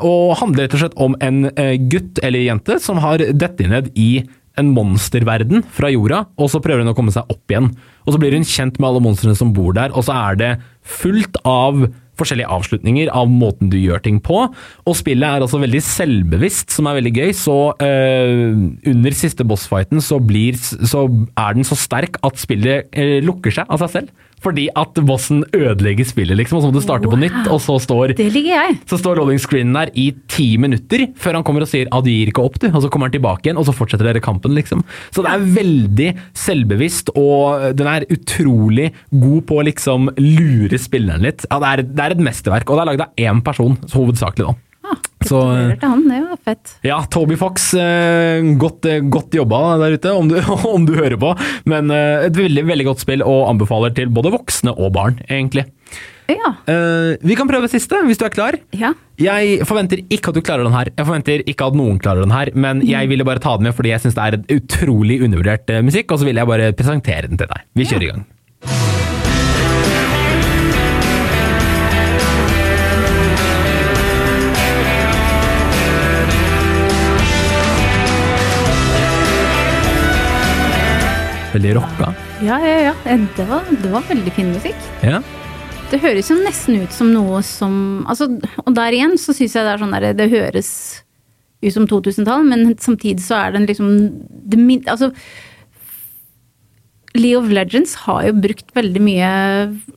Og 0.00 0.32
handler 0.40 0.60
rett 0.64 0.74
og 0.80 0.84
slett 0.86 0.96
om 0.96 1.12
en 1.20 1.52
eh, 1.52 1.76
gutt 1.92 2.16
eller 2.24 2.40
jente 2.48 2.80
som 2.82 2.96
har 3.04 3.20
dette 3.36 3.68
ned 3.68 3.92
i 4.00 4.24
en 4.58 4.72
monsterverden 4.74 5.64
fra 5.74 5.90
jorda, 5.92 6.24
og 6.38 6.50
så 6.52 6.60
prøver 6.64 6.84
hun 6.84 6.92
å 6.92 6.96
komme 6.98 7.14
seg 7.14 7.30
opp 7.30 7.52
igjen. 7.52 7.70
Og 8.08 8.14
så 8.14 8.20
blir 8.22 8.32
hun 8.32 8.46
kjent 8.48 8.78
med 8.80 8.88
alle 8.88 9.04
monstrene 9.04 9.36
som 9.36 9.52
bor 9.52 9.76
der, 9.76 9.92
og 9.92 10.06
så 10.08 10.16
er 10.16 10.38
det 10.40 10.52
fullt 10.88 11.36
av 11.44 11.84
forskjellige 12.18 12.50
avslutninger 12.50 13.10
av 13.14 13.30
måten 13.30 13.70
du 13.72 13.78
gjør 13.78 14.02
ting 14.04 14.20
på. 14.24 14.44
Og 14.88 14.96
spillet 14.98 15.28
er 15.28 15.44
altså 15.44 15.60
veldig 15.62 15.82
selvbevisst, 15.84 16.72
som 16.74 16.88
er 16.90 16.98
veldig 16.98 17.14
gøy. 17.14 17.34
Så 17.36 17.58
øh, 17.74 18.64
under 18.90 19.18
siste 19.18 19.46
bossfighten 19.48 20.02
så, 20.04 20.18
blir, 20.18 20.58
så, 20.58 21.06
er 21.38 21.58
den 21.58 21.68
så 21.68 21.78
sterk 21.78 22.18
at 22.26 22.40
spillet 22.40 22.90
øh, 22.90 23.18
lukker 23.26 23.54
seg 23.60 23.70
av 23.70 23.84
seg 23.84 23.94
selv. 23.98 24.24
Fordi 24.38 24.68
at 24.78 24.98
bossen 25.02 25.40
ødelegger 25.50 26.06
spillet, 26.06 26.38
liksom, 26.38 26.60
og 26.60 26.62
så 26.62 26.68
må 26.70 26.76
du 26.76 26.84
starte 26.84 27.10
på 27.10 27.18
nytt. 27.18 27.40
Og 27.50 27.58
så 27.62 27.74
står, 27.82 28.14
Det 28.18 28.28
jeg. 28.30 28.76
så 28.86 28.98
står 29.00 29.18
rolling 29.18 29.40
screenen 29.42 29.74
der 29.74 29.90
i 29.98 30.12
ti 30.30 30.52
minutter 30.62 31.08
før 31.18 31.40
han 31.40 31.46
kommer 31.46 31.64
og 31.66 31.70
sier 31.70 31.90
at 31.90 32.06
du 32.06 32.10
gir 32.12 32.30
ikke 32.30 32.44
opp, 32.46 32.60
du. 32.62 32.68
Og 32.70 32.84
så 32.84 32.90
kommer 32.92 33.10
han 33.10 33.16
tilbake 33.16 33.48
igjen, 33.48 33.58
og 33.58 33.66
så 33.66 33.74
fortsetter 33.74 34.06
dere 34.06 34.22
kampen, 34.22 34.54
liksom. 34.54 34.84
Så 35.10 35.24
det 35.26 35.32
er 35.32 35.48
veldig 35.58 36.08
selvbevisst, 36.38 37.10
og 37.18 37.74
den 37.78 37.90
er 37.90 37.97
utrolig 38.06 38.92
god 39.10 39.46
på 39.48 39.58
å 39.58 39.64
liksom 39.66 40.08
lure 40.18 40.78
spilleren 40.78 41.22
litt. 41.26 41.44
Ja, 41.50 41.58
det 41.62 41.68
er, 41.72 41.82
det 41.82 42.04
er 42.04 42.14
et 42.16 42.24
mesterverk, 42.28 42.70
og 42.70 42.78
det 42.78 42.82
er 42.84 42.90
lagd 42.92 43.04
av 43.06 43.22
én 43.28 43.42
person, 43.44 43.76
hovedsakelig, 43.92 44.46
da. 44.46 44.54
Ah, 44.88 44.96
Så- 45.26 45.42
han, 45.82 46.04
det 46.08 46.20
var 46.30 46.38
fett. 46.44 46.76
Ja, 46.86 47.02
Toby 47.10 47.36
Fox, 47.36 47.74
eh, 47.74 48.40
godt, 48.56 48.86
eh, 48.86 49.00
godt 49.00 49.34
jobba 49.36 49.78
der 49.82 49.96
ute, 49.98 50.12
om 50.16 50.28
du, 50.30 50.38
om 50.74 50.86
du 50.86 50.94
hører 50.94 51.18
på. 51.20 51.34
Men 51.66 51.90
eh, 51.90 52.26
et 52.28 52.38
veldig, 52.38 52.64
veldig 52.70 52.86
godt 52.92 53.02
spill, 53.04 53.22
og 53.26 53.48
anbefaler 53.50 53.92
til 53.98 54.08
både 54.14 54.32
voksne 54.32 54.72
og 54.78 54.92
barn, 54.96 55.18
egentlig. 55.28 55.66
Ja. 56.28 56.50
Uh, 56.68 57.16
vi 57.24 57.36
kan 57.38 57.48
prøve 57.48 57.70
siste, 57.72 57.96
hvis 58.04 58.18
du 58.20 58.26
er 58.28 58.34
klar. 58.34 58.58
ja. 58.76 58.92
Jeg 59.18 59.64
forventer 59.66 59.98
ikke 60.14 60.30
at 60.30 60.36
du 60.36 60.42
klarer 60.46 60.62
den 60.62 60.76
her. 60.76 60.90
Jeg 60.92 61.06
forventer 61.08 61.42
ikke 61.50 61.66
at 61.66 61.74
noen 61.74 61.96
klarer 61.98 62.22
den 62.22 62.30
her, 62.30 62.52
men 62.54 62.84
jeg 62.86 63.08
ville 63.10 63.24
bare 63.26 63.42
ta 63.42 63.56
den 63.58 63.66
med 63.66 63.74
fordi 63.74 63.90
jeg 63.90 64.04
syns 64.04 64.14
det 64.14 64.26
er 64.28 64.60
utrolig 64.60 65.16
undervurdert 65.26 65.72
eh, 65.74 65.82
musikk, 65.82 66.12
og 66.14 66.20
så 66.20 66.28
ville 66.28 66.38
jeg 66.38 66.46
bare 66.52 66.68
presentere 66.78 67.26
den 67.26 67.40
til 67.40 67.50
deg. 67.50 67.64
Vi 67.74 67.88
kjører 67.88 68.06
i 68.06 68.12
gang. 68.12 68.26
Veldig 81.56 81.74
rocka. 81.80 82.12
Ja, 82.44 82.60
ja, 82.62 82.78
ja. 82.92 82.94
Det 83.34 83.48
var, 83.48 83.66
det 83.82 83.90
var 83.90 84.06
veldig 84.12 84.32
fin 84.38 84.54
musikk. 84.54 84.88
Ja. 85.02 85.18
Det 85.88 86.02
høres 86.02 86.28
jo 86.28 86.36
nesten 86.36 86.82
ut 86.82 86.92
som 86.92 87.12
noe 87.14 87.40
som 87.46 87.74
altså, 88.10 88.28
Og 88.66 88.72
der 88.76 88.92
igjen 88.92 89.14
så 89.20 89.32
syns 89.32 89.54
jeg 89.56 89.64
det 89.64 89.72
er 89.72 89.80
sånn 89.80 89.94
der 89.96 90.10
Det 90.16 90.30
høres 90.32 90.70
ut 91.64 91.74
som 91.74 91.88
2000-tall, 91.90 92.44
men 92.46 92.74
samtidig 92.78 93.24
så 93.24 93.38
er 93.40 93.56
den 93.56 93.64
liksom 93.66 93.88
det, 94.46 94.60
Altså 94.86 95.10
League 97.16 97.40
of 97.40 97.48
Legends 97.50 97.96
har 98.04 98.28
jo 98.28 98.36
brukt 98.44 98.68
veldig 98.76 99.02
mye 99.02 99.30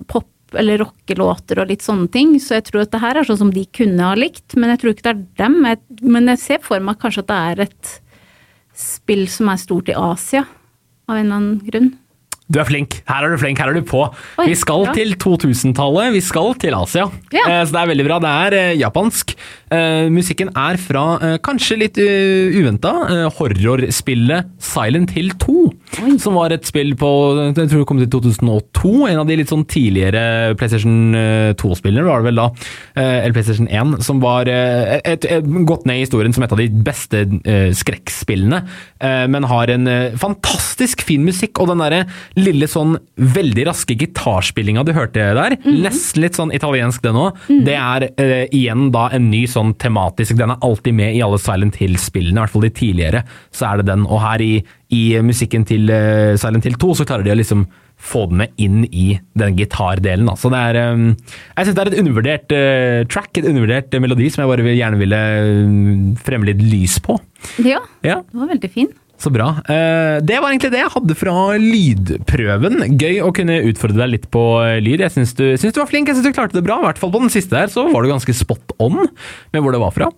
pop 0.10 0.30
eller 0.58 0.82
rockelåter 0.82 1.62
og 1.62 1.70
litt 1.70 1.84
sånne 1.86 2.10
ting, 2.12 2.34
så 2.42 2.58
jeg 2.58 2.66
tror 2.68 2.84
at 2.84 2.92
det 2.96 3.02
her 3.04 3.20
er 3.20 3.28
sånn 3.28 3.40
som 3.44 3.52
de 3.54 3.64
kunne 3.76 4.04
ha 4.04 4.16
likt, 4.18 4.56
men 4.58 4.74
jeg 4.74 4.82
tror 4.82 4.94
ikke 4.94 5.06
det 5.06 5.12
er 5.14 5.22
dem. 5.44 5.60
Jeg, 5.68 5.80
men 6.02 6.32
jeg 6.34 6.42
ser 6.42 6.64
for 6.66 6.84
meg 6.84 7.00
kanskje 7.00 7.24
at 7.24 7.30
det 7.30 7.38
er 7.52 7.64
et 7.68 7.92
spill 8.82 9.28
som 9.32 9.52
er 9.52 9.62
stort 9.62 9.92
i 9.92 9.96
Asia, 9.96 10.44
av 11.08 11.20
en 11.20 11.24
eller 11.24 11.38
annen 11.38 11.62
grunn. 11.68 11.92
Du 12.52 12.60
er 12.60 12.68
flink. 12.68 13.00
Her 13.08 13.26
er 13.26 13.34
du 13.34 13.40
flink, 13.40 13.62
her 13.62 13.72
er 13.72 13.78
du 13.78 13.86
på. 13.88 14.04
Oi, 14.42 14.50
vi 14.50 14.56
skal 14.60 14.88
ja. 14.90 14.96
til 14.98 15.16
2000-tallet, 15.22 16.12
vi 16.18 16.22
skal 16.26 16.56
til 16.60 16.76
Asia. 16.76 17.08
Ja. 17.32 17.46
Eh, 17.48 17.62
så 17.64 17.78
det 17.78 17.84
er 17.84 17.92
veldig 17.94 18.08
bra. 18.10 18.20
Det 18.24 18.32
er 18.46 18.58
eh, 18.60 18.78
japansk. 18.82 19.36
Eh, 19.72 20.08
musikken 20.12 20.50
er 20.58 20.78
fra, 20.82 21.04
uh, 21.22 21.36
kanskje 21.44 21.78
litt 21.80 22.00
uh, 22.02 22.52
uventa, 22.60 22.92
uh, 23.08 23.28
horrorspillet 23.38 24.50
Silent 24.62 25.14
Hill 25.16 25.32
2. 25.40 25.54
Oi. 26.04 26.16
Som 26.20 26.36
var 26.36 26.52
et 26.52 26.68
spill 26.68 26.94
på 27.00 27.10
jeg 27.52 27.56
tror 27.58 27.82
det 27.82 27.88
kom 27.88 28.00
til 28.02 28.10
2002. 28.12 28.92
En 29.12 29.22
av 29.22 29.30
de 29.30 29.38
litt 29.40 29.52
sånn 29.52 29.64
tidligere 29.70 30.54
PlayStation 30.60 31.16
2-spillene, 31.60 32.04
var 32.08 32.22
det 32.22 32.30
vel 32.30 32.40
da. 32.40 32.48
eh, 32.96 33.18
eller 33.22 33.36
PlayStation 33.36 33.68
1. 33.70 33.98
Som 34.06 34.22
var 34.24 34.50
eh, 34.52 34.98
et, 35.08 35.26
et, 35.28 35.48
gått 35.68 35.86
ned 35.90 36.00
i 36.00 36.06
historien 36.06 36.34
som 36.36 36.46
et 36.46 36.56
av 36.56 36.62
de 36.62 36.68
beste 36.88 37.24
eh, 37.44 37.70
skrekkspillene. 37.76 38.62
eh, 39.04 39.26
men 39.32 39.48
har 39.52 39.72
en 39.74 39.88
eh, 39.92 40.18
fantastisk 40.20 41.04
fin 41.08 41.24
musikk, 41.28 41.60
og 41.62 41.72
den 41.72 41.84
derre 41.84 42.02
lille 42.40 42.70
sånn 42.72 42.98
veldig 43.20 43.68
raske 43.70 43.98
gitarspillinga 44.00 44.86
du 44.88 44.94
hørte 44.98 45.32
der, 45.38 45.58
nesten 45.68 46.24
litt 46.26 46.40
sånn 46.40 46.54
italiensk 46.56 47.04
det 47.04 47.14
nå, 47.16 47.28
det 47.68 47.78
er 47.78 48.08
eh, 48.16 48.46
igjen 48.56 48.90
da 48.96 49.08
en 49.16 49.30
ny 49.34 49.44
sånn 49.50 49.61
tematisk 49.80 50.36
Den 50.40 50.52
er 50.54 50.64
alltid 50.66 50.96
med 50.98 51.16
i 51.16 51.22
alle 51.26 51.40
Silent 51.42 51.78
Hill-spillene, 51.80 52.38
i 52.38 52.42
hvert 52.42 52.54
fall 52.54 52.66
de 52.66 52.74
tidligere, 52.78 53.22
så 53.56 53.70
er 53.70 53.82
det 53.82 53.88
den. 53.92 54.04
Og 54.10 54.20
her 54.24 54.42
i, 54.44 54.52
i 54.98 55.04
musikken 55.26 55.66
til 55.70 55.90
uh, 55.94 56.34
Silent 56.42 56.68
Hill 56.68 56.78
2 56.82 56.96
så 57.00 57.08
klarer 57.10 57.28
de 57.28 57.34
å 57.36 57.40
liksom 57.40 57.68
få 58.02 58.24
den 58.32 58.40
med 58.42 58.56
inn 58.58 58.80
i 58.90 59.20
den 59.38 59.58
gitardelen. 59.60 60.32
Så 60.42 60.50
det 60.50 60.58
er 60.72 60.94
um, 60.96 61.12
Jeg 61.14 61.68
syns 61.68 61.78
det 61.78 61.84
er 61.84 61.92
et 61.92 62.00
undervurdert 62.02 62.56
uh, 62.58 63.04
track, 63.14 63.30
et 63.38 63.46
undervurdert 63.52 63.94
melodi 64.02 64.32
som 64.34 64.42
jeg 64.44 64.52
bare 64.56 64.66
vil, 64.66 64.80
gjerne 64.80 65.02
ville 65.02 65.22
fremle 65.22 66.26
fremme 66.26 66.50
litt 66.50 66.64
lys 66.66 66.98
på. 67.04 67.20
Ja, 67.62 67.82
Ja. 68.06 68.22
det 68.26 68.40
var 68.42 68.50
veldig 68.56 68.72
fin. 68.74 68.90
Så 69.22 69.30
bra. 69.30 69.52
Eh, 69.70 70.18
det 70.26 70.40
var 70.42 70.50
egentlig 70.50 70.72
det 70.74 70.80
jeg 70.82 70.94
hadde 70.96 71.16
fra 71.20 71.34
lydprøven. 71.62 72.80
Gøy 72.98 73.20
å 73.22 73.30
kunne 73.38 73.60
utfordre 73.70 74.00
deg 74.02 74.14
litt 74.16 74.28
på 74.34 74.42
eh, 74.66 74.80
lyd. 74.82 75.04
Jeg 75.06 75.14
syns 75.14 75.36
du, 75.38 75.46
du 75.54 75.78
var 75.78 75.90
flink, 75.92 76.10
jeg 76.10 76.18
syns 76.18 76.26
du 76.26 76.34
klarte 76.34 76.58
det 76.58 76.66
bra. 76.66 76.80
I 76.82 76.88
hvert 76.90 77.02
fall 77.02 77.14
på 77.14 77.22
den 77.22 77.34
siste 77.34 77.54
der, 77.54 77.70
så 77.70 77.86
var 77.92 78.02
du 78.02 78.10
ganske 78.10 78.34
spot 78.34 78.74
on 78.82 79.04
med 79.54 79.62
hvor 79.62 79.76
det 79.76 79.84
var 79.84 79.94
fra. 79.94 80.10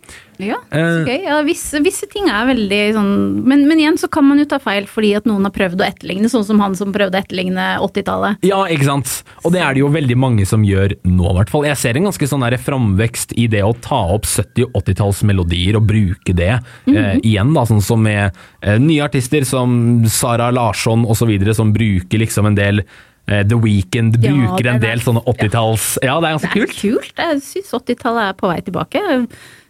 Ja, 0.47 0.57
Eh. 0.73 0.79
så 0.79 1.05
gøy. 1.07 1.23
Ja, 1.23 1.37
visse, 1.47 1.79
visse 1.85 2.07
ting 2.11 2.27
er 2.29 2.45
veldig 2.49 2.79
sånn 2.95 3.11
men, 3.45 3.67
men 3.67 3.79
igjen 3.79 3.97
så 3.99 4.09
kan 4.11 4.25
man 4.27 4.39
jo 4.41 4.45
ta 4.49 4.59
feil 4.59 4.85
fordi 4.89 5.13
at 5.17 5.25
noen 5.29 5.43
har 5.47 5.53
prøvd 5.55 5.81
å 5.81 5.85
etterligne, 5.87 6.29
sånn 6.31 6.45
som 6.47 6.59
han 6.63 6.75
som 6.75 6.91
prøvde 6.93 7.17
å 7.17 7.21
etterligne 7.23 7.67
80-tallet. 7.83 8.37
Ja, 8.47 8.63
ikke 8.71 8.85
sant. 8.89 9.13
Og 9.43 9.51
det 9.55 9.61
er 9.61 9.73
det 9.73 9.83
jo 9.83 9.89
veldig 9.93 10.17
mange 10.19 10.45
som 10.49 10.63
gjør 10.65 10.95
nå, 11.03 11.29
i 11.31 11.37
hvert 11.39 11.49
fall. 11.53 11.65
Jeg 11.69 11.77
ser 11.81 11.97
en 11.99 12.09
ganske 12.09 12.27
sånn 12.29 12.43
der 12.45 12.57
framvekst 12.57 13.33
i 13.37 13.47
det 13.51 13.63
å 13.63 13.73
ta 13.81 14.01
opp 14.15 14.25
70- 14.29 14.67
og 14.69 14.81
80-tallsmelodier 14.83 15.77
og 15.79 15.87
bruke 15.89 16.33
det 16.35 16.51
eh, 16.87 17.15
igjen, 17.23 17.53
da. 17.55 17.65
Sånn 17.69 17.81
som 17.83 18.01
med 18.03 18.31
eh, 18.61 18.77
nye 18.81 19.03
artister 19.05 19.45
som 19.47 20.03
Sara 20.09 20.51
Larsson 20.51 21.05
osv., 21.05 21.31
som 21.53 21.73
bruker 21.75 22.19
liksom 22.23 22.47
en 22.49 22.55
del 22.57 22.83
eh, 23.27 23.43
The 23.47 23.55
Weeknd 23.59 24.17
Ja, 24.23 24.31
bruker 24.33 24.67
en 24.73 24.81
del 24.83 24.99
sånne 25.03 25.23
80-talls 25.29 25.97
Ja, 26.03 26.19
det 26.19 26.29
er 26.29 26.37
ganske 26.37 26.53
kult. 26.53 26.73
Det 26.73 26.79
er 26.79 26.93
kult. 26.93 27.11
kult. 27.13 27.21
Jeg 27.27 27.43
syns 27.49 27.73
80-tallet 27.79 28.29
er 28.31 28.39
på 28.39 28.49
vei 28.51 28.61
tilbake. 28.65 29.03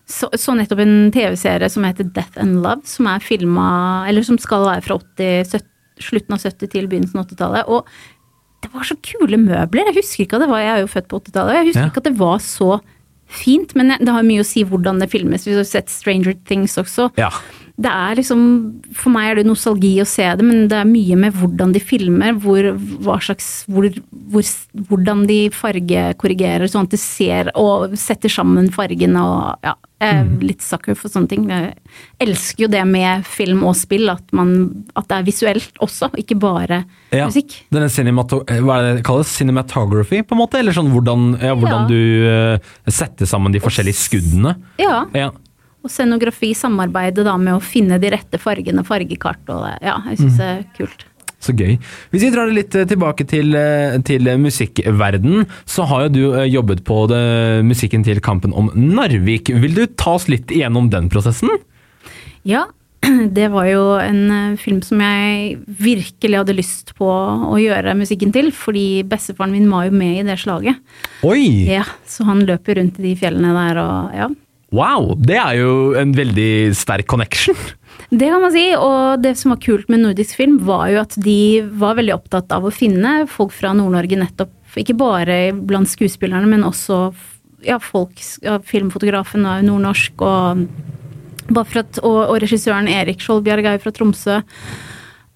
Så, 0.09 0.27
så 0.35 0.51
nettopp 0.57 0.81
en 0.83 1.11
TV-serie 1.15 1.69
som 1.71 1.85
heter 1.87 2.09
Death 2.11 2.41
and 2.41 2.59
Love, 2.63 2.83
som 2.89 3.07
er 3.07 3.23
filma 3.23 3.67
Eller 4.09 4.25
som 4.27 4.35
skal 4.41 4.65
være 4.67 4.83
fra 4.83 4.97
80, 4.99 5.53
70, 5.53 5.69
slutten 6.03 6.35
av 6.35 6.41
70 6.43 6.71
til 6.73 6.89
begynnelsen 6.91 7.21
av 7.21 7.29
80-tallet. 7.29 7.69
Og 7.71 7.87
det 8.63 8.71
var 8.73 8.83
så 8.87 8.97
kule 9.03 9.37
møbler. 9.39 9.89
Jeg 9.91 9.97
husker 10.01 10.25
ikke 10.25 10.35
at 10.39 10.43
det 10.45 10.49
var 10.51 10.59
Jeg 10.63 10.73
er 10.73 10.83
jo 10.83 10.91
født 10.91 11.07
på 11.11 11.19
80-tallet, 11.23 11.49
og 11.53 11.57
jeg 11.59 11.67
husker 11.69 11.85
Ja. 11.85 11.89
ikke 11.91 12.03
at 12.03 12.09
det 12.09 12.17
var 12.19 12.37
så 12.43 12.69
fint. 13.33 13.75
Men 13.79 13.93
det 13.99 14.11
har 14.13 14.23
mye 14.27 14.43
å 14.43 14.47
si 14.47 14.63
hvordan 14.67 14.99
det 14.99 15.09
filmes. 15.11 15.47
Vi 15.47 15.55
har 15.55 15.63
sett 15.67 15.89
Stranger 15.89 16.35
Things 16.47 16.75
også. 16.77 17.09
Ja. 17.17 17.29
Det 17.73 17.89
er 17.89 18.19
liksom, 18.19 18.41
For 18.93 19.09
meg 19.09 19.31
er 19.31 19.39
det 19.39 19.47
nostalgi 19.49 19.95
å 20.03 20.05
se 20.05 20.27
det, 20.37 20.45
men 20.45 20.67
det 20.69 20.77
er 20.77 20.85
mye 20.89 21.15
med 21.17 21.33
hvordan 21.39 21.71
de 21.73 21.81
filmer, 21.81 22.35
hvor, 22.43 22.67
hva 23.01 23.15
slags, 23.23 23.47
hvor, 23.65 23.87
hvor, 24.29 24.45
hvordan 24.91 25.23
de 25.29 25.39
fargekorrigerer, 25.53 26.69
sånn 26.69 26.85
at 26.85 26.93
de 26.93 27.01
ser 27.01 27.49
og 27.57 27.95
setter 27.97 28.29
sammen 28.29 28.69
fargene 28.73 29.25
og 29.25 29.65
ja. 29.65 29.73
Er 30.03 30.25
litt 30.43 30.59
sucker 30.59 30.97
for 30.99 31.07
sånne 31.07 31.29
ting. 31.31 31.45
Jeg 31.47 31.77
elsker 32.25 32.65
jo 32.65 32.67
det 32.73 32.81
med 32.89 33.23
film 33.23 33.61
og 33.63 33.77
spill, 33.79 34.09
at, 34.11 34.25
man, 34.35 34.49
at 34.99 35.07
det 35.07 35.15
er 35.15 35.27
visuelt 35.29 35.79
også, 35.79 36.09
ikke 36.19 36.35
bare 36.43 36.81
Ja. 37.13 37.29
musikk. 37.29 37.55
Denne 37.71 37.87
hva 37.87 38.75
er 38.81 38.83
det 38.83 38.97
det 38.97 39.05
kalles? 39.07 39.31
Cinematography, 39.31 40.19
på 40.27 40.35
en 40.35 40.41
måte? 40.41 40.59
Eller 40.59 40.75
sånn 40.75 40.91
hvordan, 40.91 41.39
ja, 41.39 41.53
hvordan 41.55 41.85
Ja. 41.85 41.87
du 41.87 42.59
uh, 42.59 42.91
setter 42.91 43.29
sammen 43.29 43.53
de 43.55 43.63
forskjellige 43.63 43.95
skuddene? 43.95 44.57
Ja, 44.81 45.05
Ja. 45.15 45.31
Og 45.83 45.91
scenografi 45.91 46.53
samarbeider 46.57 47.27
da 47.27 47.37
med 47.39 47.57
å 47.57 47.63
finne 47.63 47.99
de 47.99 48.11
rette 48.13 48.39
fargene, 48.41 48.85
fargekart 48.87 49.49
og 49.51 49.65
det. 49.67 49.73
Ja, 49.85 49.97
jeg 50.09 50.21
syns 50.21 50.37
det 50.39 50.51
er 50.51 50.61
kult. 50.77 51.07
Så 51.43 51.51
gøy. 51.59 51.73
Hvis 52.13 52.23
vi 52.23 52.29
drar 52.31 52.47
det 52.47 52.55
litt 52.55 52.75
eh, 52.79 52.85
tilbake 52.87 53.25
til, 53.27 53.51
eh, 53.59 53.97
til 54.07 54.29
musikkverden, 54.39 55.43
så 55.67 55.83
har 55.89 56.05
jo 56.05 56.13
du 56.13 56.21
eh, 56.29 56.45
jobbet 56.47 56.85
på 56.87 57.01
det, 57.11 57.19
musikken 57.67 58.05
til 58.07 58.21
Kampen 58.23 58.55
om 58.55 58.69
Narvik. 58.79 59.51
Vil 59.51 59.75
du 59.75 59.83
ta 59.99 60.15
oss 60.15 60.29
litt 60.31 60.53
igjennom 60.55 60.87
den 60.93 61.11
prosessen? 61.11 61.51
Ja, 62.47 62.63
det 63.37 63.49
var 63.51 63.67
jo 63.67 63.81
en 63.99 64.21
eh, 64.31 64.55
film 64.61 64.79
som 64.85 65.01
jeg 65.03 65.57
virkelig 65.67 66.39
hadde 66.39 66.55
lyst 66.55 66.93
på 66.95 67.07
å 67.09 67.57
gjøre 67.59 67.95
musikken 67.99 68.31
til, 68.35 68.51
fordi 68.55 69.03
bestefaren 69.07 69.53
min 69.55 69.67
var 69.71 69.89
jo 69.89 69.97
med 69.99 70.21
i 70.21 70.25
det 70.27 70.37
slaget. 70.41 70.79
Oi! 71.27 71.67
Ja, 71.67 71.83
Så 72.07 72.27
han 72.27 72.45
løper 72.47 72.79
rundt 72.79 72.99
i 73.01 73.09
de 73.09 73.13
fjellene 73.19 73.51
der 73.57 73.81
og 73.83 74.15
ja. 74.15 74.29
Wow! 74.73 75.13
Det 75.21 75.37
er 75.37 75.59
jo 75.61 75.93
en 75.99 76.15
veldig 76.17 76.73
sterk 76.77 77.05
connection. 77.11 77.57
Det 78.09 78.29
kan 78.29 78.41
man 78.41 78.53
si, 78.53 78.65
og 78.77 79.21
det 79.21 79.35
som 79.37 79.53
var 79.53 79.61
kult 79.61 79.89
med 79.89 80.01
nordisk 80.01 80.37
film, 80.37 80.57
var 80.65 80.87
jo 80.89 81.01
at 81.03 81.13
de 81.21 81.61
var 81.77 81.97
veldig 81.99 82.15
opptatt 82.15 82.53
av 82.53 82.65
å 82.65 82.73
finne 82.73 83.23
folk 83.29 83.53
fra 83.53 83.73
Nord-Norge 83.77 84.17
nettopp, 84.21 84.53
ikke 84.81 84.97
bare 84.97 85.37
blant 85.53 85.89
skuespillerne, 85.89 86.49
men 86.49 86.65
også 86.65 87.11
ja, 87.65 87.77
folk, 87.81 88.17
ja, 88.43 88.57
filmfotografen 88.65 89.45
er 89.49 89.65
nordnorsk, 89.65 90.25
og, 90.25 90.65
og, 91.53 91.77
og 92.03 92.35
regissøren 92.43 92.89
Erik 92.91 93.21
Skjoldbjerg 93.23 93.69
er 93.69 93.77
jo 93.77 93.83
fra 93.85 93.93
Tromsø. 93.95 94.41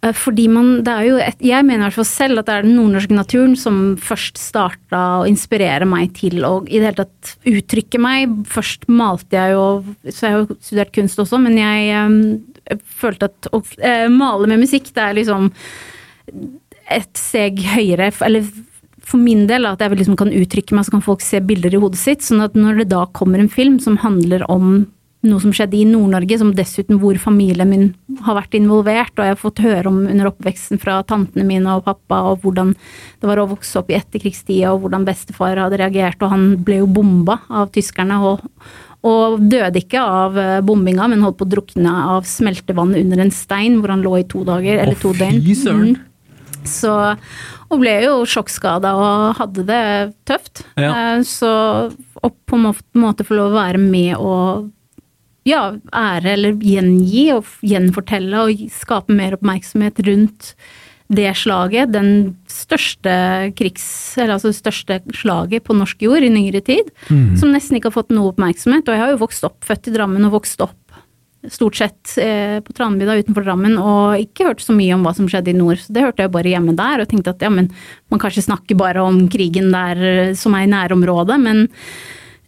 Eh, 0.08 0.16
Fordi 0.16 0.48
man, 0.52 0.70
det 0.86 0.94
er 0.94 1.08
jo 1.08 1.18
et, 1.22 1.40
Jeg 1.44 1.66
mener 1.66 1.84
i 1.84 1.88
hvert 1.88 2.00
fall 2.00 2.10
selv 2.10 2.42
at 2.42 2.50
det 2.50 2.56
er 2.56 2.68
den 2.68 2.78
nordnorske 2.78 3.16
naturen 3.16 3.56
som 3.60 3.80
først 4.02 4.40
starta 4.42 5.04
å 5.22 5.28
inspirere 5.30 5.88
meg 5.90 6.14
til 6.18 6.46
å 6.48 6.54
i 6.68 6.80
det 6.80 6.90
hele 6.90 7.02
tatt 7.04 7.34
uttrykke 7.48 8.02
meg. 8.02 8.38
Først 8.50 8.88
malte 8.92 9.38
jeg 9.40 9.56
jo, 9.56 9.66
så 10.10 10.28
jeg 10.28 10.36
har 10.36 10.40
jo 10.44 10.60
studert 10.60 10.94
kunst 10.96 11.20
også, 11.24 11.42
men 11.44 11.60
jeg, 11.60 11.90
eh, 11.96 12.64
jeg 12.72 12.86
følte 13.02 13.32
at 13.32 13.52
å 13.52 13.62
eh, 13.80 14.08
male 14.12 14.50
med 14.50 14.64
musikk, 14.64 14.92
det 14.96 15.04
er 15.04 15.20
liksom 15.20 15.52
et 16.98 17.20
steg 17.20 17.62
høyere. 17.76 18.12
Eller 18.26 18.48
for 19.08 19.20
min 19.24 19.46
del, 19.48 19.68
at 19.68 19.80
jeg 19.80 19.96
liksom 19.96 20.18
kan 20.20 20.34
uttrykke 20.36 20.76
meg, 20.76 20.88
så 20.88 20.98
kan 20.98 21.06
folk 21.06 21.24
se 21.24 21.40
bilder 21.44 21.76
i 21.76 21.80
hodet 21.80 22.00
sitt. 22.00 22.26
Sånn 22.26 22.44
at 22.44 22.58
når 22.60 22.84
det 22.84 22.90
da 22.92 23.06
kommer 23.16 23.40
en 23.40 23.52
film 23.52 23.80
som 23.84 24.00
handler 24.04 24.44
om 24.52 24.86
noe 25.26 25.42
som 25.42 25.54
skjedde 25.56 25.80
i 25.80 25.86
Nord-Norge, 25.90 26.38
som 26.40 26.52
dessuten 26.56 27.00
hvor 27.02 27.18
familien 27.22 27.70
min 27.70 27.86
har 28.26 28.38
vært 28.38 28.58
involvert, 28.58 29.14
og 29.18 29.26
jeg 29.26 29.34
har 29.34 29.40
fått 29.42 29.62
høre 29.66 29.90
om 29.90 30.04
under 30.06 30.30
oppveksten 30.30 30.82
fra 30.82 31.00
tantene 31.08 31.46
mine 31.48 31.78
og 31.78 31.86
pappa, 31.88 32.22
og 32.32 32.44
hvordan 32.46 32.76
det 32.78 33.30
var 33.30 33.42
å 33.42 33.48
vokse 33.50 33.80
opp 33.82 33.90
i 33.92 33.98
etterkrigstida, 33.98 34.74
og 34.74 34.86
hvordan 34.86 35.08
bestefar 35.08 35.58
hadde 35.58 35.80
reagert, 35.82 36.22
og 36.22 36.34
han 36.36 36.46
ble 36.64 36.82
jo 36.84 36.90
bomba 37.00 37.40
av 37.50 37.72
tyskerne, 37.76 38.20
og, 38.30 38.46
og 39.08 39.42
døde 39.50 39.82
ikke 39.82 40.06
av 40.06 40.38
eh, 40.42 40.60
bombinga, 40.66 41.10
men 41.10 41.26
holdt 41.26 41.42
på 41.42 41.50
å 41.50 41.54
drukne 41.58 41.98
av 42.18 42.30
smeltevann 42.30 42.96
under 43.02 43.26
en 43.26 43.34
stein, 43.34 43.82
hvor 43.82 43.96
han 43.96 44.06
lå 44.06 44.20
i 44.22 44.28
to 44.30 44.46
dager, 44.48 44.84
eller 44.86 45.02
to 45.02 45.16
døgn. 45.18 45.42
fy 45.42 45.58
søren. 45.58 45.98
Mm. 45.98 46.04
Så, 46.68 46.94
og 47.72 47.80
ble 47.80 47.94
jo 48.04 48.16
sjokkskada 48.28 48.94
og 49.00 49.38
hadde 49.40 49.64
det 49.70 49.84
tøft. 50.28 50.66
Ja. 50.76 50.92
Eh, 51.16 51.22
Så 51.28 51.52
å 52.18 52.32
på 52.34 52.58
en 52.58 52.74
måte 53.00 53.26
få 53.28 53.38
lov 53.38 53.54
å 53.54 53.60
være 53.62 53.80
med 53.82 54.18
og 54.18 54.68
ja, 55.48 55.62
ære 55.96 56.34
eller 56.36 56.58
gjengi 56.60 57.30
og 57.36 57.48
gjenfortelle 57.66 58.44
og 58.44 58.68
skape 58.74 59.16
mer 59.16 59.38
oppmerksomhet 59.38 60.04
rundt 60.08 60.54
det 61.08 61.30
slaget, 61.40 61.94
den 61.94 62.10
største 62.52 63.12
krigs... 63.56 63.86
Eller 64.20 64.36
altså 64.36 64.52
det 64.52 64.58
største 64.58 64.98
slaget 65.16 65.64
på 65.64 65.76
norsk 65.78 66.02
jord 66.04 66.26
i 66.26 66.32
nyere 66.34 66.60
tid, 66.60 66.90
som 67.40 67.54
nesten 67.54 67.78
ikke 67.78 67.88
har 67.88 67.96
fått 67.96 68.12
noe 68.12 68.34
oppmerksomhet. 68.34 68.84
Og 68.84 68.92
jeg 68.98 69.04
har 69.06 69.14
jo 69.14 69.22
vokst 69.22 69.48
opp, 69.48 69.62
født 69.64 69.88
i 69.88 69.96
Drammen 69.96 70.28
og 70.28 70.36
vokst 70.36 70.66
opp 70.66 70.76
stort 71.50 71.78
sett 71.80 72.18
eh, 72.18 72.60
på 72.60 72.74
Tranbygda 72.74 73.18
utenfor 73.22 73.46
Drammen, 73.46 73.78
og 73.80 74.20
ikke 74.20 74.50
hørt 74.50 74.64
så 74.64 74.76
mye 74.76 74.96
om 74.96 75.06
hva 75.06 75.14
som 75.16 75.30
skjedde 75.30 75.54
i 75.54 75.58
nord. 75.58 75.80
Så 75.80 75.94
det 75.96 76.04
hørte 76.04 76.26
jeg 76.26 76.34
bare 76.34 76.52
hjemme 76.52 76.76
der, 76.78 77.04
og 77.04 77.10
tenkte 77.12 77.34
at 77.34 77.44
ja, 77.46 77.52
men 77.54 77.70
man 78.12 78.22
kanskje 78.22 78.48
snakker 78.48 78.80
bare 78.80 79.04
om 79.06 79.26
krigen 79.32 79.72
der 79.72 80.04
eh, 80.12 80.36
som 80.38 80.58
er 80.58 80.68
i 80.68 80.72
nærområdet, 80.72 81.40
men 81.44 81.68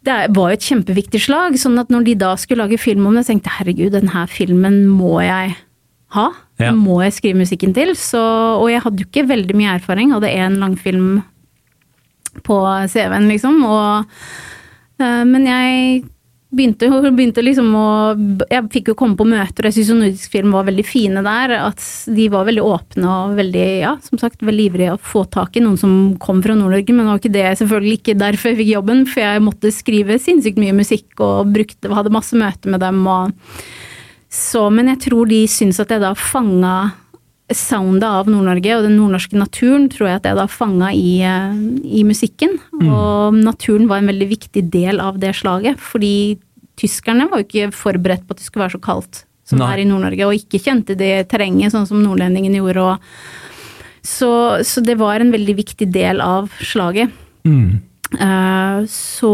det 0.10 0.20
var 0.36 0.52
jo 0.52 0.58
et 0.58 0.68
kjempeviktig 0.68 1.22
slag. 1.24 1.58
sånn 1.62 1.80
at 1.82 1.92
når 1.94 2.06
de 2.08 2.20
da 2.26 2.36
skulle 2.40 2.66
lage 2.66 2.82
film 2.82 3.08
om 3.08 3.16
det, 3.16 3.26
så 3.26 3.34
tenkte 3.34 3.52
jeg 3.52 3.60
herregud, 3.60 3.96
denne 3.96 4.28
filmen 4.32 4.86
må 4.90 5.20
jeg 5.24 5.56
ha. 6.18 6.28
Ja. 6.60 6.74
Må 6.76 7.00
jeg 7.06 7.16
skrive 7.16 7.40
musikken 7.44 7.74
til. 7.78 7.94
Så, 7.98 8.22
og 8.60 8.70
jeg 8.72 8.84
hadde 8.84 9.04
jo 9.04 9.10
ikke 9.10 9.28
veldig 9.30 9.58
mye 9.58 9.76
erfaring. 9.78 10.14
Hadde 10.16 10.32
én 10.34 10.58
langfilm 10.62 11.22
på 12.46 12.58
CV-en, 12.90 13.30
liksom. 13.32 13.62
Og, 13.68 14.16
eh, 15.00 15.24
men 15.30 15.48
jeg 15.48 16.04
begynte, 16.50 16.90
begynte 17.14 17.44
liksom 17.46 17.70
å 17.78 17.90
Jeg 18.50 18.70
fikk 18.74 18.92
jo 18.92 18.98
komme 18.98 19.18
på 19.20 19.28
møter, 19.30 19.66
og 19.66 19.70
jeg 19.70 19.78
syns 19.80 19.92
nordisk 20.00 20.34
film 20.34 20.54
var 20.56 20.68
veldig 20.70 20.86
fine 20.88 21.24
der. 21.26 21.56
At 21.60 21.84
de 22.10 22.30
var 22.34 22.48
veldig 22.50 22.66
åpne 22.66 23.10
og 23.10 23.36
veldig, 23.40 23.68
ja, 23.84 23.96
som 24.06 24.22
sagt, 24.22 24.44
veldig 24.46 24.70
ivrige 24.72 24.96
å 24.96 25.02
få 25.12 25.26
tak 25.32 25.58
i 25.58 25.64
noen 25.66 25.78
som 25.80 25.94
kom 26.22 26.42
fra 26.46 26.58
Nord-Norge. 26.58 26.96
Men 26.96 27.06
det 27.06 27.12
var 27.12 27.22
ikke 27.24 27.36
det, 27.36 27.48
selvfølgelig 27.62 28.00
ikke 28.00 28.18
derfor 28.24 28.54
jeg 28.54 28.62
fikk 28.64 28.74
jobben, 28.74 29.06
for 29.10 29.26
jeg 29.26 29.46
måtte 29.46 29.76
skrive 29.76 30.20
sinnssykt 30.22 30.62
mye 30.62 30.80
musikk 30.80 31.26
og 31.26 31.54
brukte, 31.54 31.94
hadde 31.94 32.16
masse 32.16 32.38
møter 32.38 32.74
med 32.74 32.84
dem. 32.86 33.06
og 33.08 33.36
så, 34.30 34.68
men 34.70 34.92
jeg 34.92 35.02
tror 35.08 35.30
de 35.30 35.44
syns 35.50 35.80
at 35.82 35.90
jeg 35.90 36.04
da 36.04 36.14
fanga 36.14 36.76
soundet 37.56 38.06
av 38.06 38.30
Nord-Norge 38.30 38.76
og 38.78 38.86
den 38.86 38.98
nordnorske 39.00 39.38
naturen, 39.40 39.88
tror 39.92 40.10
jeg 40.10 40.20
at 40.20 40.28
jeg 40.30 40.38
da 40.38 40.46
fanga 40.52 40.92
i, 40.94 41.22
eh, 41.26 41.56
i 41.84 42.04
musikken. 42.06 42.60
Og 42.80 43.34
naturen 43.34 43.90
var 43.90 44.02
en 44.02 44.12
veldig 44.12 44.30
viktig 44.30 44.68
del 44.70 45.02
av 45.02 45.20
det 45.22 45.34
slaget, 45.40 45.82
fordi 45.82 46.38
tyskerne 46.80 47.28
var 47.30 47.42
jo 47.42 47.48
ikke 47.48 47.74
forberedt 47.76 48.28
på 48.28 48.36
at 48.36 48.40
det 48.40 48.48
skulle 48.48 48.68
være 48.68 48.78
så 48.78 48.84
kaldt 48.86 49.24
som 49.50 49.58
Nei. 49.58 49.66
det 49.66 49.74
er 49.74 49.82
i 49.82 49.90
Nord-Norge, 49.90 50.28
og 50.28 50.38
ikke 50.38 50.62
kjente 50.62 50.96
det 50.98 51.14
terrenget 51.32 51.74
sånn 51.74 51.88
som 51.90 52.02
nordlendingene 52.04 52.62
gjorde. 52.62 52.86
Og 52.86 54.06
så, 54.06 54.32
så 54.66 54.84
det 54.86 55.00
var 55.00 55.20
en 55.20 55.34
veldig 55.34 55.56
viktig 55.58 55.90
del 55.92 56.22
av 56.22 56.52
slaget. 56.62 57.10
Mm. 57.48 57.80
Eh, 58.18 58.78
så 58.90 59.32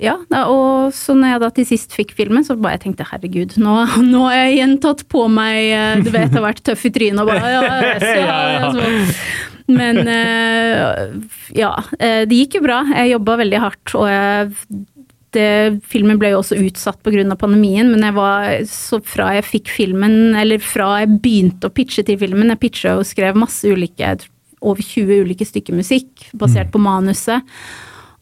ja, 0.00 0.14
og 0.48 0.94
så 0.96 1.12
når 1.12 1.34
jeg 1.34 1.42
da 1.42 1.50
til 1.58 1.68
sist 1.68 1.96
fikk 1.96 2.14
filmen, 2.16 2.46
så 2.46 2.56
bare 2.56 2.78
jeg 2.78 2.86
tenkte 2.86 3.08
herregud, 3.10 3.58
nå, 3.60 3.74
nå 4.12 4.22
har 4.30 4.38
jeg 4.38 4.54
igjen 4.56 4.78
tatt 4.84 5.04
på 5.12 5.26
meg 5.28 5.58
eh, 5.76 6.00
Du 6.00 6.08
vet, 6.08 6.30
jeg 6.30 6.38
har 6.38 6.46
vært 6.46 6.64
tøff 6.64 6.86
i 6.88 6.92
trynet 6.94 7.20
og 7.20 7.28
bare 7.28 7.52
ja, 7.52 7.62
så, 8.00 8.14
ja, 8.22 8.40
Ja, 8.56 8.72
så. 8.72 8.88
Men 9.66 9.98
eh, 10.06 11.16
ja, 11.58 11.72
det 11.98 12.36
gikk 12.38 12.60
jo 12.60 12.66
bra. 12.68 12.84
Jeg 12.94 13.16
jobba 13.16 13.34
veldig 13.40 13.62
hardt, 13.64 13.96
og 13.98 14.06
jeg 14.06 14.84
det, 15.34 15.80
filmen 15.90 16.16
ble 16.20 16.30
jo 16.32 16.38
også 16.40 16.56
utsatt 16.62 17.02
pga. 17.04 17.24
pandemien, 17.36 17.90
men 17.92 18.04
jeg 18.06 18.14
var 18.16 18.46
så 18.70 19.00
fra 19.04 19.32
jeg 19.36 19.44
fikk 19.44 19.72
filmen, 19.74 20.36
eller 20.38 20.62
fra 20.62 21.00
jeg 21.02 21.18
begynte 21.20 21.68
å 21.68 21.74
pitche 21.74 22.06
til 22.06 22.16
filmen 22.22 22.54
Jeg 22.54 22.62
pitcha 22.62 22.94
og 22.96 23.04
skrev 23.08 23.36
masse 23.36 23.68
ulike, 23.68 24.14
over 24.66 24.82
20 24.82 25.22
ulike 25.26 25.46
stykker 25.46 25.76
musikk 25.76 26.26
basert 26.36 26.72
på 26.74 26.82
manuset. 26.82 27.44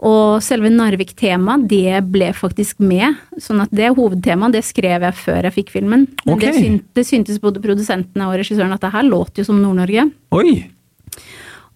Og 0.05 0.43
selve 0.45 0.69
Narvik-temaet, 0.75 1.69
det 1.71 2.03
ble 2.13 2.33
faktisk 2.37 2.83
med. 2.85 3.17
Sånn 3.41 3.63
at 3.65 3.73
det 3.73 3.93
hovedtemaet, 3.97 4.53
det 4.59 4.65
skrev 4.67 5.07
jeg 5.07 5.17
før 5.17 5.47
jeg 5.49 5.57
fikk 5.61 5.71
filmen. 5.79 6.07
Men 6.27 6.39
det, 6.43 6.51
Ok. 6.53 6.83
det 6.99 7.07
syntes 7.09 7.41
både 7.41 7.63
produsentene 7.63 8.27
og 8.29 8.37
regissøren 8.37 8.75
at 8.75 8.83
det 8.85 8.93
her 8.93 9.07
låter 9.07 9.41
jo 9.41 9.45
som 9.49 9.63
Nord-Norge. 9.63 10.11
Oi! 10.35 10.67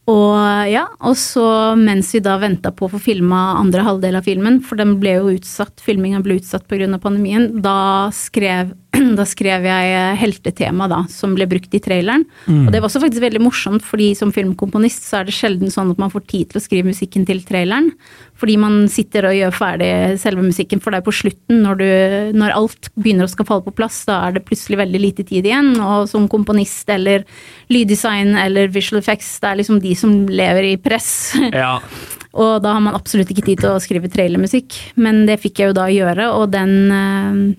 Og 0.08 0.70
ja, 0.72 0.86
og 1.04 1.16
så 1.20 1.76
mens 1.76 2.14
vi 2.14 2.20
da 2.24 2.38
venta 2.40 2.70
på 2.72 2.86
å 2.86 2.92
få 2.94 3.00
filma 3.10 3.58
andre 3.60 3.84
halvdel 3.84 4.16
av 4.16 4.24
filmen, 4.24 4.60
for 4.64 4.80
den 4.80 4.94
ble 5.02 5.18
jo 5.18 5.34
utsatt, 5.36 5.82
filminga 5.84 6.22
ble 6.24 6.38
utsatt 6.40 6.64
pga. 6.66 6.88
pandemien, 6.98 7.60
da 7.60 8.08
skrev, 8.10 8.72
da 9.18 9.24
skrev 9.28 9.66
jeg 9.68 9.90
eh, 9.94 10.14
heltetema 10.18 10.88
da, 10.90 11.02
som 11.12 11.34
ble 11.36 11.46
brukt 11.50 11.74
i 11.76 11.80
traileren. 11.82 12.24
Og 12.48 12.70
det 12.72 12.80
var 12.80 12.88
også 12.88 13.02
faktisk 13.02 13.24
veldig 13.24 13.42
morsomt, 13.44 13.84
fordi 13.84 14.10
som 14.18 14.32
filmkomponist 14.34 15.04
så 15.08 15.20
er 15.20 15.28
det 15.28 15.36
sjelden 15.36 15.72
sånn 15.72 15.92
at 15.92 16.00
man 16.00 16.12
får 16.12 16.24
tid 16.30 16.50
til 16.50 16.60
å 16.60 16.64
skrive 16.64 16.90
musikken 16.90 17.26
til 17.28 17.42
traileren. 17.46 17.90
Fordi 18.38 18.54
man 18.60 18.80
sitter 18.92 19.28
og 19.28 19.36
gjør 19.36 19.54
ferdig 19.56 19.90
selve 20.22 20.44
musikken, 20.46 20.80
for 20.82 20.94
er 20.94 21.04
på 21.04 21.14
slutten, 21.14 21.62
når, 21.64 21.80
du, 21.80 22.38
når 22.38 22.54
alt 22.56 22.90
begynner 22.96 23.26
å 23.26 23.32
skal 23.32 23.48
falle 23.48 23.66
på 23.66 23.74
plass, 23.76 24.04
da 24.08 24.20
er 24.26 24.36
det 24.36 24.46
plutselig 24.48 24.80
veldig 24.80 25.02
lite 25.02 25.26
tid 25.28 25.48
igjen. 25.48 25.74
Og 25.82 26.08
som 26.10 26.28
komponist 26.30 26.88
eller 26.94 27.26
lyddesign 27.72 28.36
eller 28.38 28.72
visual 28.72 29.02
effects, 29.02 29.34
det 29.42 29.52
er 29.52 29.60
liksom 29.62 29.82
de 29.84 29.96
som 29.98 30.14
lever 30.30 30.72
i 30.72 30.78
press. 30.80 31.10
Ja. 31.52 31.76
Og 32.38 32.60
da 32.62 32.74
har 32.76 32.82
man 32.84 32.94
absolutt 32.94 33.30
ikke 33.32 33.46
tid 33.46 33.62
til 33.64 33.72
å 33.72 33.80
skrive 33.82 34.10
trailermusikk, 34.12 34.76
men 35.00 35.24
det 35.26 35.40
fikk 35.42 35.62
jeg 35.62 35.72
jo 35.72 35.78
da 35.78 35.88
gjøre, 35.90 36.28
og 36.36 36.52
den 36.52 37.56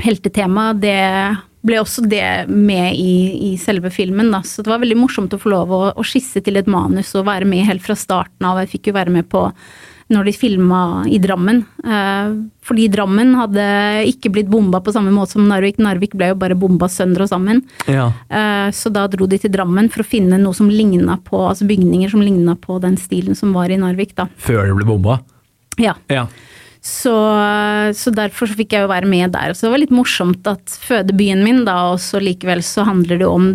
heltetemaet, 0.00 0.80
det 0.82 0.98
ble 1.62 1.78
også 1.78 2.02
det 2.10 2.48
med 2.50 2.96
i, 2.98 3.52
i 3.52 3.56
selve 3.60 3.90
filmen, 3.94 4.32
da. 4.34 4.40
Så 4.42 4.64
det 4.64 4.72
var 4.72 4.80
veldig 4.82 4.98
morsomt 4.98 5.34
å 5.36 5.38
få 5.38 5.52
lov 5.52 5.70
å, 5.70 5.80
å 5.94 6.02
skisse 6.06 6.42
til 6.42 6.58
et 6.58 6.66
manus 6.70 7.12
og 7.14 7.28
være 7.28 7.46
med 7.46 7.66
helt 7.68 7.84
fra 7.84 7.94
starten 7.98 8.48
av. 8.48 8.58
Jeg 8.64 8.72
fikk 8.76 8.90
jo 8.90 8.96
være 8.98 9.14
med 9.14 9.28
på 9.30 9.44
når 10.12 10.26
de 10.28 10.32
filma 10.34 10.80
i 11.08 11.16
Drammen. 11.22 11.62
Eh, 11.86 12.32
fordi 12.66 12.88
Drammen 12.92 13.30
hadde 13.38 13.62
ikke 14.10 14.32
blitt 14.34 14.50
bomba 14.50 14.82
på 14.84 14.92
samme 14.92 15.12
måte 15.14 15.36
som 15.36 15.46
Narvik. 15.48 15.78
Narvik 15.80 16.16
ble 16.18 16.32
jo 16.32 16.40
bare 16.42 16.58
bomba 16.58 16.88
sønder 16.92 17.24
og 17.24 17.30
sammen. 17.30 17.62
ja. 17.86 18.10
Eh, 18.28 18.68
Så 18.74 18.90
da 18.92 19.06
dro 19.08 19.26
de 19.30 19.38
til 19.38 19.54
Drammen 19.54 19.88
for 19.88 20.02
å 20.02 20.08
finne 20.08 20.36
noe 20.42 20.52
som 20.58 20.68
ligna 20.68 21.16
på, 21.22 21.38
altså 21.46 21.64
bygninger 21.70 22.10
som 22.10 22.20
ligna 22.20 22.56
på 22.60 22.80
den 22.82 22.98
stilen 23.00 23.38
som 23.38 23.54
var 23.54 23.70
i 23.70 23.78
Narvik, 23.80 24.16
da. 24.18 24.26
Før 24.36 24.66
det 24.66 24.74
ble 24.82 24.84
bomba? 24.90 25.20
Ja. 25.80 25.94
Ja. 26.12 26.26
Så, 26.82 27.14
så 27.94 28.10
derfor 28.10 28.50
så 28.50 28.56
fikk 28.58 28.74
jeg 28.74 28.82
jo 28.82 28.90
være 28.90 29.06
med 29.06 29.30
der. 29.36 29.54
Så 29.54 29.68
det 29.68 29.72
var 29.74 29.82
litt 29.84 29.94
morsomt 29.94 30.48
at 30.50 30.74
fødebyen 30.82 31.44
min, 31.46 31.62
da, 31.68 31.76
og 31.92 32.00
så 32.02 32.18
likevel 32.18 32.62
så 32.66 32.82
handler 32.88 33.20
det 33.22 33.28
om 33.28 33.46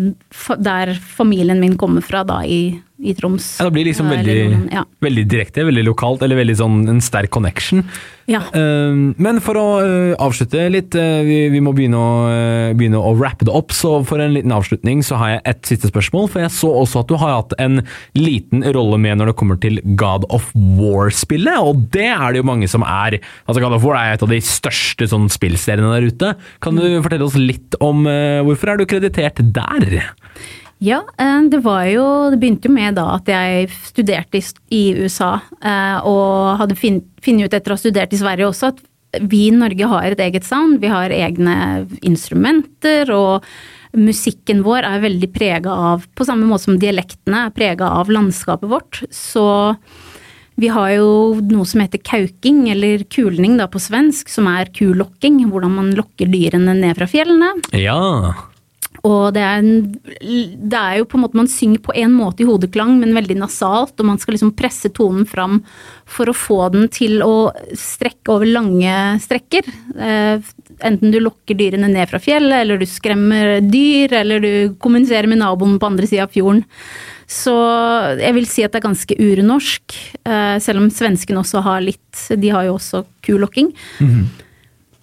der 0.64 0.94
familien 0.96 1.60
min 1.60 1.76
kommer 1.80 2.04
fra, 2.04 2.24
da, 2.24 2.40
i, 2.48 2.78
i 2.98 3.14
Troms. 3.14 3.56
Ja, 3.60 3.68
det 3.68 3.76
blir 3.76 3.86
liksom 3.86 4.08
veldig, 4.10 4.36
noen- 4.50 4.70
ja. 4.72 4.84
veldig 5.00 5.24
direkte, 5.30 5.64
veldig 5.64 5.84
lokalt, 5.86 6.22
eller 6.22 6.40
veldig 6.40 6.56
sånn 6.58 6.78
en 6.90 7.00
sterk 7.00 7.30
connection. 7.30 7.84
Ja. 8.28 8.42
Uh, 8.52 9.14
men 9.16 9.38
for 9.40 9.56
å 9.56 9.66
uh, 9.80 10.14
avslutte 10.20 10.66
litt, 10.68 10.96
uh, 10.98 11.22
vi, 11.24 11.38
vi 11.52 11.62
må 11.64 11.72
begynne 11.76 11.96
å, 11.96 12.10
eh, 12.28 12.72
begynne 12.76 13.00
å 13.00 13.14
wrappe 13.16 13.46
det 13.48 13.54
opp, 13.54 13.72
så 13.72 14.02
for 14.04 14.20
en 14.20 14.34
liten 14.34 14.52
avslutning 14.52 15.00
så 15.06 15.16
har 15.20 15.32
jeg 15.36 15.42
et 15.54 15.70
siste 15.70 15.92
spørsmål, 15.92 16.28
for 16.28 16.44
jeg 16.44 16.52
så 16.52 16.72
også 16.82 17.04
at 17.04 17.08
du 17.08 17.16
har 17.22 17.36
hatt 17.38 17.56
en 17.62 17.80
liten 18.18 18.66
rolle 18.76 18.98
med 19.00 19.20
når 19.20 19.32
det 19.32 19.38
kommer 19.40 19.60
til 19.62 19.80
God 19.96 20.26
of 20.34 20.50
War-spillet, 20.54 21.56
og 21.62 21.88
det 21.94 22.10
er 22.10 22.34
det 22.34 22.42
jo 22.42 22.50
mange 22.50 22.68
som 22.68 22.84
er. 22.84 23.20
Altså 23.46 23.64
God 23.64 23.78
of 23.78 23.86
War 23.86 23.96
er 24.02 24.18
et 24.18 24.26
av 24.26 24.34
de 24.34 24.42
største 24.44 25.08
sånn 25.08 25.30
spillseriene 25.32 25.94
der 25.94 26.10
ute. 26.10 26.34
Kan 26.64 26.76
du 26.76 26.84
fortelle 27.00 27.30
oss 27.30 27.38
litt 27.38 27.78
om 27.84 28.04
eh, 28.10 28.42
hvorfor 28.44 28.74
er 28.74 28.82
du 28.82 28.88
kreditert 28.90 29.40
der? 29.40 30.02
Ja, 30.78 31.00
eh, 31.18 31.40
det 31.50 31.58
var 31.64 31.86
jo 31.90 32.04
Det 32.30 32.38
begynte 32.38 32.68
jo 32.68 32.74
med 32.74 32.94
da 32.98 33.08
at 33.16 33.30
jeg 33.30 33.70
studerte 33.88 34.40
i, 34.70 34.82
USA, 35.02 35.40
eh, 35.58 35.98
og 36.06 36.60
hadde 36.60 36.78
funnet 36.78 37.48
ut 37.48 37.54
etter 37.54 37.72
å 37.72 37.76
ha 37.76 37.80
studert 37.80 38.14
i 38.14 38.20
Sverige 38.20 38.50
også 38.50 38.72
at 38.72 38.84
vi 39.24 39.46
i 39.48 39.54
Norge 39.54 39.88
har 39.88 40.12
et 40.12 40.20
eget 40.20 40.44
sound. 40.44 40.82
Vi 40.82 40.90
har 40.92 41.08
egne 41.14 41.86
instrumenter, 42.04 43.08
og 43.08 43.46
musikken 43.96 44.60
vår 44.66 44.84
er 44.84 45.00
veldig 45.00 45.30
prega 45.32 45.72
av, 45.72 46.04
på 46.14 46.26
samme 46.28 46.44
måte 46.44 46.66
som 46.66 46.76
dialektene 46.80 47.46
er 47.46 47.54
prega 47.56 47.88
av 48.02 48.12
landskapet 48.12 48.68
vårt, 48.68 49.00
så 49.08 49.78
vi 50.60 50.68
har 50.74 50.90
jo 50.90 51.38
noe 51.46 51.64
som 51.70 51.80
heter 51.80 52.02
kauking, 52.02 52.66
eller 52.72 53.06
kulning 53.08 53.56
da 53.60 53.68
på 53.70 53.80
svensk, 53.80 54.28
som 54.28 54.48
er 54.50 54.68
kulokking. 54.74 55.38
Hvordan 55.52 55.76
man 55.76 55.92
lokker 55.94 56.26
dyrene 56.28 56.74
ned 56.74 56.98
fra 56.98 57.06
fjellene. 57.06 57.52
Ja. 57.78 58.34
Og 59.06 59.34
det 59.34 59.42
er, 59.44 59.60
en, 59.62 59.82
det 60.70 60.78
er 60.78 60.98
jo 60.98 61.06
på 61.06 61.18
en 61.18 61.22
måte 61.22 61.38
Man 61.38 61.50
synger 61.50 61.82
på 61.84 61.94
en 61.94 62.14
måte 62.16 62.42
i 62.42 62.48
hodeklang, 62.48 62.96
men 62.98 63.14
veldig 63.16 63.36
nasalt, 63.38 63.94
og 63.98 64.08
man 64.08 64.18
skal 64.18 64.34
liksom 64.34 64.54
presse 64.58 64.90
tonen 64.94 65.26
fram 65.28 65.60
for 66.08 66.30
å 66.30 66.36
få 66.36 66.60
den 66.74 66.88
til 66.92 67.22
å 67.22 67.50
strekke 67.78 68.34
over 68.34 68.48
lange 68.50 68.94
strekker. 69.22 69.68
Eh, 69.98 70.48
enten 70.88 71.14
du 71.14 71.20
lokker 71.22 71.58
dyrene 71.58 71.90
ned 71.92 72.10
fra 72.10 72.20
fjellet, 72.22 72.64
eller 72.64 72.80
du 72.80 72.88
skremmer 72.88 73.58
dyr, 73.62 74.16
eller 74.22 74.42
du 74.42 74.50
kommuniserer 74.82 75.30
med 75.30 75.42
naboen 75.44 75.78
på 75.78 75.92
andre 75.92 76.10
sida 76.10 76.26
av 76.26 76.34
fjorden. 76.34 76.64
Så 77.28 77.54
jeg 78.16 78.34
vil 78.38 78.46
si 78.48 78.64
at 78.64 78.72
det 78.72 78.80
er 78.80 78.88
ganske 78.88 79.16
urnorsk, 79.20 79.96
eh, 80.24 80.56
selv 80.64 80.80
om 80.80 80.90
svenskene 80.90 81.42
også 81.42 81.60
har 81.66 81.82
litt 81.84 82.04
De 82.40 82.48
har 82.50 82.64
jo 82.64 82.78
også 82.78 83.04
kulokking. 83.22 83.72
Mm 84.00 84.08
-hmm. 84.10 84.47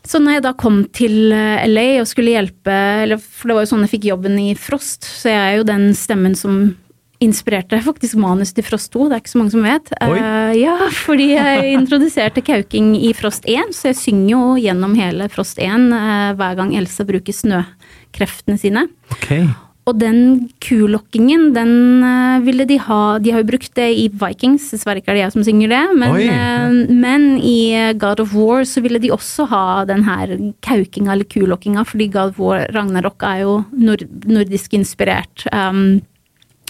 Så 0.06 0.22
når 0.22 0.38
jeg 0.38 0.45
da 0.45 0.53
kom 0.58 0.82
til 0.95 1.34
eh, 1.34 1.66
LA 1.70 1.88
og 2.01 2.10
skulle 2.10 2.36
hjelpe, 2.36 2.80
for 3.20 3.49
det 3.49 3.58
var 3.58 3.66
jo 3.66 3.72
sånn 3.74 3.86
jeg 3.88 3.95
fikk 3.97 4.10
jobben 4.12 4.39
i 4.41 4.49
Frost, 4.60 5.08
så 5.08 5.32
jeg 5.32 5.41
er 5.41 5.60
jo 5.60 5.68
den 5.68 5.88
stemmen 5.97 6.38
som 6.38 6.76
inspirerte 7.24 7.80
faktisk 7.89 8.20
manus 8.22 8.53
til 8.56 8.66
Frost 8.68 8.91
2, 8.93 9.10
det 9.10 9.18
er 9.18 9.24
ikke 9.24 9.34
så 9.34 9.41
mange 9.41 9.56
som 9.56 9.66
vet. 9.66 9.91
Uh, 9.97 10.53
ja, 10.58 10.78
fordi 11.06 11.32
jeg 11.34 11.68
introduserte 11.80 12.45
kauking 12.45 12.93
i 12.99 13.14
Frost 13.18 13.47
1, 13.49 13.74
så 13.76 13.91
jeg 13.91 14.01
synger 14.03 14.32
jo 14.36 14.41
gjennom 14.62 14.97
hele 14.99 15.30
Frost 15.34 15.62
1 15.62 15.89
uh, 15.89 15.99
eh, 15.99 16.32
hver 16.38 16.60
gang 16.60 16.76
Elsa 16.78 17.08
bruker 17.08 17.36
snøkreftene 17.36 18.60
sine. 18.62 18.88
Okay. 19.18 19.47
Og 19.86 19.99
den 20.01 20.47
kulokkingen, 20.65 21.51
den 21.53 22.01
uh, 22.01 22.41
ville 22.41 22.65
de 22.65 22.79
ha 22.81 23.19
De 23.21 23.29
har 23.33 23.43
jo 23.43 23.49
brukt 23.51 23.69
det 23.77 23.86
i 23.93 24.07
Vikings, 24.09 24.71
dessverre 24.73 25.01
ikke 25.01 25.13
er 25.13 25.19
det 25.19 25.23
jeg 25.27 25.36
som 25.36 25.45
synger 25.45 25.73
det, 25.75 25.81
men, 26.01 26.15
uh, 26.25 26.79
men, 26.89 27.27
i 27.38 27.93
God 28.01 28.23
of 28.23 28.33
War 28.33 28.65
så 28.65 28.81
ville 28.81 29.01
de 29.03 29.13
også 29.13 29.45
ha 29.51 29.65
den 29.86 30.01
her 30.07 30.33
kaukinga 30.65 31.13
eller 31.13 31.29
kulokkinga, 31.29 31.86
fordi 31.86 32.09
God 32.15 32.33
of 32.33 32.41
War 32.41 32.65
Ragnarok 32.73 33.27
er 33.29 33.43
jo 33.43 33.59
nord 33.77 34.07
nordisk 34.25 34.73
inspirert. 34.73 35.45
Um, 35.53 36.01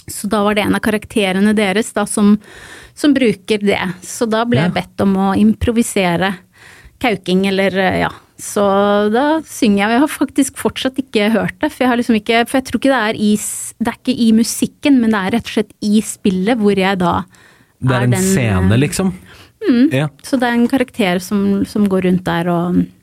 så 0.06 0.28
da 0.30 0.42
var 0.44 0.54
det 0.54 0.66
en 0.66 0.76
av 0.76 0.84
karakterene 0.84 1.56
deres 1.56 1.88
da 1.96 2.04
som, 2.06 2.36
som 2.94 3.16
bruker 3.16 3.64
det. 3.64 3.80
Så 4.06 4.28
da 4.30 4.44
ble 4.46 4.60
ja. 4.60 4.68
jeg 4.68 4.76
bedt 4.76 5.02
om 5.02 5.16
å 5.18 5.32
improvisere 5.40 6.34
kauking, 7.02 7.46
eller 7.48 7.80
ja, 8.04 8.12
så 8.40 8.64
da 9.12 9.26
synger 9.48 9.78
jeg. 9.80 9.86
Og 9.86 9.94
jeg 9.94 10.02
har 10.04 10.12
faktisk 10.12 10.58
fortsatt 10.60 10.98
ikke 11.00 11.30
hørt 11.34 11.56
det. 11.62 11.70
For 11.72 11.84
jeg, 11.84 11.90
har 11.92 12.00
liksom 12.00 12.18
ikke, 12.18 12.42
for 12.48 12.58
jeg 12.58 12.68
tror 12.68 12.82
ikke 12.82 12.92
det 12.92 13.02
er, 13.02 13.20
i, 13.28 13.30
det 13.80 13.92
er 13.92 14.00
ikke 14.00 14.16
i 14.26 14.28
musikken, 14.36 15.00
men 15.02 15.14
det 15.14 15.22
er 15.22 15.36
rett 15.38 15.48
og 15.48 15.54
slett 15.56 15.72
i 15.84 16.02
spillet 16.04 16.60
hvor 16.60 16.82
jeg 16.82 17.00
da 17.00 17.14
Det 17.80 17.92
er, 17.92 17.96
er 17.96 18.08
en 18.08 18.16
den, 18.16 18.28
scene, 18.32 18.80
liksom? 18.82 19.14
Mm, 19.66 19.86
ja. 19.94 20.10
Så 20.24 20.38
det 20.40 20.50
er 20.50 20.58
en 20.58 20.68
karakter 20.70 21.22
som, 21.24 21.64
som 21.68 21.88
går 21.90 22.08
rundt 22.10 22.26
der 22.28 22.52
og 22.52 22.84
Eh, 22.84 22.95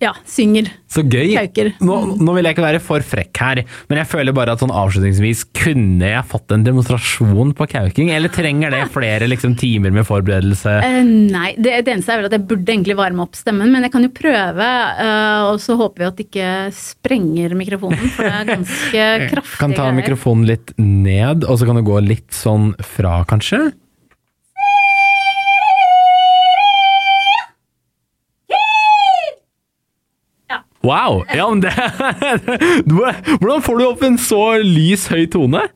ja, 0.00 0.12
synger. 0.28 0.68
Så 0.90 1.02
gøy. 1.06 1.34
Nå, 1.82 1.96
nå, 2.18 2.34
vil 2.36 2.46
jeg 2.46 2.54
ikke 2.54 2.64
være 2.64 2.82
for 2.82 3.04
frekk 3.04 3.40
her, 3.42 3.60
men 3.90 4.00
jeg 4.00 4.08
føler 4.10 4.34
bare 4.36 4.54
at 4.54 4.62
sånn 4.62 4.72
avslutningsvis 4.74 5.44
kunne 5.56 6.12
jeg 6.12 6.26
fått 6.30 6.54
en 6.54 6.64
demonstrasjon 6.66 7.52
på 7.58 7.66
kauking? 7.72 8.12
Eller 8.14 8.32
trenger 8.32 8.74
det 8.74 8.84
flere 8.94 9.28
liksom, 9.30 9.56
timer 9.60 9.94
med 9.94 10.06
forberedelse? 10.08 10.76
Uh, 10.84 11.02
nei, 11.04 11.52
det, 11.58 11.80
det, 11.86 11.96
eneste 11.96 12.14
er 12.14 12.22
vel 12.22 12.30
at 12.30 12.38
jeg 12.38 12.46
burde 12.52 12.74
egentlig 12.74 12.98
varme 12.98 13.26
opp 13.26 13.38
stemmen, 13.38 13.72
men 13.74 13.86
jeg 13.86 13.94
kan 13.94 14.06
jo 14.06 14.12
prøve. 14.14 14.70
Uh, 15.00 15.50
og 15.50 15.60
så 15.62 15.78
håper 15.80 16.04
vi 16.04 16.08
at 16.08 16.18
det 16.18 16.28
ikke 16.28 16.54
sprenger 16.78 17.58
mikrofonen, 17.58 18.06
for 18.14 18.26
det 18.26 18.34
er 18.38 18.50
ganske 18.54 19.06
kraftig. 19.34 19.58
Kan 19.60 19.76
ta 19.76 19.90
mikrofonen 19.94 20.46
litt 20.48 20.72
ned, 20.80 21.44
og 21.44 21.58
så 21.60 21.66
kan 21.68 21.78
du 21.78 21.84
gå 21.84 21.98
litt 22.04 22.30
sånn 22.34 22.72
fra, 22.86 23.20
kanskje? 23.28 23.70
Wow! 30.86 31.24
Ja, 31.28 31.46
men 31.50 31.60
det 31.60 31.74
Hvordan 33.40 33.64
får 33.66 33.78
du 33.78 33.84
opp 33.84 34.04
en 34.06 34.16
så 34.20 34.44
lys, 34.64 35.08
høy 35.12 35.26
tone? 35.32 35.66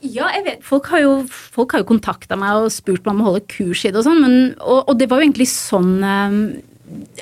Ja, 0.00 0.30
jeg 0.34 0.44
vet. 0.46 0.64
Folk 0.66 0.88
har 0.92 1.02
jo, 1.04 1.12
folk 1.28 1.76
jo 1.76 1.86
kontakta 1.88 2.36
meg 2.40 2.64
og 2.64 2.72
spurt 2.72 3.04
meg 3.04 3.14
om 3.14 3.22
å 3.22 3.28
holde 3.30 3.44
kurs 3.52 3.84
i 3.84 3.92
det 3.92 4.00
og 4.00 4.08
sånn, 4.08 4.24
og, 4.58 4.80
og, 4.82 4.96
det 5.00 5.08
var 5.08 5.20
jo 5.20 5.28
egentlig 5.28 5.46
sånn 5.52 5.92
um, 6.04 6.40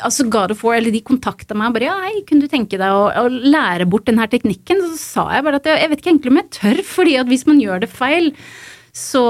altså 0.02 0.26
God 0.32 0.54
of 0.54 0.62
War, 0.64 0.78
eller 0.78 0.94
De 0.94 1.02
kontakta 1.04 1.56
meg 1.58 1.70
og 1.70 1.76
bare 1.76 1.90
ja, 1.90 1.98
hei, 2.06 2.22
kunne 2.26 2.46
du 2.46 2.50
tenke 2.50 2.80
deg 2.80 2.94
å, 2.94 3.04
å, 3.10 3.26
lære 3.28 3.86
bort 3.90 4.08
denne 4.08 4.26
teknikken? 4.30 4.80
Så 4.94 4.98
sa 5.02 5.26
jeg 5.34 5.46
bare 5.46 5.60
at 5.60 5.68
jeg, 5.68 5.82
jeg 5.82 5.92
vet 5.92 6.02
ikke 6.02 6.12
egentlig 6.14 6.34
om 6.34 6.40
jeg 6.40 6.50
tør, 6.58 6.82
fordi 6.94 7.18
at 7.20 7.30
hvis 7.30 7.46
man 7.50 7.62
gjør 7.62 7.84
det 7.84 7.90
feil, 7.92 8.32
så 8.98 9.22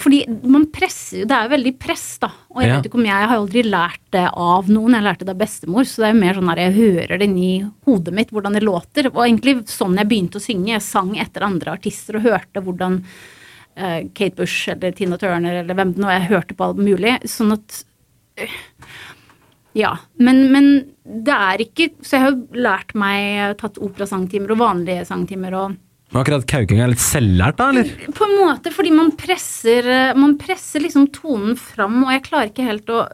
Fordi 0.00 0.22
man 0.48 0.64
presser 0.72 1.22
jo 1.22 1.26
Det 1.28 1.36
er 1.36 1.46
jo 1.46 1.52
veldig 1.52 1.72
press, 1.80 2.06
da. 2.22 2.30
Og 2.54 2.62
jeg 2.62 2.70
ja. 2.70 2.78
vet 2.78 2.88
ikke 2.88 2.98
om 3.00 3.06
jeg, 3.06 3.12
jeg 3.12 3.28
har 3.28 3.40
aldri 3.42 3.64
lært 3.66 4.02
det 4.14 4.24
av 4.30 4.70
noen, 4.72 4.96
jeg 4.96 5.04
lærte 5.04 5.26
det 5.28 5.34
av 5.34 5.42
bestemor, 5.42 5.88
så 5.88 6.02
det 6.02 6.08
er 6.08 6.14
jo 6.14 6.22
mer 6.22 6.38
sånn 6.38 6.52
at 6.52 6.60
jeg 6.62 6.74
hører 6.78 7.20
det 7.20 7.28
inni 7.28 7.50
hodet 7.88 8.16
mitt, 8.16 8.32
hvordan 8.32 8.56
det 8.56 8.64
låter. 8.64 9.10
Og 9.12 9.20
egentlig 9.24 9.54
sånn 9.72 9.98
jeg 10.00 10.08
begynte 10.08 10.40
å 10.40 10.44
synge. 10.44 10.72
Jeg 10.74 10.84
sang 10.86 11.12
etter 11.20 11.46
andre 11.46 11.76
artister 11.76 12.18
og 12.18 12.26
hørte 12.26 12.64
hvordan 12.64 12.98
uh, 13.02 14.00
Kate 14.16 14.36
Bush 14.40 14.72
eller 14.72 14.96
Tina 14.96 15.20
Turner 15.20 15.60
eller 15.60 15.76
hvem 15.76 15.94
det 15.94 16.04
nå 16.04 16.12
Jeg 16.12 16.28
hørte 16.32 16.56
på 16.56 16.70
alt 16.70 16.80
mulig. 16.80 17.18
Sånn 17.28 17.56
at 17.58 17.82
uh, 18.40 18.58
Ja. 19.76 19.94
Men, 20.20 20.46
men, 20.52 20.74
det 21.02 21.34
er 21.34 21.62
ikke 21.64 21.88
Så 22.00 22.16
jeg 22.16 22.24
har 22.24 22.34
jo 22.34 22.62
lært 22.64 22.92
meg, 22.96 23.56
tatt 23.60 23.80
operasangtimer 23.82 24.52
og 24.54 24.60
vanlige 24.64 25.04
sangtimer 25.08 25.56
og 25.58 25.80
men 26.12 26.20
akkurat 26.20 26.44
kauking 26.48 26.82
er 26.84 26.90
litt 26.92 27.00
selvlært, 27.00 27.56
da, 27.56 27.70
eller? 27.72 27.88
På 28.12 28.26
en 28.28 28.34
måte, 28.42 28.72
fordi 28.74 28.92
man 28.92 29.12
presser, 29.16 29.88
man 30.18 30.36
presser 30.40 30.84
liksom 30.84 31.06
tonen 31.14 31.56
fram, 31.56 32.02
og 32.04 32.12
jeg 32.12 32.24
klarer 32.26 32.50
ikke 32.52 32.66
helt 32.66 32.92
å 32.92 33.06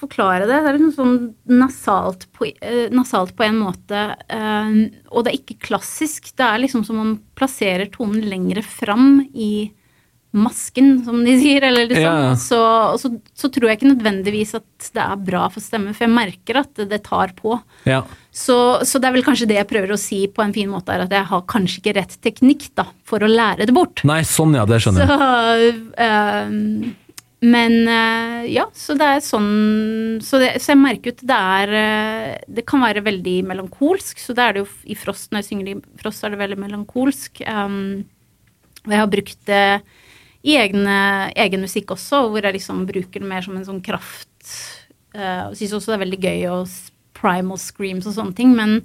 forklare 0.00 0.48
det. 0.50 0.58
Det 0.64 0.72
er 0.72 0.80
noe 0.82 0.96
sånn 0.96 1.16
nasalt 1.50 2.26
på, 2.34 2.50
uh, 2.50 2.86
nasalt 2.94 3.36
på 3.38 3.46
en 3.46 3.60
måte, 3.62 4.02
uh, 4.34 4.80
og 5.14 5.26
det 5.26 5.32
er 5.32 5.38
ikke 5.38 5.60
klassisk. 5.70 6.32
Det 6.34 6.46
er 6.46 6.64
liksom 6.64 6.82
som 6.86 6.98
om 6.98 7.12
man 7.12 7.18
plasserer 7.38 7.90
tonen 7.94 8.26
lengre 8.26 8.66
fram 8.66 9.22
i 9.30 9.70
masken, 10.30 10.92
som 11.04 11.24
de 11.26 11.34
sier, 11.40 11.64
eller 11.66 11.88
liksom. 11.90 12.04
Ja. 12.06 12.34
Så, 12.38 12.60
så, 13.02 13.10
så, 13.34 13.50
tror 13.50 13.70
jeg 13.70 13.80
ikke 13.80 13.90
nødvendigvis 13.90 14.54
at 14.60 14.90
det 14.94 15.02
er 15.02 15.24
bra 15.26 15.48
for 15.50 15.64
stemmen, 15.64 15.96
for 15.96 16.06
jeg 16.06 16.14
merker 16.14 16.60
at 16.62 16.82
det 16.90 17.02
tar 17.06 17.34
på. 17.38 17.58
Ja. 17.88 18.04
Så, 18.30 18.56
så, 18.86 19.00
det 19.02 19.10
er 19.10 19.16
vel 19.18 19.26
kanskje 19.26 19.48
det 19.50 19.58
jeg 19.58 19.70
prøver 19.72 19.94
å 19.94 20.00
si 20.00 20.22
på 20.30 20.44
en 20.44 20.54
fin 20.54 20.70
måte, 20.70 20.94
er 20.94 21.06
at 21.08 21.14
jeg 21.14 21.26
har 21.32 21.44
kanskje 21.50 21.82
ikke 21.82 21.96
rett 21.98 22.16
teknikk 22.22 22.70
da, 22.78 22.86
for 23.06 23.26
å 23.26 23.30
lære 23.30 23.66
det 23.66 23.74
bort. 23.74 24.04
Nei, 24.06 24.22
sånn 24.28 24.54
ja, 24.58 24.66
det 24.70 24.82
skjønner 24.84 25.06
jeg. 25.06 25.18
Så, 25.18 25.86
uh, 25.98 26.96
men 27.40 27.88
øh, 27.88 28.42
ja, 28.52 28.66
så 28.76 28.92
det 29.00 29.06
er 29.14 29.22
sånn 29.24 30.18
Så, 30.20 30.36
det, 30.42 30.50
så 30.60 30.74
jeg 30.74 30.80
merker 30.82 31.14
ut 31.14 31.22
det 31.24 31.38
er 31.38 31.70
øh, 31.72 32.34
Det 32.52 32.66
kan 32.68 32.82
være 32.84 33.00
veldig 33.06 33.36
melankolsk, 33.48 34.20
så 34.20 34.36
det 34.36 34.44
er 34.44 34.52
det 34.52 34.60
jo 34.60 34.66
i 34.84 34.96
Frost, 34.98 35.30
når 35.32 35.40
jeg 35.40 35.48
synger 35.48 35.70
i 35.72 35.76
Frost, 36.02 36.20
er 36.20 36.34
det 36.34 36.40
veldig 36.42 36.58
melankolsk. 36.60 37.40
Um, 37.48 38.04
og 38.84 38.92
jeg 38.92 39.00
har 39.00 39.10
brukt 39.12 39.40
det 39.48 39.64
i 40.46 40.56
egne, 40.56 40.98
egen 41.36 41.64
musikk 41.64 41.92
også, 41.96 42.24
hvor 42.32 42.44
jeg 42.44 42.56
liksom 42.56 42.86
bruker 42.88 43.20
det 43.20 43.28
mer 43.28 43.44
som 43.44 43.56
en 43.58 43.66
sånn 43.66 43.82
kraft. 43.84 44.30
Uh, 45.14 45.50
og 45.50 45.56
syns 45.58 45.74
også 45.76 45.92
det 45.92 45.98
er 45.98 46.04
veldig 46.04 46.20
gøy 46.22 46.44
å 46.52 46.58
primal 47.20 47.60
screams 47.60 48.06
og 48.08 48.16
sånne 48.16 48.36
ting, 48.38 48.54
men 48.56 48.78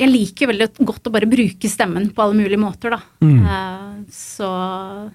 jeg 0.00 0.08
liker 0.08 0.48
veldig 0.48 0.86
godt 0.88 1.08
å 1.08 1.12
bare 1.12 1.28
bruke 1.28 1.68
stemmen 1.68 2.08
på 2.14 2.24
alle 2.24 2.38
mulige 2.38 2.60
måter, 2.60 2.94
da. 2.94 3.00
Mm. 3.24 3.40
Uh, 3.44 3.96
så, 4.12 4.50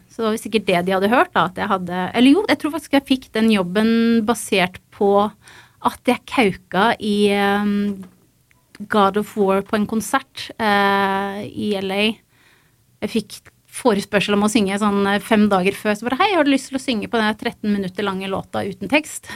så, 0.09 0.19
det 0.21 0.27
var 0.27 0.41
sikkert 0.41 0.67
det 0.69 0.81
de 0.87 0.95
hadde 0.97 1.13
hørt, 1.13 1.31
da, 1.33 1.47
at 1.49 1.61
jeg 1.61 1.71
hadde 1.71 2.01
Eller 2.11 2.37
jo, 2.37 2.43
jeg 2.49 2.61
tror 2.61 2.75
faktisk 2.75 2.97
jeg 2.97 3.09
fikk 3.09 3.31
den 3.37 3.49
jobben 3.53 3.89
basert 4.27 4.81
på 4.95 5.11
at 5.85 6.09
jeg 6.09 6.25
kauka 6.29 6.91
i 6.97 7.17
um, 7.37 8.05
God 8.89 9.19
of 9.21 9.35
War 9.37 9.61
på 9.65 9.77
en 9.77 9.89
konsert 9.89 10.47
uh, 10.57 11.41
i 11.45 11.75
LA. 11.81 12.15
Jeg 13.05 13.13
fikk 13.13 13.37
forespørsel 13.75 14.37
om 14.37 14.45
å 14.47 14.51
synge 14.51 14.77
sånn 14.81 15.03
eh, 15.09 15.21
fem 15.23 15.47
dager 15.51 15.75
før. 15.77 15.97
Så 15.97 16.07
bare 16.07 16.19
hei, 16.21 16.31
har 16.37 16.47
du 16.47 16.53
lyst 16.53 16.71
til 16.71 16.79
å 16.79 16.83
synge 16.83 17.09
på 17.11 17.19
den 17.19 17.35
13 17.35 17.67
minutter 17.71 18.07
lange 18.07 18.29
låta 18.31 18.63
uten 18.65 18.91
tekst? 18.91 19.29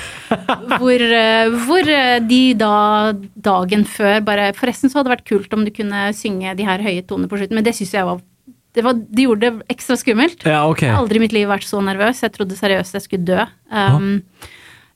hvor, 0.80 1.02
eh, 1.02 1.52
hvor, 1.66 1.92
eh, 1.92 2.18
de 2.24 2.42
da 2.58 2.74
dagen 3.36 3.84
før 3.88 4.22
bare 4.24 4.52
Forresten 4.56 4.88
så 4.88 5.00
hadde 5.00 5.10
det 5.10 5.16
vært 5.18 5.28
kult 5.28 5.56
om 5.56 5.66
du 5.66 5.72
kunne 5.74 6.08
synge 6.16 6.54
de 6.56 6.68
her 6.68 6.84
høye 6.84 7.04
tonene 7.04 7.28
på 7.30 7.40
slutten, 7.40 7.58
men 7.58 7.66
det 7.66 7.76
syns 7.76 7.92
jeg 7.98 8.08
var 8.08 8.22
det, 8.72 8.80
var, 8.86 8.96
de 8.96 9.26
gjorde 9.26 9.50
det 9.50 9.72
ekstra 9.74 9.98
skummelt. 10.00 10.46
Ja, 10.48 10.62
okay. 10.64 10.88
Jeg 10.88 10.96
har 10.96 11.02
aldri 11.02 11.20
i 11.20 11.22
mitt 11.26 11.34
liv 11.36 11.50
vært 11.50 11.66
så 11.68 11.82
nervøs. 11.84 12.22
Jeg 12.24 12.32
trodde 12.32 12.56
seriøst 12.56 12.96
jeg 12.96 13.04
skulle 13.04 13.26
dø. 13.28 13.44
Um, 13.68 14.22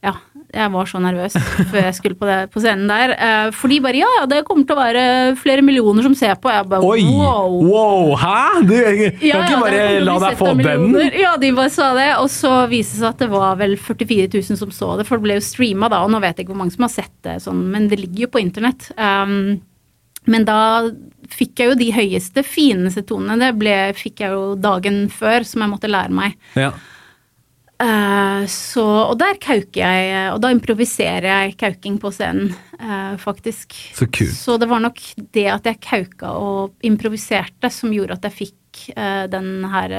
ja, 0.00 0.14
jeg 0.54 0.72
var 0.72 0.88
så 0.90 1.00
nervøs 1.02 1.36
før 1.70 1.78
jeg 1.80 1.96
skulle 1.96 2.18
på, 2.18 2.28
det, 2.28 2.38
på 2.54 2.62
scenen 2.62 2.90
der. 2.90 3.14
Uh, 3.18 3.48
for 3.56 3.72
de 3.72 3.80
bare 3.84 4.00
ja, 4.00 4.08
ja, 4.20 4.24
det 4.30 4.42
kommer 4.48 4.66
til 4.68 4.76
å 4.76 4.80
være 4.80 5.04
flere 5.40 5.64
millioner 5.66 6.06
som 6.06 6.16
ser 6.18 6.36
på. 6.40 6.52
Jeg 6.52 6.68
bare 6.70 6.86
Oi! 6.86 7.04
wow! 7.10 7.58
wow 7.66 8.12
hæ? 8.20 8.40
Du 8.66 8.74
kan 8.76 9.00
ja, 9.26 9.42
ikke 9.42 9.62
bare 9.64 9.84
la 10.06 10.18
deg 10.26 10.40
få 10.40 10.52
den? 10.60 10.88
Ja, 11.16 11.36
de 11.40 11.52
bare 11.56 11.72
sa 11.74 11.92
det. 11.98 12.08
Og 12.22 12.30
så 12.32 12.52
viste 12.72 12.96
det 12.96 13.04
seg 13.04 13.12
at 13.12 13.24
det 13.24 13.30
var 13.32 13.56
vel 13.60 13.78
44 13.80 14.28
000 14.34 14.60
som 14.62 14.74
så 14.74 14.92
det, 14.98 15.06
for 15.08 15.18
det 15.18 15.26
ble 15.28 15.38
jo 15.40 15.46
streama 15.46 15.90
da, 15.92 16.02
og 16.04 16.12
nå 16.12 16.20
vet 16.22 16.36
jeg 16.36 16.46
ikke 16.46 16.54
hvor 16.54 16.62
mange 16.64 16.76
som 16.76 16.86
har 16.86 16.94
sett 16.94 17.14
det 17.26 17.38
sånn, 17.44 17.66
men 17.72 17.88
det 17.90 18.00
ligger 18.02 18.26
jo 18.26 18.34
på 18.36 18.42
internett. 18.42 18.90
Um, 18.98 19.58
Men 20.26 20.42
da 20.46 20.58
fikk 21.30 21.60
jeg 21.60 21.70
jo 21.70 21.78
de 21.78 21.88
høyeste, 21.94 22.42
fineste 22.46 23.04
tonene. 23.06 23.38
Det 23.40 23.52
ble, 23.60 23.74
fikk 23.98 24.24
jeg 24.24 24.34
jo 24.34 24.54
dagen 24.58 25.06
før, 25.12 25.46
som 25.46 25.62
jeg 25.62 25.72
måtte 25.72 25.90
lære 25.90 26.14
meg. 26.14 26.36
Ja. 26.58 26.72
Eh, 27.76 28.44
så, 28.48 28.84
og 29.10 29.18
der 29.20 29.36
kauker 29.42 29.82
jeg, 29.82 30.12
og 30.32 30.40
da 30.40 30.50
improviserer 30.54 31.26
jeg 31.28 31.56
kauking 31.60 31.98
på 32.00 32.12
scenen, 32.14 32.54
uh, 32.80 33.16
faktisk. 33.20 33.76
Så 33.96 34.08
kult. 34.08 34.32
Så 34.32 34.56
det 34.60 34.68
var 34.70 34.80
nok 34.84 35.02
det 35.36 35.44
at 35.52 35.68
jeg 35.68 35.82
kauka 35.84 36.32
og 36.40 36.86
improviserte 36.86 37.70
som 37.72 37.92
gjorde 37.92 38.16
at 38.16 38.24
jeg 38.30 38.36
fikk 38.38 38.86
uh, 38.96 39.26
den 39.32 39.66
her 39.68 39.96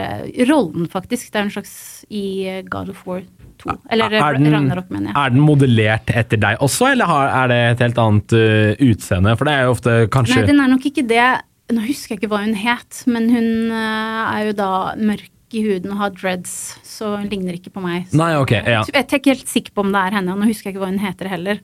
rollen, 0.49 0.89
faktisk. 0.89 1.29
Det 1.29 1.41
er 1.41 1.45
en 1.45 1.53
slags 1.53 1.75
i 2.09 2.25
God 2.65 2.89
of 2.95 3.05
War 3.05 3.21
2. 3.61 3.77
Eller 3.93 4.17
Er 4.17 4.39
den- 4.39 4.51
Ragnarok, 4.53 4.89
mener 4.89 5.11
jeg. 5.13 5.17
Er 5.21 5.37
den 5.37 5.45
modellert 5.45 6.09
etter 6.09 6.41
deg 6.41 6.57
også, 6.65 6.91
eller 6.95 7.05
har, 7.13 7.29
er 7.43 7.53
det 7.53 7.61
et 7.75 7.85
helt 7.85 8.03
annet 8.07 8.37
uh, 8.37 8.89
utseende? 8.89 9.37
For 9.37 9.45
det 9.45 9.53
er 9.53 9.65
jo 9.67 9.77
ofte 9.77 9.97
kanskje 10.13 10.41
Nei, 10.41 10.49
den 10.49 10.65
er 10.65 10.73
nok 10.73 10.89
ikke 10.89 11.05
det. 11.05 11.29
Nå 11.77 11.83
husker 11.85 12.15
jeg 12.15 12.23
ikke 12.23 12.33
hva 12.33 12.45
hun 12.45 12.57
het, 12.57 13.03
men 13.11 13.25
hun 13.29 13.49
er 13.75 14.45
jo 14.47 14.53
da 14.55 14.69
mørk 14.97 15.33
i 15.55 15.61
huden 15.63 15.93
og 15.93 16.01
har 16.01 16.09
dreads, 16.17 16.51
så 16.83 17.13
hun 17.21 17.29
ligner 17.31 17.55
ikke 17.55 17.71
på 17.71 17.79
meg. 17.83 18.09
Nei, 18.17 18.33
ok, 18.35 18.51
ja. 18.57 18.81
Jeg 18.89 18.97
er 19.05 19.05
ikke 19.19 19.31
helt 19.31 19.47
sikker 19.47 19.71
på 19.77 19.85
om 19.85 19.93
det 19.95 20.01
er 20.01 20.17
henne, 20.17 20.33
og 20.33 20.41
nå 20.41 20.49
husker 20.49 20.67
jeg 20.69 20.75
ikke 20.75 20.81
hva 20.83 20.89
hun 20.91 20.99
heter 20.99 21.29
heller. 21.31 21.61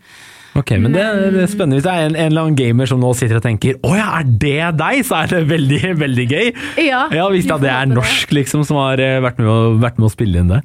Ok, 0.55 0.71
men 0.79 0.93
det 0.93 1.01
er 1.01 1.17
det 1.33 1.41
er 1.43 1.49
spennende. 1.49 1.79
Hvis 1.79 1.87
det 1.87 1.91
er 1.97 2.05
en, 2.07 2.15
en 2.15 2.27
eller 2.29 2.43
annen 2.45 2.55
gamer 2.59 2.87
som 2.87 2.99
nå 3.01 3.09
sitter 3.17 3.39
og 3.39 3.43
tenker 3.43 3.79
å 3.83 3.95
ja, 3.97 4.05
er 4.21 4.27
det 4.29 4.53
deg? 4.79 4.99
Så 5.07 5.17
er 5.17 5.31
det 5.33 5.41
veldig, 5.49 5.79
veldig 6.05 6.25
gøy. 6.29 6.51
Ja, 6.85 7.01
Ja, 7.11 7.25
Hvis 7.33 7.49
det 7.49 7.57
er 7.73 7.89
norsk, 7.89 7.97
norsk 7.99 8.35
liksom 8.37 8.63
som 8.69 8.77
har 8.83 9.01
eh, 9.03 9.17
vært 9.25 9.41
med, 9.41 9.49
å, 9.49 9.73
vært 9.81 9.97
med 9.99 10.07
å 10.07 10.13
spille 10.13 10.43
inn 10.45 10.53
det. 10.53 10.61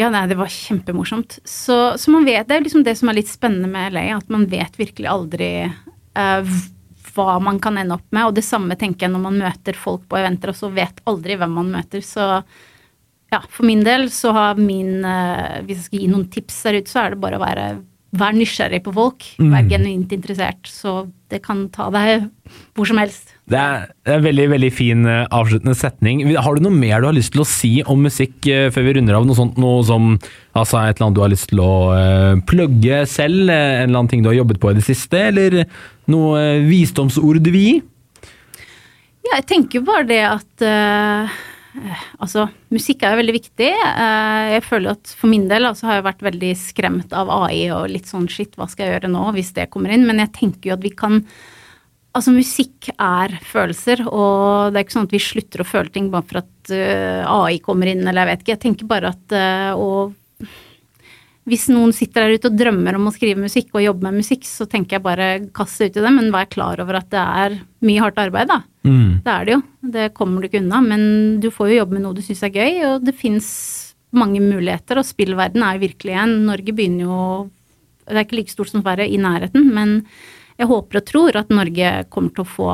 Ja, 0.00 0.08
nei, 0.12 0.24
det 0.30 0.36
var 0.40 0.50
kjempemorsomt. 0.50 1.38
Så, 1.48 1.78
så 2.00 2.12
man 2.12 2.26
vet, 2.28 2.48
det 2.50 2.58
er 2.58 2.66
liksom 2.66 2.84
det 2.86 2.96
som 2.98 3.08
er 3.12 3.18
litt 3.20 3.30
spennende 3.30 3.68
med 3.70 3.94
LA, 3.94 4.04
at 4.18 4.28
man 4.32 4.44
vet 4.50 4.76
virkelig 4.80 5.08
aldri 5.12 5.50
v- 6.42 6.60
hva 7.14 7.38
man 7.42 7.60
kan 7.62 7.78
ende 7.80 7.96
opp 7.98 8.06
med. 8.14 8.28
Og 8.28 8.36
det 8.36 8.46
samme 8.46 8.76
tenker 8.78 9.06
jeg 9.06 9.14
når 9.14 9.24
man 9.28 9.38
møter 9.42 9.78
folk 9.78 10.06
på 10.10 10.18
eventer, 10.20 10.52
og 10.52 10.58
så 10.58 10.72
vet 10.74 11.02
aldri 11.10 11.38
hvem 11.40 11.54
man 11.60 11.72
møter. 11.74 12.04
Så 12.04 12.26
ja, 13.30 13.40
for 13.46 13.66
min 13.68 13.84
del 13.86 14.08
så 14.12 14.32
har 14.34 14.58
min 14.58 15.04
eh, 15.06 15.60
Hvis 15.62 15.76
jeg 15.76 15.86
skal 15.86 16.00
gi 16.02 16.10
noen 16.10 16.26
tips 16.34 16.56
der 16.66 16.80
ute, 16.80 16.90
så 16.90 17.04
er 17.04 17.14
det 17.14 17.22
bare 17.22 17.38
å 17.38 17.44
være 17.44 17.70
Vær 18.10 18.34
nysgjerrig 18.34 18.80
på 18.82 18.90
folk. 18.90 19.22
Vær 19.38 19.68
genuint 19.70 20.10
interessert. 20.16 20.66
Så 20.66 21.04
det 21.30 21.44
kan 21.44 21.68
ta 21.70 21.84
deg 21.94 22.24
hvor 22.74 22.88
som 22.90 22.98
helst. 22.98 23.36
Det 23.50 23.58
er, 23.58 23.88
en 24.14 24.22
veldig 24.22 24.44
veldig 24.52 24.70
fin 24.70 25.06
eh, 25.10 25.24
avsluttende 25.34 25.74
setning. 25.74 26.22
Har 26.38 26.54
du 26.54 26.62
noe 26.62 26.74
mer 26.74 27.02
du 27.02 27.08
har 27.08 27.16
lyst 27.16 27.32
til 27.34 27.42
å 27.42 27.48
si 27.48 27.72
om 27.82 28.04
musikk 28.06 28.46
eh, 28.46 28.68
før 28.70 28.86
vi 28.86 28.94
runder 28.94 29.18
av? 29.18 29.26
Noe 29.26 29.38
sånt 29.38 29.58
noe 29.58 29.82
som 29.88 30.12
altså 30.54 30.78
et 30.84 30.94
eller 30.94 31.08
annet 31.08 31.18
du 31.18 31.22
har 31.24 31.32
lyst 31.32 31.50
til 31.50 31.62
å 31.64 31.72
eh, 31.96 32.36
plugge 32.46 33.02
selv? 33.10 33.50
En 33.50 33.88
eller 33.88 33.96
annen 33.96 34.12
ting 34.12 34.22
du 34.22 34.30
har 34.30 34.38
jobbet 34.38 34.62
på 34.62 34.70
i 34.70 34.78
det 34.78 34.86
siste? 34.86 35.24
Eller 35.32 35.64
noe 36.10 36.44
visdomsord 36.68 37.42
du 37.42 37.50
vil 37.50 37.66
gi? 37.66 37.76
Ja, 39.26 39.40
jeg 39.40 39.48
tenker 39.50 39.80
jo 39.80 39.86
bare 39.88 40.06
det 40.06 40.24
at 40.30 40.66
eh, 40.66 41.38
Altså, 42.18 42.48
musikk 42.74 43.04
er 43.06 43.14
jo 43.14 43.20
veldig 43.20 43.34
viktig. 43.36 43.68
Uh, 43.70 44.56
jeg 44.56 44.64
føler 44.66 44.96
at 44.96 45.12
for 45.14 45.30
min 45.30 45.44
del 45.46 45.68
altså, 45.68 45.86
har 45.86 46.00
jeg 46.00 46.06
vært 46.08 46.24
veldig 46.26 46.50
skremt 46.58 47.14
av 47.14 47.30
AI 47.30 47.68
og 47.70 47.86
litt 47.92 48.10
sånn 48.10 48.26
shit, 48.32 48.56
hva 48.58 48.66
skal 48.66 48.88
jeg 48.88 48.96
gjøre 48.96 49.12
nå, 49.12 49.28
hvis 49.36 49.52
det 49.54 49.68
kommer 49.70 49.94
inn? 49.94 50.02
Men 50.08 50.18
jeg 50.24 50.34
tenker 50.34 50.72
jo 50.72 50.74
at 50.74 50.82
vi 50.82 50.90
kan 50.98 51.20
Altså, 52.10 52.32
musikk 52.34 52.88
er 52.96 53.36
følelser, 53.46 54.02
og 54.08 54.72
det 54.72 54.80
er 54.80 54.86
ikke 54.86 54.96
sånn 54.96 55.06
at 55.06 55.14
vi 55.14 55.22
slutter 55.22 55.62
å 55.62 55.68
føle 55.68 55.92
ting 55.94 56.08
bare 56.10 56.26
for 56.26 56.40
at 56.40 56.72
uh, 56.74 57.44
AI 57.44 57.60
kommer 57.62 57.90
inn, 57.92 58.02
eller 58.02 58.24
jeg 58.24 58.30
vet 58.30 58.42
ikke. 58.42 58.54
Jeg 58.56 58.62
tenker 58.64 58.90
bare 58.90 59.12
at 59.14 59.36
uh, 59.36 59.78
og 59.78 60.16
hvis 61.50 61.68
noen 61.72 61.92
sitter 61.96 62.26
der 62.26 62.38
ute 62.38 62.50
og 62.50 62.58
drømmer 62.58 62.96
om 62.98 63.08
å 63.08 63.12
skrive 63.14 63.42
musikk 63.42 63.72
og 63.74 63.84
jobbe 63.84 64.06
med 64.06 64.20
musikk, 64.20 64.44
så 64.46 64.66
tenker 64.70 64.98
jeg 64.98 65.04
bare 65.04 65.28
kast 65.56 65.80
det 65.80 65.90
ut 65.90 66.00
i 66.00 66.04
det, 66.04 66.12
men 66.14 66.32
vær 66.34 66.50
klar 66.50 66.82
over 66.82 66.98
at 67.00 67.08
det 67.12 67.22
er 67.44 67.56
mye 67.86 68.02
hardt 68.04 68.20
arbeid, 68.22 68.50
da. 68.50 68.60
Mm. 68.86 69.20
Det 69.24 69.32
er 69.32 69.46
det 69.46 69.54
jo. 69.54 69.60
Det 69.96 70.08
kommer 70.16 70.42
du 70.42 70.48
ikke 70.50 70.60
unna. 70.62 70.82
Men 70.84 71.02
du 71.42 71.48
får 71.54 71.70
jo 71.70 71.78
jobbe 71.80 71.96
med 71.96 72.04
noe 72.04 72.16
du 72.16 72.22
syns 72.24 72.44
er 72.46 72.54
gøy, 72.54 72.82
og 72.90 73.06
det 73.06 73.16
fins 73.18 73.48
mange 74.16 74.42
muligheter. 74.42 75.00
Og 75.00 75.08
spillverden 75.08 75.64
er 75.64 75.78
jo 75.78 75.86
virkelig 75.86 76.18
en 76.18 76.36
Norge 76.48 76.74
begynner 76.76 77.06
jo 77.06 77.16
Det 78.10 78.16
er 78.16 78.24
ikke 78.26 78.40
like 78.40 78.52
stort 78.52 78.70
som 78.72 78.82
Sverige, 78.82 79.10
i 79.14 79.20
nærheten, 79.20 79.68
men 79.74 80.00
jeg 80.60 80.68
håper 80.68 81.00
og 81.00 81.08
tror 81.08 81.40
at 81.40 81.52
Norge 81.54 81.92
kommer 82.12 82.34
til 82.36 82.44
å 82.44 82.50
få 82.50 82.72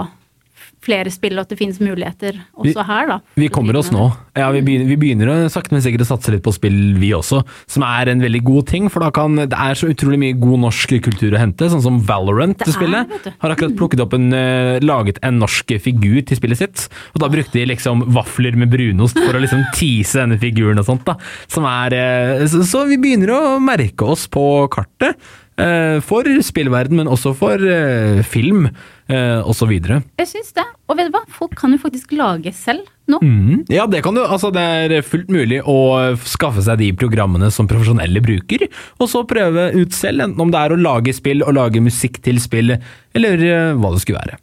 flere 0.86 1.10
spill, 1.10 1.36
og 1.36 1.46
at 1.46 1.52
det 1.52 1.58
finnes 1.58 1.78
muligheter 1.82 2.36
også 2.54 2.84
her, 2.86 3.08
da. 3.10 3.16
Vi 3.38 3.48
kommer 3.52 3.76
oss 3.78 3.88
nå. 3.94 4.04
Ja, 4.38 4.48
vi 4.54 4.60
begynner, 4.64 4.88
vi 4.90 4.98
begynner 5.00 5.30
å 5.32 5.36
sakte, 5.50 5.74
men 5.74 5.82
sikkert 5.82 6.04
å 6.04 6.08
satse 6.12 6.30
litt 6.34 6.44
på 6.46 6.52
spill, 6.54 6.76
vi 7.00 7.10
også. 7.16 7.40
Som 7.70 7.84
er 7.86 8.12
en 8.12 8.22
veldig 8.22 8.42
god 8.46 8.68
ting, 8.70 8.86
for 8.92 9.02
da 9.02 9.10
kan, 9.14 9.34
det 9.40 9.56
er 9.56 9.78
så 9.78 9.90
utrolig 9.90 10.20
mye 10.22 10.36
god 10.38 10.62
norsk 10.66 10.96
kultur 11.06 11.34
å 11.34 11.40
hente. 11.40 11.70
Sånn 11.72 11.82
som 11.84 11.98
Valorant 12.06 12.62
Det 12.62 12.74
spillet. 12.74 13.16
Er. 13.18 13.34
Har 13.42 13.54
akkurat 13.54 13.74
plukket 13.78 14.04
opp 14.04 14.14
en, 14.18 14.28
eh, 14.36 14.78
laget 14.84 15.18
en 15.26 15.40
norsk 15.42 15.74
figur 15.82 16.20
til 16.26 16.38
spillet 16.38 16.60
sitt. 16.60 16.86
Og 17.14 17.24
da 17.24 17.30
brukte 17.32 17.58
de 17.58 17.66
liksom 17.72 18.06
vafler 18.14 18.56
med 18.56 18.70
brunost 18.70 19.18
for 19.18 19.34
å 19.34 19.42
liksom 19.42 19.64
tease 19.74 20.22
denne 20.22 20.38
figuren 20.38 20.78
og 20.78 20.86
sånt. 20.86 21.04
da. 21.08 21.16
Som 21.48 21.66
er, 21.66 21.98
eh, 21.98 22.46
så, 22.46 22.62
så 22.62 22.86
vi 22.86 23.00
begynner 23.00 23.34
å 23.34 23.42
merke 23.62 24.06
oss 24.06 24.28
på 24.30 24.68
kartet. 24.70 25.18
Eh, 25.62 25.98
For 26.04 26.28
spillverden, 26.44 27.00
men 27.00 27.10
også 27.10 27.32
for 27.36 27.60
eh, 27.60 28.22
film 28.26 28.68
eh, 28.68 29.66
videre. 29.70 30.02
Jeg 30.20 30.30
syns 30.30 30.52
det. 30.56 30.66
Og 30.86 30.98
vet 30.98 31.10
du 31.10 31.16
hva, 31.16 31.24
folk 31.32 31.56
kan 31.58 31.74
jo 31.74 31.80
faktisk 31.82 32.12
lage 32.16 32.52
selv 32.54 32.86
nå. 33.10 33.20
Mm. 33.22 33.66
Ja, 33.72 33.86
det 33.90 34.02
kan 34.06 34.14
du. 34.14 34.22
Altså, 34.24 34.52
det 34.54 34.62
er 34.62 35.06
fullt 35.06 35.30
mulig 35.32 35.60
å 35.62 36.14
skaffe 36.26 36.64
seg 36.64 36.80
de 36.82 36.92
programmene 36.98 37.50
som 37.54 37.68
profesjonelle 37.70 38.22
bruker, 38.24 38.66
og 39.00 39.10
så 39.10 39.24
prøve 39.28 39.70
ut 39.76 39.94
selv, 39.96 40.26
enten 40.26 40.42
om 40.42 40.52
det 40.54 40.62
er 40.62 40.74
å 40.74 40.80
lage 40.80 41.14
spill 41.16 41.44
og 41.46 41.56
lage 41.58 41.82
musikk 41.82 42.20
til 42.24 42.40
spill, 42.42 42.76
eller 43.16 43.46
eh, 43.46 43.76
hva 43.76 43.94
det 43.94 44.02
skulle 44.04 44.24
være. 44.24 44.40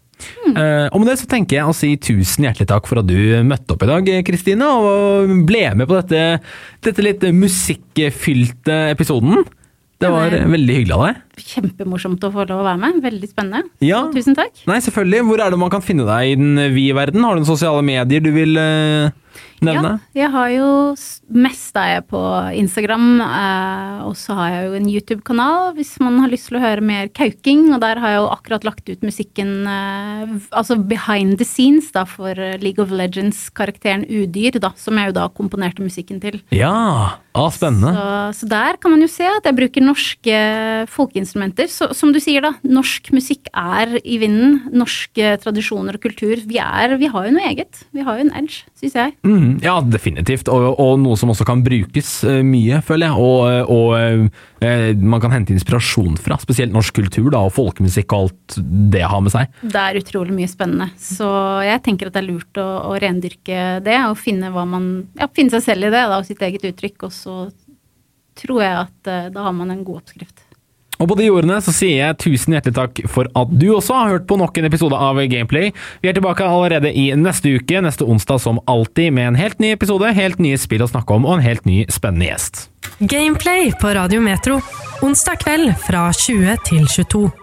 Eh, 0.53 0.87
og 0.91 1.01
med 1.01 1.09
det 1.09 1.17
så 1.19 1.27
tenker 1.29 1.57
jeg 1.57 1.67
å 1.67 1.75
si 1.75 1.89
tusen 1.99 2.47
hjertelig 2.47 2.69
takk 2.69 2.87
for 2.87 3.01
at 3.01 3.09
du 3.09 3.17
møtte 3.47 3.75
opp 3.75 3.83
i 3.83 3.89
dag, 3.89 4.11
Kristine, 4.27 4.69
og 4.69 5.33
ble 5.47 5.65
med 5.79 5.89
på 5.89 5.99
dette, 5.99 6.43
dette 6.85 7.05
litt 7.05 7.25
musikkfylte 7.35 8.77
episoden. 8.93 9.43
Det 10.03 10.11
var 10.11 10.33
veldig 10.51 10.75
hyggelig 10.81 10.95
av 10.97 11.05
deg. 11.07 11.21
Kjempemorsomt 11.39 12.23
å 12.23 12.31
få 12.33 12.45
lov 12.49 12.61
å 12.61 12.67
være 12.67 12.81
med. 12.81 13.01
Veldig 13.03 13.29
spennende. 13.31 13.69
Ja. 13.83 14.03
Og 14.05 14.15
tusen 14.17 14.37
takk. 14.37 14.63
Nei, 14.69 14.79
selvfølgelig. 14.85 15.25
Hvor 15.29 15.43
er 15.43 15.53
det 15.53 15.61
man 15.63 15.73
kan 15.73 15.85
finne 15.85 16.07
deg 16.07 16.33
i 16.33 16.39
den 16.39 16.63
vide 16.75 16.97
verden? 16.97 17.25
Har 17.25 17.35
du 17.35 17.43
noen 17.43 17.49
sosiale 17.49 17.83
medier 17.85 18.23
du 18.23 18.31
vil 18.35 18.59
uh, 18.59 19.09
nevne? 19.63 19.95
Ja, 20.13 20.23
jeg 20.23 20.31
har 20.33 20.51
jo 20.53 20.69
mest 21.33 21.77
er 21.79 21.89
jeg 21.95 22.05
på 22.11 22.21
Instagram, 22.59 23.07
uh, 23.23 24.03
og 24.07 24.15
så 24.19 24.35
har 24.37 24.51
jeg 24.51 24.65
jo 24.65 24.77
en 24.77 24.89
YouTube-kanal 24.91 25.73
hvis 25.77 25.95
man 26.03 26.19
har 26.21 26.31
lyst 26.31 26.49
til 26.49 26.59
å 26.59 26.63
høre 26.63 26.83
mer 26.85 27.09
kauking, 27.15 27.65
og 27.73 27.81
der 27.83 28.01
har 28.01 28.13
jeg 28.13 28.21
jo 28.21 28.29
akkurat 28.35 28.67
lagt 28.67 28.91
ut 28.91 29.05
musikken, 29.05 29.53
uh, 29.67 30.35
altså 30.51 30.77
behind 30.77 31.39
the 31.41 31.47
scenes 31.47 31.91
da, 31.95 32.05
for 32.09 32.37
eh, 32.37 32.57
League 32.61 32.81
of 32.83 32.93
Legends-karakteren 32.93 34.05
Udyr, 34.07 34.59
da, 34.61 34.73
som 34.79 34.97
jeg 34.99 35.11
jo 35.11 35.17
da 35.17 35.27
komponerte 35.33 35.85
musikken 35.85 36.21
til. 36.23 36.39
Ja, 36.53 36.73
ah, 37.33 37.49
spennende. 37.53 37.93
Så, 37.95 38.43
så 38.43 38.51
der 38.51 38.79
kan 38.81 38.93
man 38.93 39.03
jo 39.03 39.09
se 39.11 39.27
at 39.29 39.47
jeg 39.47 39.57
bruker 39.57 39.85
norske 39.85 40.39
folkeinstrumenter. 40.93 41.22
Så, 41.25 41.89
som 41.95 42.11
du 42.13 42.19
sier, 42.23 42.43
da, 42.43 42.53
norsk 42.65 43.11
musikk 43.15 43.49
er 43.53 43.97
i 44.03 44.17
vinden. 44.21 44.59
Norske 44.73 45.35
tradisjoner 45.43 45.97
og 45.97 46.03
kultur. 46.03 46.35
Vi, 46.47 46.59
er, 46.61 46.95
vi 46.99 47.09
har 47.11 47.27
jo 47.27 47.33
noe 47.35 47.47
eget. 47.49 47.83
Vi 47.95 48.05
har 48.05 48.19
jo 48.19 48.25
en 48.27 48.33
edge, 48.39 48.63
syns 48.79 48.97
jeg. 48.99 49.15
Mm, 49.27 49.59
ja, 49.63 49.77
definitivt. 49.85 50.51
Og, 50.51 50.67
og 50.81 50.97
noe 51.01 51.19
som 51.19 51.33
også 51.33 51.47
kan 51.47 51.63
brukes 51.65 52.15
eh, 52.27 52.41
mye, 52.45 52.81
føler 52.85 53.11
jeg. 53.11 53.29
Og, 53.29 53.73
og 53.73 53.95
eh, 54.63 54.93
man 54.99 55.23
kan 55.23 55.33
hente 55.35 55.55
inspirasjon 55.55 56.17
fra. 56.21 56.37
Spesielt 56.41 56.73
norsk 56.75 56.95
kultur 57.01 57.31
da, 57.33 57.43
og 57.47 57.55
folkemusikk 57.55 58.13
og 58.13 58.27
alt 58.27 58.59
det 58.93 59.03
har 59.07 59.23
med 59.23 59.33
seg. 59.33 59.51
Det 59.63 59.81
er 59.81 59.99
utrolig 60.01 60.35
mye 60.37 60.51
spennende. 60.51 60.89
Så 60.99 61.27
jeg 61.65 61.83
tenker 61.85 62.09
at 62.09 62.17
det 62.17 62.23
er 62.23 62.29
lurt 62.29 62.61
å, 62.61 62.69
å 62.91 62.95
rendyrke 63.01 63.79
det, 63.85 63.99
og 64.09 64.19
finne, 64.21 64.51
hva 64.53 64.65
man, 64.69 64.89
ja, 65.19 65.29
finne 65.33 65.55
seg 65.55 65.67
selv 65.67 65.89
i 65.89 65.93
det, 65.93 66.05
da, 66.05 66.19
og 66.19 66.27
sitt 66.27 66.43
eget 66.45 66.65
uttrykk. 66.71 67.09
Og 67.09 67.15
så 67.15 67.37
tror 68.39 68.63
jeg 68.63 68.79
at 68.85 69.11
eh, 69.11 69.29
da 69.33 69.47
har 69.47 69.55
man 69.55 69.73
en 69.73 69.83
god 69.85 70.03
oppskrift. 70.03 70.42
Og 71.03 71.09
på 71.11 71.17
de 71.19 71.25
ordene 71.33 71.57
så 71.59 71.73
sier 71.75 71.97
jeg 71.99 72.19
tusen 72.23 72.55
hjertelig 72.55 72.77
takk 72.77 73.01
for 73.11 73.27
at 73.35 73.51
du 73.51 73.67
også 73.75 73.97
har 73.97 74.13
hørt 74.13 74.27
på 74.29 74.37
nok 74.39 74.55
en 74.59 74.69
episode 74.69 74.95
av 74.95 75.19
Gameplay. 75.27 75.73
Vi 75.99 76.07
er 76.07 76.15
tilbake 76.15 76.47
allerede 76.47 76.93
i 76.95 77.09
neste 77.19 77.57
uke, 77.57 77.83
neste 77.83 78.07
onsdag 78.07 78.39
som 78.39 78.61
alltid, 78.71 79.11
med 79.11 79.33
en 79.33 79.39
helt 79.41 79.59
ny 79.59 79.73
episode, 79.75 80.15
helt 80.15 80.39
nye 80.39 80.59
spill 80.61 80.85
å 80.85 80.91
snakke 80.93 81.17
om 81.17 81.27
og 81.27 81.41
en 81.41 81.45
helt 81.49 81.67
ny 81.67 81.83
spennende 81.91 82.31
gjest. 82.31 82.67
Gameplay 83.03 83.73
på 83.81 83.91
Radio 83.99 84.23
Metro. 84.23 84.61
Onsdag 85.03 85.43
kveld 85.43 85.75
fra 85.83 86.07
20 86.15 86.63
til 86.69 86.87
22. 86.87 87.42